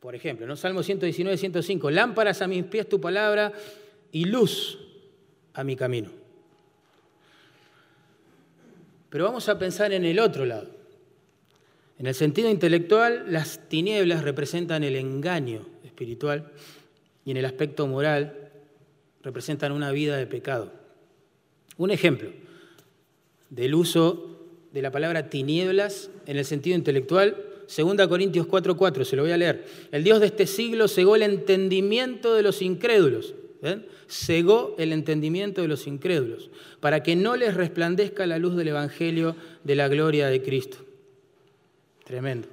Por 0.00 0.14
ejemplo, 0.14 0.46
en 0.48 0.56
Salmo 0.56 0.82
119, 0.82 1.36
105, 1.36 1.90
lámparas 1.90 2.40
a 2.42 2.46
mis 2.46 2.64
pies 2.64 2.88
tu 2.88 3.00
palabra 3.00 3.52
y 4.12 4.24
luz 4.24 4.78
a 5.54 5.64
mi 5.64 5.76
camino. 5.76 6.10
Pero 9.10 9.24
vamos 9.24 9.48
a 9.48 9.58
pensar 9.58 9.92
en 9.92 10.04
el 10.04 10.18
otro 10.18 10.44
lado. 10.44 10.70
En 11.98 12.06
el 12.06 12.14
sentido 12.14 12.50
intelectual, 12.50 13.24
las 13.32 13.68
tinieblas 13.68 14.22
representan 14.22 14.84
el 14.84 14.96
engaño 14.96 15.66
espiritual 15.84 16.52
y 17.24 17.30
en 17.30 17.38
el 17.38 17.44
aspecto 17.46 17.86
moral 17.86 18.50
representan 19.22 19.72
una 19.72 19.90
vida 19.90 20.16
de 20.16 20.26
pecado. 20.26 20.85
Un 21.78 21.90
ejemplo 21.90 22.30
del 23.50 23.74
uso 23.74 24.36
de 24.72 24.82
la 24.82 24.90
palabra 24.90 25.30
tinieblas 25.30 26.10
en 26.26 26.36
el 26.36 26.44
sentido 26.44 26.76
intelectual, 26.76 27.36
2 27.68 28.08
Corintios 28.08 28.46
4:4, 28.46 29.04
se 29.04 29.16
lo 29.16 29.22
voy 29.22 29.32
a 29.32 29.36
leer. 29.36 29.64
El 29.92 30.04
Dios 30.04 30.20
de 30.20 30.26
este 30.26 30.46
siglo 30.46 30.88
cegó 30.88 31.16
el 31.16 31.22
entendimiento 31.22 32.34
de 32.34 32.42
los 32.42 32.62
incrédulos. 32.62 33.34
¿ven? 33.62 33.86
Cegó 34.08 34.74
el 34.78 34.92
entendimiento 34.92 35.62
de 35.62 35.68
los 35.68 35.86
incrédulos, 35.86 36.50
para 36.80 37.02
que 37.02 37.16
no 37.16 37.36
les 37.36 37.54
resplandezca 37.54 38.26
la 38.26 38.38
luz 38.38 38.56
del 38.56 38.68
Evangelio 38.68 39.34
de 39.64 39.74
la 39.74 39.88
gloria 39.88 40.28
de 40.28 40.42
Cristo. 40.42 40.78
Tremendo. 42.04 42.48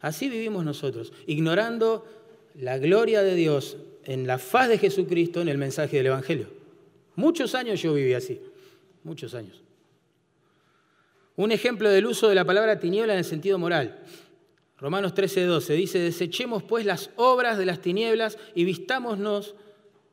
Así 0.00 0.28
vivimos 0.28 0.64
nosotros, 0.64 1.12
ignorando 1.26 2.06
la 2.58 2.78
gloria 2.78 3.22
de 3.22 3.34
Dios 3.34 3.76
en 4.04 4.26
la 4.26 4.38
faz 4.38 4.68
de 4.68 4.78
Jesucristo 4.78 5.40
en 5.40 5.48
el 5.48 5.58
mensaje 5.58 5.96
del 5.96 6.06
Evangelio. 6.06 6.46
Muchos 7.16 7.54
años 7.54 7.82
yo 7.82 7.94
viví 7.94 8.14
así 8.14 8.40
muchos 9.04 9.34
años. 9.34 9.62
Un 11.36 11.52
ejemplo 11.52 11.88
del 11.88 12.06
uso 12.06 12.28
de 12.28 12.34
la 12.34 12.44
palabra 12.44 12.78
tiniebla 12.78 13.12
en 13.12 13.20
el 13.20 13.24
sentido 13.24 13.58
moral. 13.58 14.02
Romanos 14.78 15.14
13:12 15.14 15.74
dice, 15.76 15.98
desechemos 15.98 16.62
pues 16.62 16.84
las 16.84 17.10
obras 17.16 17.58
de 17.58 17.66
las 17.66 17.80
tinieblas 17.80 18.38
y 18.54 18.64
vistámonos, 18.64 19.54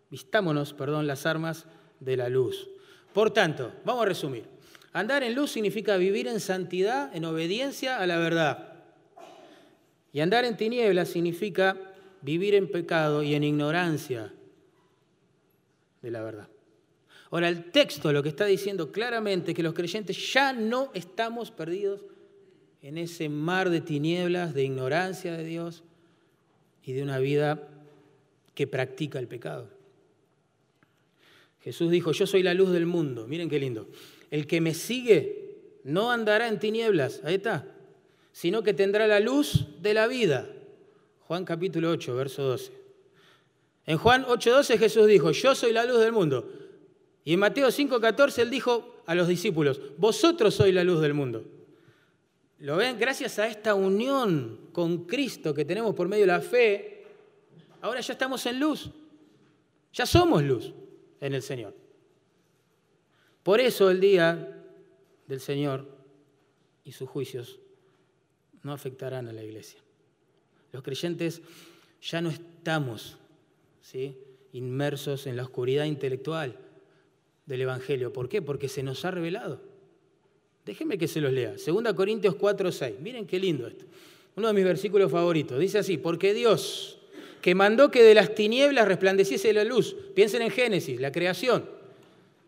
vistámonos 0.10 0.74
perdón, 0.74 1.08
las 1.08 1.26
armas 1.26 1.66
de 2.00 2.18
la 2.18 2.30
luz. 2.30 2.70
Por 3.14 3.32
tanto, 3.32 3.72
vamos 3.86 4.04
a 4.04 4.08
resumir. 4.08 4.46
Andar 4.94 5.24
en 5.24 5.36
luz 5.36 5.52
significa 5.52 5.98
vivir 5.98 6.28
en 6.28 6.40
santidad, 6.40 7.16
en 7.16 7.26
obediencia 7.26 7.98
a 7.98 8.08
la 8.08 8.18
verdad. 8.18 8.84
Y 10.14 10.20
andar 10.20 10.44
en 10.44 10.58
tinieblas 10.58 11.10
significa 11.10 11.78
vivir 12.22 12.56
en 12.56 12.70
pecado 12.70 13.24
y 13.24 13.36
en 13.36 13.44
ignorancia 13.44 14.34
de 16.02 16.12
la 16.12 16.22
verdad. 16.22 16.51
Ahora, 17.32 17.48
el 17.48 17.72
texto 17.72 18.12
lo 18.12 18.22
que 18.22 18.30
está 18.30 18.46
diciendo 18.46 18.92
claramente 18.92 19.54
que 19.54 19.64
los 19.64 19.74
creyentes 19.74 20.34
ya 20.34 20.52
no 20.52 20.92
estamos 20.94 21.50
perdidos 21.50 22.04
en 22.82 22.98
ese 22.98 23.30
mar 23.30 23.70
de 23.70 23.80
tinieblas, 23.80 24.54
de 24.54 24.64
ignorancia 24.64 25.38
de 25.38 25.46
Dios 25.46 25.84
y 26.84 26.92
de 26.92 27.04
una 27.04 27.20
vida 27.20 27.70
que 28.54 28.68
practica 28.68 29.18
el 29.18 29.28
pecado. 29.28 29.70
Jesús 31.62 31.90
dijo, 31.90 32.12
yo 32.12 32.28
soy 32.28 32.44
la 32.44 32.54
luz 32.54 32.72
del 32.72 32.86
mundo. 32.86 33.28
Miren 33.28 33.50
qué 33.50 33.60
lindo. 33.60 33.88
El 34.30 34.46
que 34.46 34.60
me 34.60 34.74
sigue 34.74 35.52
no 35.86 36.12
andará 36.12 36.50
en 36.50 36.60
tinieblas, 36.60 37.22
ahí 37.24 37.36
está, 37.36 37.66
sino 38.34 38.62
que 38.62 38.74
tendrá 38.74 39.08
la 39.08 39.20
luz 39.22 39.68
de 39.82 39.94
la 39.94 40.08
vida. 40.08 40.50
Juan 41.28 41.46
capítulo 41.46 41.92
8, 41.92 42.16
verso 42.16 42.44
12. 42.44 42.74
En 43.86 43.98
Juan 43.98 44.26
8:12 44.26 44.78
Jesús 44.78 45.08
dijo, 45.08 45.32
yo 45.32 45.56
soy 45.56 45.72
la 45.72 45.86
luz 45.86 46.00
del 46.00 46.12
mundo. 46.12 46.61
Y 47.24 47.34
en 47.34 47.40
Mateo 47.40 47.70
5:14 47.70 48.42
él 48.42 48.50
dijo 48.50 49.04
a 49.06 49.16
los 49.16 49.28
discípulos, 49.28 49.80
vosotros 49.98 50.56
sois 50.56 50.74
la 50.74 50.84
luz 50.84 51.02
del 51.02 51.14
mundo. 51.14 51.44
¿Lo 52.60 52.78
ven? 52.78 52.98
Gracias 53.00 53.40
a 53.40 53.48
esta 53.48 53.74
unión 53.74 54.70
con 54.72 55.06
Cristo 55.06 55.54
que 55.54 55.66
tenemos 55.66 55.96
por 55.96 56.08
medio 56.08 56.24
de 56.24 56.32
la 56.32 56.42
fe, 56.42 57.06
ahora 57.82 58.02
ya 58.02 58.14
estamos 58.14 58.46
en 58.46 58.60
luz. 58.60 58.92
Ya 59.94 60.06
somos 60.06 60.44
luz 60.44 60.74
en 61.20 61.34
el 61.34 61.42
Señor. 61.42 61.76
Por 63.44 63.60
eso 63.60 63.90
el 63.90 64.00
día 64.00 64.64
del 65.28 65.40
Señor 65.40 65.88
y 66.84 66.92
sus 66.92 67.10
juicios 67.10 67.60
no 68.64 68.74
afectarán 68.74 69.28
a 69.28 69.34
la 69.34 69.44
iglesia. 69.44 69.80
Los 70.72 70.84
creyentes 70.84 71.42
ya 72.02 72.22
no 72.22 72.30
estamos 72.30 73.18
¿sí? 73.82 74.18
inmersos 74.54 75.28
en 75.28 75.36
la 75.36 75.44
oscuridad 75.44 75.86
intelectual 75.86 76.58
del 77.46 77.62
Evangelio. 77.62 78.14
¿Por 78.14 78.30
qué? 78.30 78.42
Porque 78.42 78.68
se 78.68 78.84
nos 78.84 79.04
ha 79.06 79.12
revelado. 79.12 79.62
Déjenme 80.66 80.98
que 80.98 81.08
se 81.08 81.22
los 81.22 81.32
lea. 81.32 81.56
2 81.66 81.94
Corintios 81.94 82.36
4, 82.36 82.72
6. 82.72 82.96
Miren 83.00 83.26
qué 83.26 83.40
lindo 83.40 83.68
esto. 83.68 83.86
Uno 84.36 84.48
de 84.48 84.54
mis 84.54 84.64
versículos 84.64 85.12
favoritos. 85.12 85.60
Dice 85.60 85.80
así, 85.80 85.98
porque 85.98 86.34
Dios, 86.34 87.00
que 87.42 87.56
mandó 87.56 87.92
que 87.92 88.04
de 88.04 88.14
las 88.14 88.36
tinieblas 88.36 88.88
resplandeciese 88.88 89.52
la 89.54 89.64
luz. 89.64 89.96
Piensen 90.16 90.42
en 90.44 90.52
Génesis, 90.52 91.00
la 91.00 91.12
creación. 91.12 91.66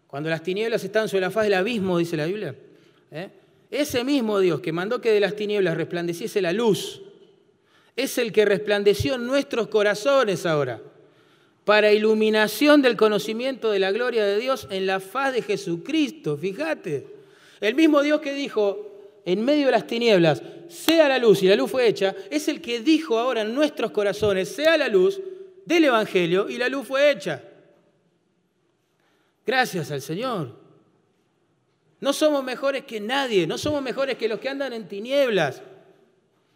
Cuando 0.07 0.29
las 0.29 0.43
tinieblas 0.43 0.83
están 0.83 1.09
sobre 1.09 1.21
la 1.21 1.31
faz 1.31 1.45
del 1.45 1.55
abismo, 1.55 1.97
dice 1.97 2.15
la 2.15 2.27
Biblia. 2.27 2.55
¿eh? 3.11 3.29
Ese 3.71 4.03
mismo 4.03 4.39
Dios 4.39 4.61
que 4.61 4.71
mandó 4.71 5.01
que 5.01 5.11
de 5.11 5.19
las 5.19 5.35
tinieblas 5.35 5.75
resplandeciese 5.75 6.41
la 6.41 6.53
luz, 6.53 7.01
es 7.95 8.17
el 8.19 8.31
que 8.31 8.45
resplandeció 8.45 9.15
en 9.15 9.25
nuestros 9.25 9.67
corazones 9.67 10.45
ahora, 10.45 10.81
para 11.65 11.93
iluminación 11.93 12.81
del 12.81 12.97
conocimiento 12.97 13.71
de 13.71 13.79
la 13.79 13.91
gloria 13.91 14.25
de 14.25 14.37
Dios 14.37 14.67
en 14.69 14.85
la 14.85 14.99
faz 14.99 15.33
de 15.33 15.41
Jesucristo. 15.41 16.37
Fíjate, 16.37 17.07
el 17.61 17.75
mismo 17.75 18.01
Dios 18.01 18.19
que 18.21 18.33
dijo 18.33 18.89
en 19.25 19.43
medio 19.43 19.67
de 19.67 19.71
las 19.71 19.87
tinieblas, 19.87 20.41
sea 20.67 21.07
la 21.07 21.17
luz, 21.17 21.41
y 21.43 21.47
la 21.47 21.55
luz 21.55 21.71
fue 21.71 21.87
hecha, 21.87 22.13
es 22.29 22.47
el 22.47 22.61
que 22.61 22.81
dijo 22.81 23.17
ahora 23.17 23.41
en 23.41 23.55
nuestros 23.55 23.91
corazones, 23.91 24.49
sea 24.49 24.77
la 24.77 24.89
luz 24.89 25.21
del 25.65 25.85
Evangelio, 25.85 26.49
y 26.49 26.57
la 26.57 26.67
luz 26.67 26.87
fue 26.87 27.11
hecha. 27.11 27.41
Gracias 29.45 29.91
al 29.91 30.01
Señor. 30.01 30.57
No 32.01 32.11
somos 32.11 32.43
mejores 32.43 32.83
que 32.83 32.99
nadie, 32.99 33.47
no 33.47 33.57
somos 33.57 33.81
mejores 33.81 34.17
que 34.17 34.27
los 34.27 34.39
que 34.39 34.49
andan 34.49 34.73
en 34.73 34.89
tinieblas. 34.89 35.61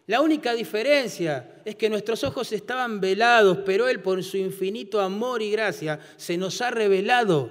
La 0.06 0.20
única 0.20 0.52
diferencia 0.52 1.57
es 1.68 1.76
que 1.76 1.90
nuestros 1.90 2.24
ojos 2.24 2.50
estaban 2.52 2.98
velados, 2.98 3.58
pero 3.66 3.88
Él 3.88 4.00
por 4.00 4.24
su 4.24 4.38
infinito 4.38 5.02
amor 5.02 5.42
y 5.42 5.50
gracia 5.50 6.00
se 6.16 6.38
nos 6.38 6.62
ha 6.62 6.70
revelado 6.70 7.50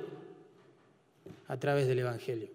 a 1.47 1.57
través 1.59 1.87
del 1.87 1.99
Evangelio. 1.99 2.49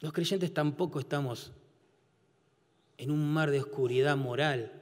Los 0.00 0.12
creyentes 0.12 0.52
tampoco 0.52 1.00
estamos 1.00 1.52
en 2.98 3.10
un 3.10 3.32
mar 3.32 3.50
de 3.50 3.60
oscuridad 3.60 4.18
moral, 4.18 4.72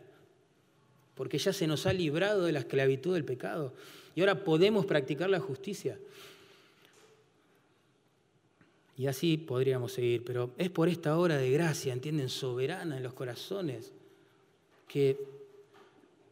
porque 1.14 1.38
ya 1.38 1.52
se 1.52 1.68
nos 1.68 1.86
ha 1.86 1.92
librado 1.92 2.46
de 2.46 2.52
la 2.52 2.60
esclavitud 2.60 3.14
del 3.14 3.24
pecado 3.24 3.74
y 4.16 4.22
ahora 4.22 4.42
podemos 4.42 4.86
practicar 4.86 5.30
la 5.30 5.38
justicia. 5.38 6.00
Y 9.00 9.06
así 9.06 9.38
podríamos 9.38 9.94
seguir, 9.94 10.22
pero 10.26 10.50
es 10.58 10.68
por 10.68 10.90
esta 10.90 11.16
hora 11.16 11.38
de 11.38 11.50
gracia, 11.50 11.90
entienden, 11.90 12.28
soberana 12.28 12.98
en 12.98 13.02
los 13.02 13.14
corazones, 13.14 13.94
que 14.86 15.16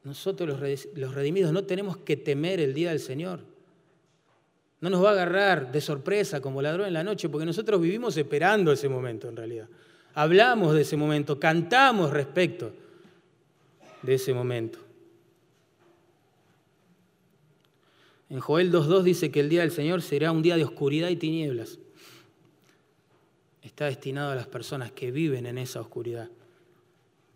nosotros 0.04 0.60
los 0.94 1.14
redimidos 1.14 1.50
no 1.50 1.64
tenemos 1.64 1.96
que 1.96 2.18
temer 2.18 2.60
el 2.60 2.74
día 2.74 2.90
del 2.90 3.00
Señor. 3.00 3.40
No 4.82 4.90
nos 4.90 5.02
va 5.02 5.08
a 5.08 5.12
agarrar 5.12 5.72
de 5.72 5.80
sorpresa 5.80 6.42
como 6.42 6.60
ladrón 6.60 6.88
en 6.88 6.92
la 6.92 7.02
noche, 7.02 7.30
porque 7.30 7.46
nosotros 7.46 7.80
vivimos 7.80 8.14
esperando 8.18 8.70
ese 8.70 8.90
momento 8.90 9.30
en 9.30 9.36
realidad. 9.36 9.68
Hablamos 10.12 10.74
de 10.74 10.82
ese 10.82 10.98
momento, 10.98 11.40
cantamos 11.40 12.10
respecto 12.10 12.74
de 14.02 14.12
ese 14.12 14.34
momento. 14.34 14.78
En 18.28 18.40
Joel 18.40 18.70
2.2 18.70 19.02
dice 19.04 19.30
que 19.30 19.40
el 19.40 19.48
día 19.48 19.62
del 19.62 19.70
Señor 19.70 20.02
será 20.02 20.32
un 20.32 20.42
día 20.42 20.58
de 20.58 20.64
oscuridad 20.64 21.08
y 21.08 21.16
tinieblas 21.16 21.78
está 23.78 23.86
destinado 23.86 24.32
a 24.32 24.34
las 24.34 24.48
personas 24.48 24.90
que 24.90 25.12
viven 25.12 25.46
en 25.46 25.56
esa 25.56 25.80
oscuridad 25.80 26.28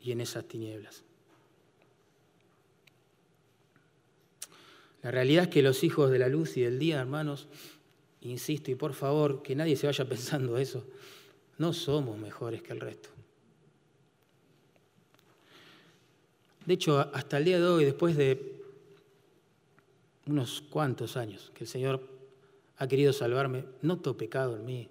y 0.02 0.10
en 0.10 0.20
esas 0.20 0.44
tinieblas. 0.48 1.04
La 5.04 5.12
realidad 5.12 5.44
es 5.44 5.50
que 5.50 5.62
los 5.62 5.84
hijos 5.84 6.10
de 6.10 6.18
la 6.18 6.26
luz 6.26 6.56
y 6.56 6.62
del 6.62 6.80
día, 6.80 6.98
hermanos, 6.98 7.46
insisto, 8.22 8.72
y 8.72 8.74
por 8.74 8.92
favor, 8.92 9.40
que 9.40 9.54
nadie 9.54 9.76
se 9.76 9.86
vaya 9.86 10.04
pensando 10.08 10.58
eso, 10.58 10.84
no 11.58 11.72
somos 11.72 12.18
mejores 12.18 12.60
que 12.60 12.72
el 12.72 12.80
resto. 12.80 13.10
De 16.66 16.74
hecho, 16.74 16.98
hasta 16.98 17.38
el 17.38 17.44
día 17.44 17.60
de 17.60 17.66
hoy, 17.68 17.84
después 17.84 18.16
de 18.16 18.64
unos 20.26 20.60
cuantos 20.62 21.16
años 21.16 21.52
que 21.54 21.62
el 21.62 21.70
Señor 21.70 22.02
ha 22.78 22.88
querido 22.88 23.12
salvarme, 23.12 23.64
noto 23.82 24.16
pecado 24.16 24.56
en 24.56 24.66
mí, 24.66 24.88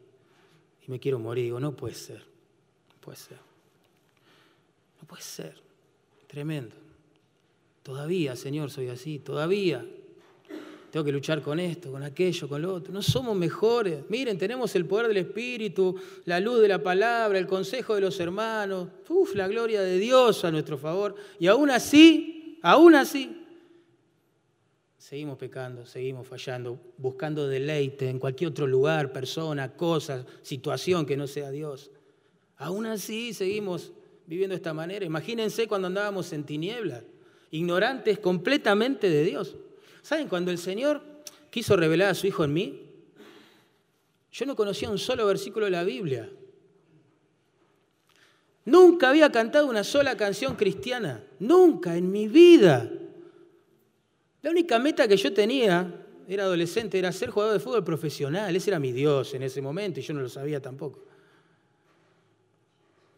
y 0.88 0.91
me 0.91 0.99
quiero 0.99 1.19
morir. 1.19 1.53
No 1.53 1.75
puede 1.75 1.95
ser, 1.95 2.19
no 2.19 3.01
puede 3.01 3.17
ser. 3.17 3.38
No 5.01 5.07
puede 5.07 5.21
ser. 5.21 5.55
Tremendo. 6.27 6.75
Todavía, 7.84 8.36
Señor, 8.36 8.69
soy 8.69 8.89
así, 8.89 9.19
todavía. 9.19 9.86
Tengo 10.91 11.05
que 11.05 11.11
luchar 11.11 11.41
con 11.41 11.59
esto, 11.59 11.89
con 11.89 12.03
aquello, 12.03 12.49
con 12.49 12.61
lo 12.61 12.73
otro. 12.73 12.93
No 12.93 13.01
somos 13.01 13.36
mejores. 13.36 14.03
Miren, 14.09 14.38
tenemos 14.38 14.75
el 14.75 14.86
poder 14.86 15.07
del 15.07 15.17
Espíritu, 15.17 15.95
la 16.25 16.39
luz 16.39 16.61
de 16.61 16.67
la 16.67 16.84
palabra, 16.84 17.39
el 17.39 17.47
consejo 17.47 17.95
de 17.95 18.01
los 18.01 18.19
hermanos. 18.19 18.89
Uf, 19.07 19.34
la 19.34 19.47
gloria 19.47 19.82
de 19.82 19.97
Dios 19.97 20.43
a 20.43 20.51
nuestro 20.51 20.77
favor. 20.77 21.15
Y 21.39 21.47
aún 21.47 21.71
así, 21.71 22.59
aún 22.61 22.95
así, 22.95 23.41
Seguimos 25.02 25.39
pecando, 25.39 25.84
seguimos 25.88 26.28
fallando, 26.28 26.80
buscando 26.99 27.47
deleite 27.47 28.08
en 28.08 28.20
cualquier 28.20 28.52
otro 28.52 28.68
lugar, 28.68 29.12
persona, 29.12 29.76
cosa, 29.76 30.24
situación 30.43 31.08
que 31.08 31.18
no 31.18 31.26
sea 31.26 31.49
Dios. 31.49 31.89
Aún 32.58 32.86
así 32.86 33.34
seguimos 33.34 33.93
viviendo 34.28 34.54
de 34.54 34.58
esta 34.58 34.76
manera. 34.76 35.04
Imagínense 35.04 35.68
cuando 35.68 35.88
andábamos 35.88 36.32
en 36.34 36.43
tinieblas, 36.43 37.04
ignorantes 37.49 38.20
completamente 38.20 39.10
de 39.10 39.24
Dios. 39.24 39.56
¿Saben? 40.04 40.28
Cuando 40.28 40.52
el 40.52 40.60
Señor 40.60 41.02
quiso 41.49 41.76
revelar 41.76 42.12
a 42.12 42.14
su 42.14 42.28
Hijo 42.28 42.43
en 42.43 42.54
mí, 42.54 42.86
yo 44.32 44.45
no 44.45 44.56
conocía 44.56 44.91
un 44.91 44.99
solo 44.99 45.26
versículo 45.26 45.66
de 45.66 45.72
la 45.72 45.84
Biblia. 45.84 46.30
Nunca 48.66 49.10
había 49.10 49.32
cantado 49.32 49.66
una 49.66 49.84
sola 49.84 50.16
canción 50.16 50.56
cristiana, 50.56 51.24
nunca 51.39 51.97
en 51.97 52.12
mi 52.12 52.28
vida. 52.28 52.88
La 54.42 54.50
única 54.50 54.80
meta 54.80 55.08
que 55.08 55.18
yo 55.18 55.34
tenía, 55.34 55.94
era 56.28 56.44
adolescente, 56.44 56.98
era 56.98 57.12
ser 57.12 57.30
jugador 57.30 57.54
de 57.54 57.60
fútbol 57.60 57.84
profesional. 57.84 58.56
Ese 58.56 58.70
era 58.70 58.80
mi 58.80 58.92
Dios 58.92 59.34
en 59.34 59.44
ese 59.44 59.62
momento 59.62 60.00
y 60.00 60.04
yo 60.04 60.14
no 60.14 60.22
lo 60.22 60.30
sabía 60.30 60.62
tampoco. 60.62 61.00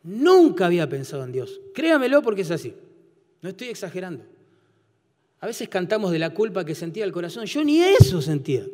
Nunca 0.03 0.65
había 0.65 0.87
pensado 0.89 1.23
en 1.23 1.31
Dios. 1.31 1.61
Créamelo 1.73 2.21
porque 2.21 2.41
es 2.41 2.51
así. 2.51 2.73
No 3.41 3.49
estoy 3.49 3.69
exagerando. 3.69 4.25
A 5.39 5.47
veces 5.47 5.69
cantamos 5.69 6.11
de 6.11 6.19
la 6.19 6.33
culpa 6.33 6.65
que 6.65 6.75
sentía 6.75 7.05
el 7.05 7.11
corazón. 7.11 7.45
Yo 7.45 7.63
ni 7.63 7.81
eso 7.81 8.21
sentía. 8.21 8.65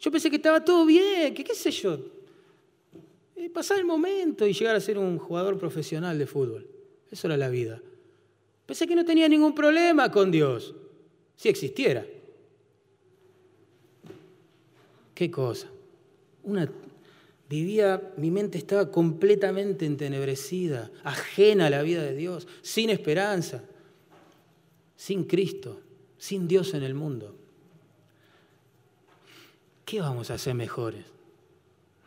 Yo 0.00 0.10
pensé 0.10 0.30
que 0.30 0.36
estaba 0.36 0.64
todo 0.64 0.84
bien, 0.84 1.32
que 1.32 1.44
qué 1.44 1.54
sé 1.54 1.70
yo. 1.70 1.98
Eh, 3.36 3.50
pasar 3.50 3.78
el 3.78 3.84
momento 3.84 4.46
y 4.46 4.52
llegar 4.52 4.74
a 4.74 4.80
ser 4.80 4.98
un 4.98 5.18
jugador 5.18 5.58
profesional 5.58 6.18
de 6.18 6.26
fútbol. 6.26 6.66
Eso 7.10 7.28
era 7.28 7.36
la 7.36 7.48
vida. 7.48 7.80
Pensé 8.66 8.86
que 8.86 8.96
no 8.96 9.04
tenía 9.04 9.28
ningún 9.28 9.54
problema 9.54 10.10
con 10.10 10.30
Dios 10.30 10.74
si 11.42 11.48
existiera. 11.48 12.06
¿Qué 15.12 15.28
cosa? 15.28 15.66
Una, 16.44 16.70
vivía, 17.50 18.12
mi 18.16 18.30
mente 18.30 18.58
estaba 18.58 18.92
completamente 18.92 19.84
entenebrecida, 19.84 20.92
ajena 21.02 21.66
a 21.66 21.70
la 21.70 21.82
vida 21.82 22.04
de 22.04 22.14
Dios, 22.14 22.46
sin 22.62 22.90
esperanza, 22.90 23.64
sin 24.94 25.24
Cristo, 25.24 25.80
sin 26.16 26.46
Dios 26.46 26.74
en 26.74 26.84
el 26.84 26.94
mundo. 26.94 27.34
¿Qué 29.84 30.00
vamos 30.00 30.30
a 30.30 30.34
hacer 30.34 30.54
mejores? 30.54 31.11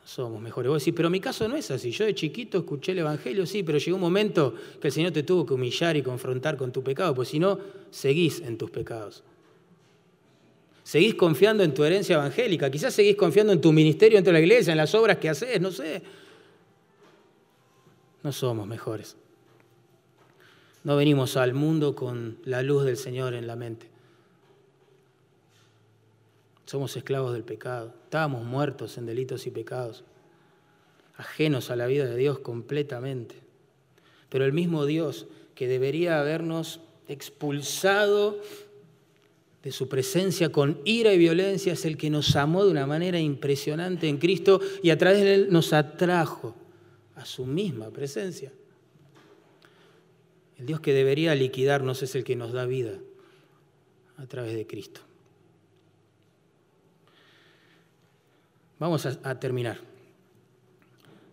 Somos 0.06 0.40
mejores. 0.40 0.70
Vos 0.70 0.82
decís, 0.84 0.94
pero 0.96 1.10
mi 1.10 1.20
caso 1.20 1.48
no 1.48 1.56
es 1.56 1.72
así. 1.72 1.90
Yo 1.90 2.06
de 2.06 2.14
chiquito 2.14 2.60
escuché 2.60 2.92
el 2.92 3.00
Evangelio, 3.00 3.48
sí, 3.48 3.64
pero 3.64 3.80
llegó 3.80 3.96
un 3.96 4.02
momento 4.02 4.54
que 4.80 4.90
el 4.90 4.94
Señor 4.94 5.12
te 5.12 5.24
tuvo 5.24 5.48
que 5.48 5.56
humillar 5.56 5.98
y 5.98 6.04
confrontar 6.04 6.58
con 6.58 6.72
tu 6.72 6.84
pecado, 6.84 7.16
pues 7.16 7.30
si 7.30 7.40
no, 7.40 7.58
seguís 7.90 8.40
en 8.42 8.56
tus 8.56 8.70
pecados. 8.70 9.24
Seguís 10.84 11.16
confiando 11.16 11.64
en 11.64 11.74
tu 11.74 11.84
herencia 11.84 12.18
evangélica, 12.18 12.70
quizás 12.70 12.94
seguís 12.94 13.16
confiando 13.16 13.52
en 13.52 13.60
tu 13.60 13.72
ministerio 13.72 14.20
dentro 14.20 14.32
de 14.32 14.40
la 14.40 14.46
iglesia, 14.46 14.72
en 14.72 14.78
las 14.78 14.94
obras 14.94 15.18
que 15.18 15.28
haces, 15.28 15.60
no 15.60 15.72
sé. 15.72 16.04
No 18.22 18.32
somos 18.32 18.68
mejores. 18.68 19.18
No 20.84 20.96
venimos 20.96 21.36
al 21.36 21.56
mundo 21.56 21.96
con 21.96 22.38
la 22.46 22.62
luz 22.62 22.84
del 22.86 22.98
Señor 22.98 23.34
en 23.34 23.48
la 23.48 23.56
mente. 23.56 23.95
Somos 26.66 26.96
esclavos 26.98 27.34
del 27.34 27.44
pecado. 27.44 27.94
Estábamos 28.04 28.44
muertos 28.44 28.98
en 28.98 29.06
delitos 29.06 29.46
y 29.48 29.52
pecados, 29.52 30.04
ajenos 31.16 31.70
a 31.70 31.76
la 31.76 31.86
vida 31.88 32.06
de 32.06 32.18
Dios 32.18 32.40
completamente. 32.40 33.36
Pero 34.30 34.46
el 34.46 34.54
mismo 34.54 34.86
Dios 34.86 35.28
que 35.54 35.68
debería 35.68 36.20
habernos 36.20 36.82
expulsado 37.08 38.42
de 39.64 39.72
su 39.72 39.88
presencia 39.88 40.52
con 40.52 40.80
ira 40.86 41.14
y 41.14 41.18
violencia 41.18 41.74
es 41.74 41.86
el 41.86 41.98
que 41.98 42.10
nos 42.10 42.36
amó 42.36 42.66
de 42.66 42.72
una 42.72 42.86
manera 42.86 43.20
impresionante 43.20 44.08
en 44.08 44.18
Cristo 44.18 44.60
y 44.84 44.90
a 44.90 44.98
través 44.98 45.22
de 45.22 45.34
Él 45.34 45.48
nos 45.50 45.74
atrajo 45.74 46.56
a 47.16 47.26
su 47.26 47.46
misma 47.46 47.90
presencia. 47.90 48.52
El 50.58 50.66
Dios 50.66 50.80
que 50.82 50.94
debería 50.94 51.34
liquidarnos 51.36 52.04
es 52.04 52.16
el 52.16 52.24
que 52.24 52.36
nos 52.36 52.54
da 52.54 52.66
vida 52.66 53.00
a 54.18 54.26
través 54.28 54.54
de 54.54 54.68
Cristo. 54.68 55.02
Vamos 58.86 59.08
a, 59.08 59.40
terminar. 59.40 59.80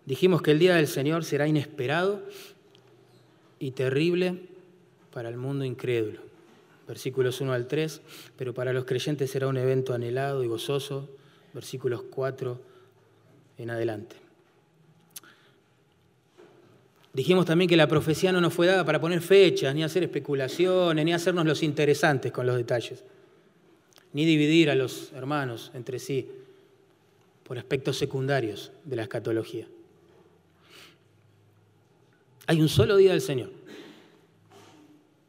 Dijimos 0.07 0.41
que 0.41 0.53
el 0.53 0.59
día 0.59 0.77
del 0.77 0.89
Señor 0.89 1.23
será 1.23 1.47
inesperado 1.47 2.23
y 3.59 3.73
terrible 3.73 4.41
para 5.13 5.29
el 5.29 5.37
mundo 5.37 5.63
incrédulo 5.67 6.23
versículos 6.89 7.43
1 7.43 7.53
al 7.53 7.67
3, 7.67 8.01
pero 8.39 8.55
para 8.55 8.73
los 8.73 8.87
creyentes 8.87 9.31
será 9.31 9.49
un 9.49 9.59
evento 9.59 9.93
anhelado 9.93 10.43
y 10.43 10.47
gozoso 10.47 11.11
versículos 11.53 12.05
4 12.05 12.59
en 13.59 13.69
adelante. 13.69 14.17
Dijimos 17.13 17.45
también 17.45 17.69
que 17.69 17.77
la 17.77 17.87
profecía 17.87 18.33
no 18.33 18.41
nos 18.41 18.55
fue 18.55 18.67
dada 18.67 18.87
para 18.87 18.99
poner 18.99 19.21
fechas, 19.21 19.75
ni 19.75 19.85
hacer 19.85 20.05
especulaciones, 20.05 21.05
ni 21.05 21.13
hacernos 21.13 21.45
los 21.45 21.63
interesantes 21.63 22.33
con 22.33 22.47
los 22.47 22.57
detalles, 22.57 23.05
ni 24.15 24.25
dividir 24.25 24.71
a 24.71 24.75
los 24.75 25.13
hermanos 25.13 25.71
entre 25.75 25.99
sí 25.99 26.31
por 27.45 27.59
aspectos 27.59 27.97
secundarios 27.97 28.73
de 28.85 28.97
la 28.97 29.03
escatología. 29.03 29.67
Hay 32.47 32.61
un 32.61 32.69
solo 32.69 32.97
día 32.97 33.13
del 33.13 33.21
Señor 33.21 33.51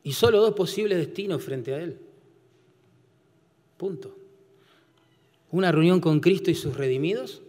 y 0.04 0.14
solo 0.14 0.42
dos 0.42 0.54
posibles 0.54 0.98
destinos 0.98 1.44
frente 1.44 1.74
a 1.74 1.82
Él. 1.82 1.98
Punto. 3.78 4.16
Una 5.52 5.72
reunión 5.72 6.00
con 6.00 6.20
Cristo 6.20 6.50
y 6.50 6.56
sus 6.56 6.76
redimidos, 6.76 7.42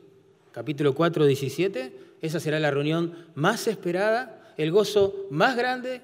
capítulo 0.52 0.94
4, 0.94 1.24
17. 1.24 1.92
Esa 2.20 2.40
será 2.40 2.60
la 2.60 2.70
reunión 2.70 3.14
más 3.34 3.66
esperada, 3.66 4.54
el 4.56 4.70
gozo 4.70 5.26
más 5.30 5.56
grande 5.56 6.00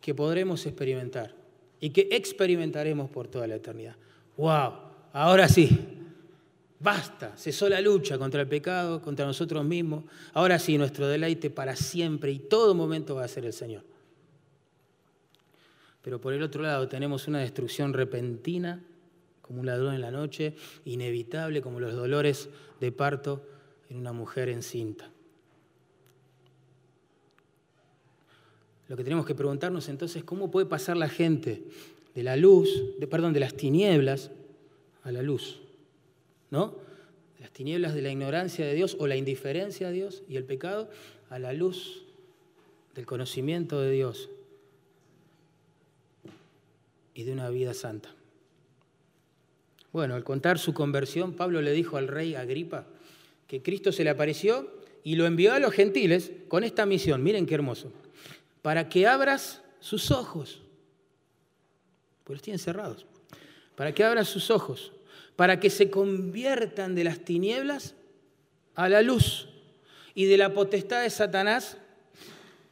que 0.00 0.14
podremos 0.14 0.66
experimentar 0.66 1.34
y 1.80 1.90
que 1.90 2.08
experimentaremos 2.10 3.10
por 3.10 3.28
toda 3.28 3.46
la 3.46 3.56
eternidad. 3.56 3.96
¡Wow! 4.36 4.72
Ahora 5.12 5.48
sí, 5.48 6.01
basta, 6.82 7.36
cesó 7.36 7.68
la 7.68 7.80
lucha 7.80 8.18
contra 8.18 8.40
el 8.40 8.48
pecado, 8.48 9.00
contra 9.00 9.24
nosotros 9.24 9.64
mismos. 9.64 10.04
Ahora 10.32 10.58
sí, 10.58 10.76
nuestro 10.76 11.06
deleite 11.06 11.50
para 11.50 11.76
siempre 11.76 12.32
y 12.32 12.38
todo 12.38 12.74
momento 12.74 13.14
va 13.14 13.24
a 13.24 13.28
ser 13.28 13.44
el 13.44 13.52
Señor. 13.52 13.82
Pero 16.02 16.20
por 16.20 16.32
el 16.32 16.42
otro 16.42 16.62
lado 16.62 16.88
tenemos 16.88 17.28
una 17.28 17.38
destrucción 17.38 17.92
repentina, 17.92 18.82
como 19.40 19.60
un 19.60 19.66
ladrón 19.66 19.94
en 19.94 20.00
la 20.00 20.10
noche, 20.10 20.54
inevitable 20.84 21.62
como 21.62 21.78
los 21.78 21.94
dolores 21.94 22.48
de 22.80 22.90
parto 22.92 23.46
en 23.88 23.98
una 23.98 24.12
mujer 24.12 24.48
encinta. 24.48 25.08
Lo 28.88 28.96
que 28.96 29.04
tenemos 29.04 29.24
que 29.24 29.34
preguntarnos 29.34 29.88
entonces 29.88 30.16
es 30.16 30.24
cómo 30.24 30.50
puede 30.50 30.66
pasar 30.66 30.96
la 30.96 31.08
gente 31.08 31.62
de 32.14 32.22
la 32.22 32.36
luz, 32.36 32.68
de, 32.98 33.06
perdón, 33.06 33.32
de 33.32 33.40
las 33.40 33.54
tinieblas 33.54 34.30
a 35.02 35.12
la 35.12 35.22
luz, 35.22 35.61
¿no? 36.52 36.76
Las 37.40 37.50
tinieblas 37.50 37.94
de 37.94 38.02
la 38.02 38.10
ignorancia 38.10 38.64
de 38.64 38.74
Dios 38.74 38.96
o 39.00 39.08
la 39.08 39.16
indiferencia 39.16 39.88
a 39.88 39.90
Dios 39.90 40.22
y 40.28 40.36
el 40.36 40.44
pecado 40.44 40.88
a 41.30 41.40
la 41.40 41.52
luz 41.52 42.04
del 42.94 43.06
conocimiento 43.06 43.80
de 43.80 43.90
Dios 43.90 44.28
y 47.14 47.24
de 47.24 47.32
una 47.32 47.48
vida 47.48 47.74
santa. 47.74 48.14
Bueno, 49.92 50.14
al 50.14 50.24
contar 50.24 50.58
su 50.58 50.74
conversión, 50.74 51.32
Pablo 51.32 51.62
le 51.62 51.72
dijo 51.72 51.96
al 51.96 52.06
rey 52.06 52.34
Agripa 52.34 52.86
que 53.48 53.62
Cristo 53.62 53.90
se 53.90 54.04
le 54.04 54.10
apareció 54.10 54.70
y 55.02 55.16
lo 55.16 55.26
envió 55.26 55.54
a 55.54 55.58
los 55.58 55.72
gentiles 55.72 56.32
con 56.48 56.64
esta 56.64 56.84
misión, 56.84 57.22
miren 57.22 57.46
qué 57.46 57.54
hermoso, 57.54 57.90
para 58.60 58.90
que 58.90 59.06
abras 59.06 59.62
sus 59.80 60.10
ojos, 60.10 60.60
pues 62.24 62.36
los 62.36 62.42
tienen 62.42 62.58
cerrados, 62.58 63.06
para 63.74 63.92
que 63.92 64.04
abras 64.04 64.28
sus 64.28 64.50
ojos, 64.50 64.92
para 65.36 65.60
que 65.60 65.70
se 65.70 65.90
conviertan 65.90 66.94
de 66.94 67.04
las 67.04 67.20
tinieblas 67.20 67.94
a 68.74 68.88
la 68.88 69.02
luz 69.02 69.48
y 70.14 70.26
de 70.26 70.36
la 70.36 70.52
potestad 70.54 71.02
de 71.02 71.10
Satanás 71.10 71.78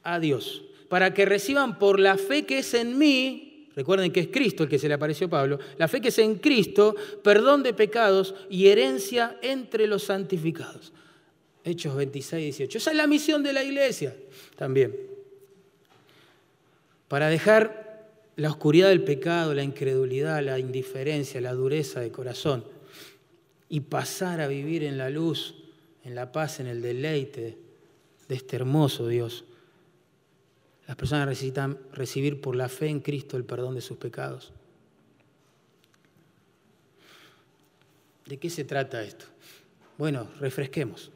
a 0.02 0.18
Dios, 0.18 0.64
para 0.88 1.14
que 1.14 1.24
reciban 1.24 1.78
por 1.78 2.00
la 2.00 2.16
fe 2.16 2.46
que 2.46 2.58
es 2.58 2.74
en 2.74 2.98
mí 2.98 3.50
Recuerden 3.76 4.12
que 4.12 4.20
es 4.20 4.28
Cristo 4.28 4.64
el 4.64 4.68
que 4.68 4.78
se 4.78 4.88
le 4.88 4.94
apareció 4.94 5.28
a 5.28 5.30
Pablo. 5.30 5.58
La 5.78 5.88
fe 5.88 6.00
que 6.00 6.08
es 6.08 6.18
en 6.18 6.36
Cristo, 6.36 6.94
perdón 7.22 7.62
de 7.62 7.72
pecados 7.72 8.34
y 8.50 8.66
herencia 8.66 9.38
entre 9.42 9.86
los 9.86 10.04
santificados. 10.04 10.92
Hechos 11.64 11.94
26, 11.94 12.42
18. 12.58 12.78
Esa 12.78 12.90
es 12.90 12.96
la 12.96 13.06
misión 13.06 13.42
de 13.42 13.52
la 13.52 13.62
iglesia 13.62 14.14
también. 14.56 14.96
Para 17.08 17.28
dejar 17.28 17.89
la 18.40 18.50
oscuridad 18.50 18.88
del 18.88 19.04
pecado, 19.04 19.54
la 19.54 19.62
incredulidad, 19.62 20.42
la 20.42 20.58
indiferencia, 20.58 21.40
la 21.40 21.52
dureza 21.52 22.00
de 22.00 22.10
corazón 22.10 22.64
y 23.68 23.80
pasar 23.80 24.40
a 24.40 24.48
vivir 24.48 24.82
en 24.82 24.98
la 24.98 25.10
luz, 25.10 25.54
en 26.04 26.14
la 26.14 26.32
paz, 26.32 26.60
en 26.60 26.66
el 26.66 26.82
deleite 26.82 27.58
de 28.28 28.34
este 28.34 28.56
hermoso 28.56 29.06
Dios 29.08 29.44
las 30.90 30.96
personas 30.96 31.28
necesitan 31.28 31.78
recibir 31.92 32.40
por 32.40 32.56
la 32.56 32.68
fe 32.68 32.88
en 32.88 32.98
Cristo 32.98 33.36
el 33.36 33.44
perdón 33.44 33.76
de 33.76 33.80
sus 33.80 33.96
pecados. 33.96 34.52
¿De 38.26 38.38
qué 38.40 38.50
se 38.50 38.64
trata 38.64 39.00
esto? 39.00 39.26
Bueno, 39.98 40.26
refresquemos. 40.40 41.12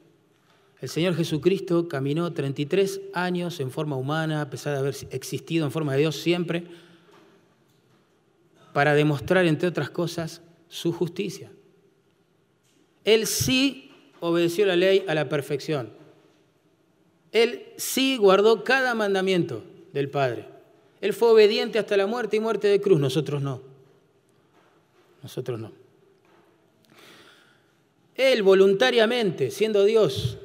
El 0.80 0.88
Señor 0.88 1.16
Jesucristo 1.16 1.88
caminó 1.88 2.32
33 2.32 3.00
años 3.14 3.58
en 3.58 3.72
forma 3.72 3.96
humana, 3.96 4.42
a 4.42 4.48
pesar 4.48 4.74
de 4.74 4.78
haber 4.78 4.94
existido 5.10 5.66
en 5.66 5.72
forma 5.72 5.94
de 5.94 5.98
Dios 5.98 6.18
siempre, 6.18 6.68
para 8.74 8.94
demostrar, 8.94 9.46
entre 9.46 9.68
otras 9.68 9.88
cosas, 9.88 10.42
su 10.68 10.92
justicia. 10.92 11.50
Él 13.04 13.26
sí 13.26 13.92
obedeció 14.20 14.66
la 14.66 14.76
ley 14.76 15.04
a 15.08 15.14
la 15.14 15.28
perfección. 15.28 15.90
Él 17.32 17.66
sí 17.76 18.16
guardó 18.16 18.64
cada 18.64 18.94
mandamiento 18.94 19.62
del 19.92 20.10
Padre. 20.10 20.46
Él 21.00 21.12
fue 21.12 21.28
obediente 21.28 21.78
hasta 21.78 21.96
la 21.96 22.06
muerte 22.06 22.36
y 22.36 22.40
muerte 22.40 22.66
de 22.66 22.80
cruz, 22.80 22.98
nosotros 22.98 23.40
no. 23.40 23.62
Nosotros 25.22 25.60
no. 25.60 25.72
Él 28.16 28.42
voluntariamente, 28.42 29.50
siendo 29.52 29.84
Dios, 29.84 30.38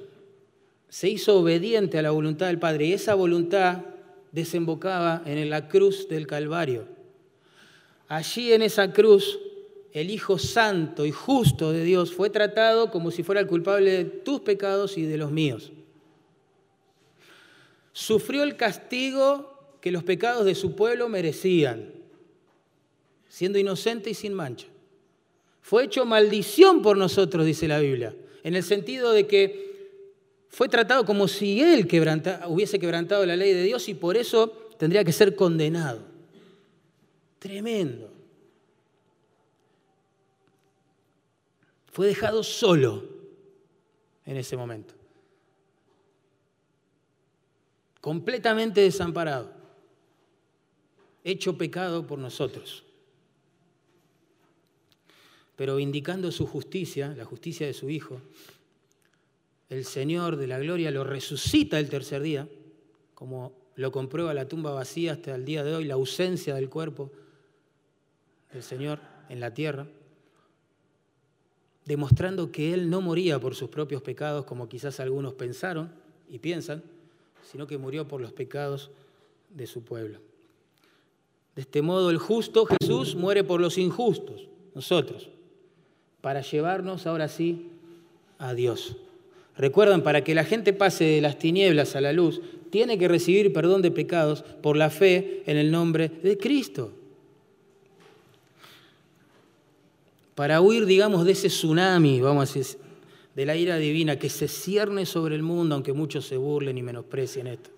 se 0.88 1.09
hizo 1.09 1.39
obediente 1.39 1.97
a 1.97 2.03
la 2.03 2.11
voluntad 2.11 2.47
del 2.47 2.59
Padre 2.59 2.86
y 2.86 2.93
esa 2.93 3.15
voluntad 3.15 3.86
desembocaba 4.32 5.23
en 5.25 5.49
la 5.49 5.67
cruz 5.67 6.07
del 6.07 6.27
Calvario. 6.27 6.99
Allí 8.10 8.51
en 8.51 8.62
esa 8.62 8.91
cruz, 8.91 9.39
el 9.93 10.10
Hijo 10.10 10.38
Santo 10.38 11.05
y 11.05 11.12
justo 11.12 11.72
de 11.72 11.86
Dios 11.86 12.14
fue 12.14 12.30
tratado 12.30 12.91
como 12.91 13.10
si 13.10 13.24
fuera 13.24 13.39
el 13.39 13.47
culpable 13.47 13.91
de 13.91 14.03
tus 14.03 14.41
pecados 14.41 14.97
y 14.97 15.03
de 15.03 15.18
los 15.18 15.32
míos 15.32 15.72
sufrió 17.99 18.43
el 18.43 18.55
castigo 18.55 19.76
que 19.82 19.91
los 19.91 20.03
pecados 20.03 20.45
de 20.45 20.55
su 20.55 20.74
pueblo 20.74 21.10
merecían, 21.10 21.91
siendo 23.28 23.60
inocente 23.60 24.10
y 24.10 24.14
sin 24.14 24.34
mancha. 24.34 24.68
Fue 25.62 25.84
hecho 25.84 26.05
maldición 26.05 26.82
por 26.82 26.95
nosotros, 26.95 27.45
dice 27.45 27.68
la 27.68 27.80
Biblia, 27.80 28.16
en 28.43 28.55
el 28.55 28.64
sentido 28.64 29.12
de 29.12 29.28
que 29.28 29.70
fue 30.47 30.70
tratado 30.70 31.05
como 31.05 31.28
si 31.28 31.62
él 31.62 31.88
hubiese 32.47 32.80
quebrantado 32.80 33.26
la 33.26 33.36
ley 33.36 33.53
de 33.53 33.64
Dios 33.64 33.89
y 33.89 33.93
por 33.93 34.16
eso 34.16 34.47
tendría 34.78 35.03
que 35.03 35.12
ser 35.12 35.36
condenado. 35.36 36.09
Tremendo. 37.40 38.12
Fue 41.92 42.08
dejado 42.08 42.44
solo 42.44 43.04
en 44.26 44.38
ese 44.38 44.56
momento 44.56 45.00
completamente 48.02 48.82
desamparado, 48.82 49.52
hecho 51.24 51.58
pecado 51.58 52.08
por 52.08 52.20
nosotros. 52.20 52.84
Pero 55.56 55.76
vindicando 55.76 56.32
su 56.32 56.48
justicia, 56.48 57.14
la 57.18 57.26
justicia 57.26 57.68
de 57.68 57.74
su 57.74 57.90
Hijo, 57.90 58.22
el 59.70 59.86
Señor 59.86 60.38
de 60.38 60.48
la 60.48 60.60
gloria 60.60 60.90
lo 60.92 61.04
resucita 61.04 61.80
el 61.80 61.90
tercer 61.90 62.22
día, 62.22 62.48
como 63.14 63.54
lo 63.76 63.92
comprueba 63.92 64.34
la 64.34 64.48
tumba 64.48 64.72
vacía 64.72 65.14
hasta 65.14 65.36
el 65.36 65.46
día 65.46 65.64
de 65.64 65.76
hoy, 65.76 65.86
la 65.86 65.96
ausencia 65.96 66.56
del 66.56 66.70
cuerpo 66.70 67.12
del 68.52 68.64
Señor 68.64 69.00
en 69.30 69.39
la 69.39 69.54
tierra, 69.54 69.88
demostrando 71.86 72.52
que 72.52 72.74
Él 72.74 72.89
no 72.89 73.02
moría 73.02 73.39
por 73.39 73.56
sus 73.56 73.70
propios 73.70 74.02
pecados, 74.02 74.45
como 74.45 74.70
quizás 74.70 75.00
algunos 75.00 75.34
pensaron 75.34 75.91
y 76.30 76.39
piensan, 76.39 76.84
sino 77.50 77.68
que 77.68 77.78
murió 77.78 78.08
por 78.08 78.22
los 78.22 78.32
pecados 78.32 78.91
de 79.50 79.66
su 79.66 79.84
pueblo. 79.84 80.20
De 81.56 81.62
este 81.64 81.82
modo, 81.82 82.10
el 82.10 82.18
justo 82.18 82.66
Jesús 82.66 83.16
muere 83.16 83.43
por 83.43 83.60
los 83.60 83.78
injustos, 83.78 84.47
nosotros, 84.76 85.30
para 86.22 86.41
llevarnos 86.41 87.08
ahora 87.08 87.28
sí 87.28 87.70
a 88.38 88.54
Dios. 88.54 88.97
Recuerdan, 89.58 90.04
para 90.04 90.24
que 90.24 90.36
la 90.36 90.45
gente 90.45 90.74
pase 90.74 91.04
de 91.04 91.22
las 91.22 91.38
tinieblas 91.38 91.95
a 91.95 92.02
la 92.02 92.14
luz, 92.14 92.39
tiene 92.70 92.97
que 92.97 93.08
recibir 93.08 93.52
perdón 93.52 93.82
de 93.82 93.91
pecados 93.91 94.43
por 94.43 94.78
la 94.78 94.89
fe 94.89 95.43
en 95.47 95.58
el 95.58 95.72
nombre 95.72 96.08
de 96.08 96.38
Cristo. 96.38 96.93
Para 100.40 100.62
huir, 100.62 100.86
digamos, 100.86 101.26
de 101.26 101.34
ese 101.34 101.50
tsunami, 101.50 102.22
vamos 102.22 102.50
a 102.50 102.60
decir, 102.60 102.80
de 103.36 103.46
la 103.46 103.58
ira 103.58 103.76
divina 103.76 104.18
que 104.18 104.30
se 104.30 104.48
cierne 104.48 105.06
sobre 105.06 105.36
el 105.36 105.44
mundo, 105.44 105.76
aunque 105.76 105.92
muchos 105.92 106.26
se 106.26 106.38
burlen 106.38 106.78
y 106.78 106.82
menosprecien 106.82 107.48
esto. 107.48 107.72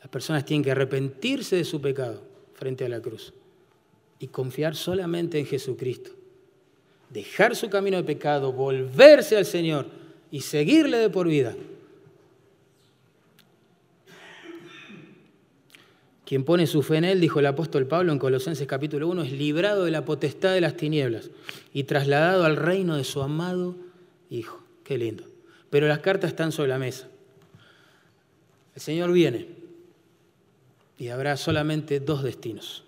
Las 0.00 0.08
personas 0.08 0.44
tienen 0.44 0.64
que 0.64 0.72
arrepentirse 0.72 1.54
de 1.54 1.62
su 1.62 1.80
pecado 1.80 2.24
frente 2.54 2.84
a 2.84 2.88
la 2.88 3.00
cruz 3.00 3.32
y 4.18 4.26
confiar 4.26 4.74
solamente 4.74 5.38
en 5.38 5.46
Jesucristo. 5.46 6.10
dejar 7.10 7.54
su 7.54 7.70
camino 7.70 7.98
de 7.98 8.02
pecado, 8.02 8.52
volverse 8.52 9.36
al 9.36 9.46
Señor 9.46 9.86
y 10.32 10.40
seguirle 10.40 10.96
de 10.96 11.10
por 11.10 11.28
vida. 11.28 11.54
Quien 16.32 16.44
pone 16.44 16.66
su 16.66 16.80
fe 16.82 16.96
en 16.96 17.04
Él, 17.04 17.20
dijo 17.20 17.40
el 17.40 17.46
apóstol 17.46 17.86
Pablo 17.86 18.10
en 18.10 18.18
Colosenses 18.18 18.66
capítulo 18.66 19.06
1, 19.08 19.24
es 19.24 19.32
librado 19.32 19.84
de 19.84 19.90
la 19.90 20.06
potestad 20.06 20.54
de 20.54 20.62
las 20.62 20.78
tinieblas 20.78 21.28
y 21.74 21.84
trasladado 21.84 22.46
al 22.46 22.56
reino 22.56 22.96
de 22.96 23.04
su 23.04 23.20
amado 23.20 23.76
Hijo. 24.30 24.64
Qué 24.82 24.96
lindo. 24.96 25.24
Pero 25.68 25.88
las 25.88 25.98
cartas 25.98 26.30
están 26.30 26.50
sobre 26.50 26.70
la 26.70 26.78
mesa. 26.78 27.06
El 28.74 28.80
Señor 28.80 29.12
viene 29.12 29.46
y 30.96 31.08
habrá 31.08 31.36
solamente 31.36 32.00
dos 32.00 32.22
destinos. 32.22 32.82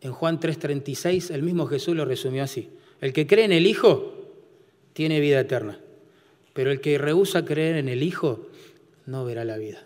En 0.00 0.12
Juan 0.12 0.38
3:36 0.38 1.32
el 1.32 1.42
mismo 1.42 1.66
Jesús 1.66 1.96
lo 1.96 2.04
resumió 2.04 2.44
así. 2.44 2.70
El 3.00 3.12
que 3.12 3.26
cree 3.26 3.46
en 3.46 3.52
el 3.52 3.66
Hijo 3.66 4.14
tiene 4.92 5.18
vida 5.18 5.40
eterna, 5.40 5.80
pero 6.52 6.70
el 6.70 6.80
que 6.80 6.98
rehúsa 6.98 7.44
creer 7.44 7.78
en 7.78 7.88
el 7.88 8.00
Hijo 8.04 8.46
no 9.06 9.24
verá 9.24 9.44
la 9.44 9.56
vida, 9.56 9.82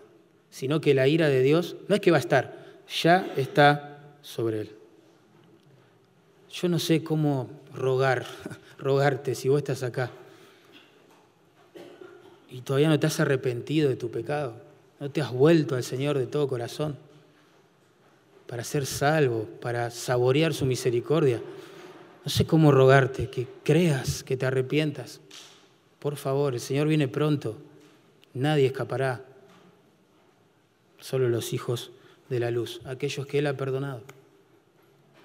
sino 0.56 0.80
que 0.80 0.94
la 0.94 1.06
ira 1.06 1.28
de 1.28 1.42
Dios 1.42 1.76
no 1.86 1.94
es 1.94 2.00
que 2.00 2.10
va 2.10 2.16
a 2.16 2.20
estar, 2.20 2.56
ya 3.02 3.30
está 3.36 3.98
sobre 4.22 4.62
él. 4.62 4.70
Yo 6.50 6.70
no 6.70 6.78
sé 6.78 7.04
cómo 7.04 7.50
rogar, 7.74 8.24
rogarte 8.78 9.34
si 9.34 9.50
vos 9.50 9.58
estás 9.58 9.82
acá 9.82 10.10
y 12.50 12.62
todavía 12.62 12.88
no 12.88 12.98
te 12.98 13.06
has 13.06 13.20
arrepentido 13.20 13.90
de 13.90 13.96
tu 13.96 14.10
pecado, 14.10 14.54
no 14.98 15.10
te 15.10 15.20
has 15.20 15.30
vuelto 15.30 15.74
al 15.74 15.84
Señor 15.84 16.16
de 16.16 16.26
todo 16.26 16.48
corazón 16.48 16.96
para 18.46 18.64
ser 18.64 18.86
salvo, 18.86 19.46
para 19.60 19.90
saborear 19.90 20.54
su 20.54 20.64
misericordia. 20.64 21.42
No 22.24 22.30
sé 22.30 22.46
cómo 22.46 22.72
rogarte 22.72 23.28
que 23.28 23.46
creas, 23.62 24.22
que 24.22 24.38
te 24.38 24.46
arrepientas. 24.46 25.20
Por 25.98 26.16
favor, 26.16 26.54
el 26.54 26.60
Señor 26.60 26.88
viene 26.88 27.08
pronto. 27.08 27.58
Nadie 28.32 28.64
escapará. 28.64 29.35
Solo 31.06 31.28
los 31.28 31.52
hijos 31.52 31.92
de 32.28 32.40
la 32.40 32.50
luz, 32.50 32.80
aquellos 32.84 33.28
que 33.28 33.38
Él 33.38 33.46
ha 33.46 33.56
perdonado, 33.56 34.02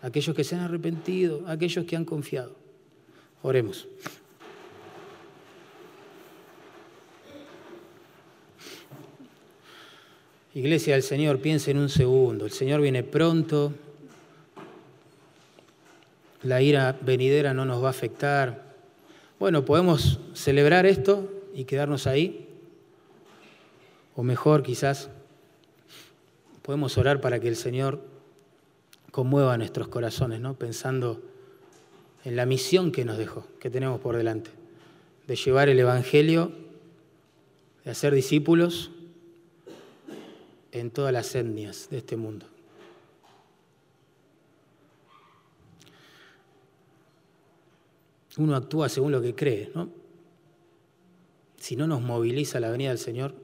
aquellos 0.04 0.36
que 0.36 0.44
se 0.44 0.54
han 0.54 0.62
arrepentido, 0.62 1.44
aquellos 1.48 1.86
que 1.86 1.96
han 1.96 2.06
confiado. 2.06 2.56
Oremos. 3.42 3.88
Iglesia 10.54 10.94
del 10.94 11.02
Señor, 11.02 11.40
piensa 11.40 11.72
en 11.72 11.80
un 11.80 11.90
segundo. 11.90 12.46
El 12.46 12.52
Señor 12.52 12.80
viene 12.80 13.02
pronto 13.02 13.74
la 16.44 16.62
ira 16.62 16.96
venidera 17.02 17.56
no 17.56 17.66
nos 17.66 17.82
va 17.82 17.88
a 17.88 17.90
afectar. 17.90 18.76
Bueno, 19.40 19.66
podemos 19.66 20.20
celebrar 20.36 20.86
esto 20.86 21.28
y 21.56 21.64
quedarnos 21.64 22.06
ahí. 22.06 22.50
O 24.16 24.22
mejor, 24.22 24.62
quizás, 24.62 25.10
podemos 26.62 26.98
orar 26.98 27.22
para 27.22 27.40
que 27.40 27.48
el 27.48 27.56
Señor 27.56 28.02
conmueva 29.12 29.58
nuestros 29.58 29.88
corazones, 29.88 30.40
¿no? 30.40 30.56
Pensando 30.56 31.22
en 32.24 32.36
la 32.36 32.46
misión 32.46 32.92
que 32.92 33.06
nos 33.06 33.18
dejó, 33.18 33.46
que 33.60 33.70
tenemos 33.70 34.00
por 34.00 34.16
delante, 34.16 34.52
de 35.28 35.36
llevar 35.36 35.70
el 35.70 35.80
Evangelio, 35.80 36.52
de 37.84 37.92
hacer 37.92 38.14
discípulos 38.14 38.92
en 40.72 40.92
todas 40.92 41.12
las 41.12 41.34
etnias 41.36 41.90
de 41.90 41.98
este 41.98 42.16
mundo. 42.16 42.46
uno 48.38 48.56
actúa 48.56 48.90
según 48.90 49.12
lo 49.12 49.22
que 49.22 49.36
cree, 49.36 49.72
¿no? 49.76 49.90
Si 51.58 51.76
no 51.76 51.86
nos 51.86 52.02
moviliza 52.02 52.60
la 52.60 52.72
venida 52.72 52.90
del 52.90 52.98
Señor, 52.98 53.36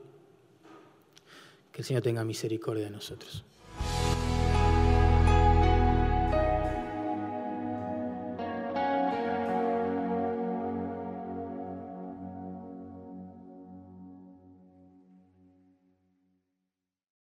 que 1.77 1.81
el 1.83 1.85
Señor 1.85 2.01
tenga 2.01 2.25
misericordia 2.25 2.85
de 2.85 2.89
nosotros. 2.89 3.45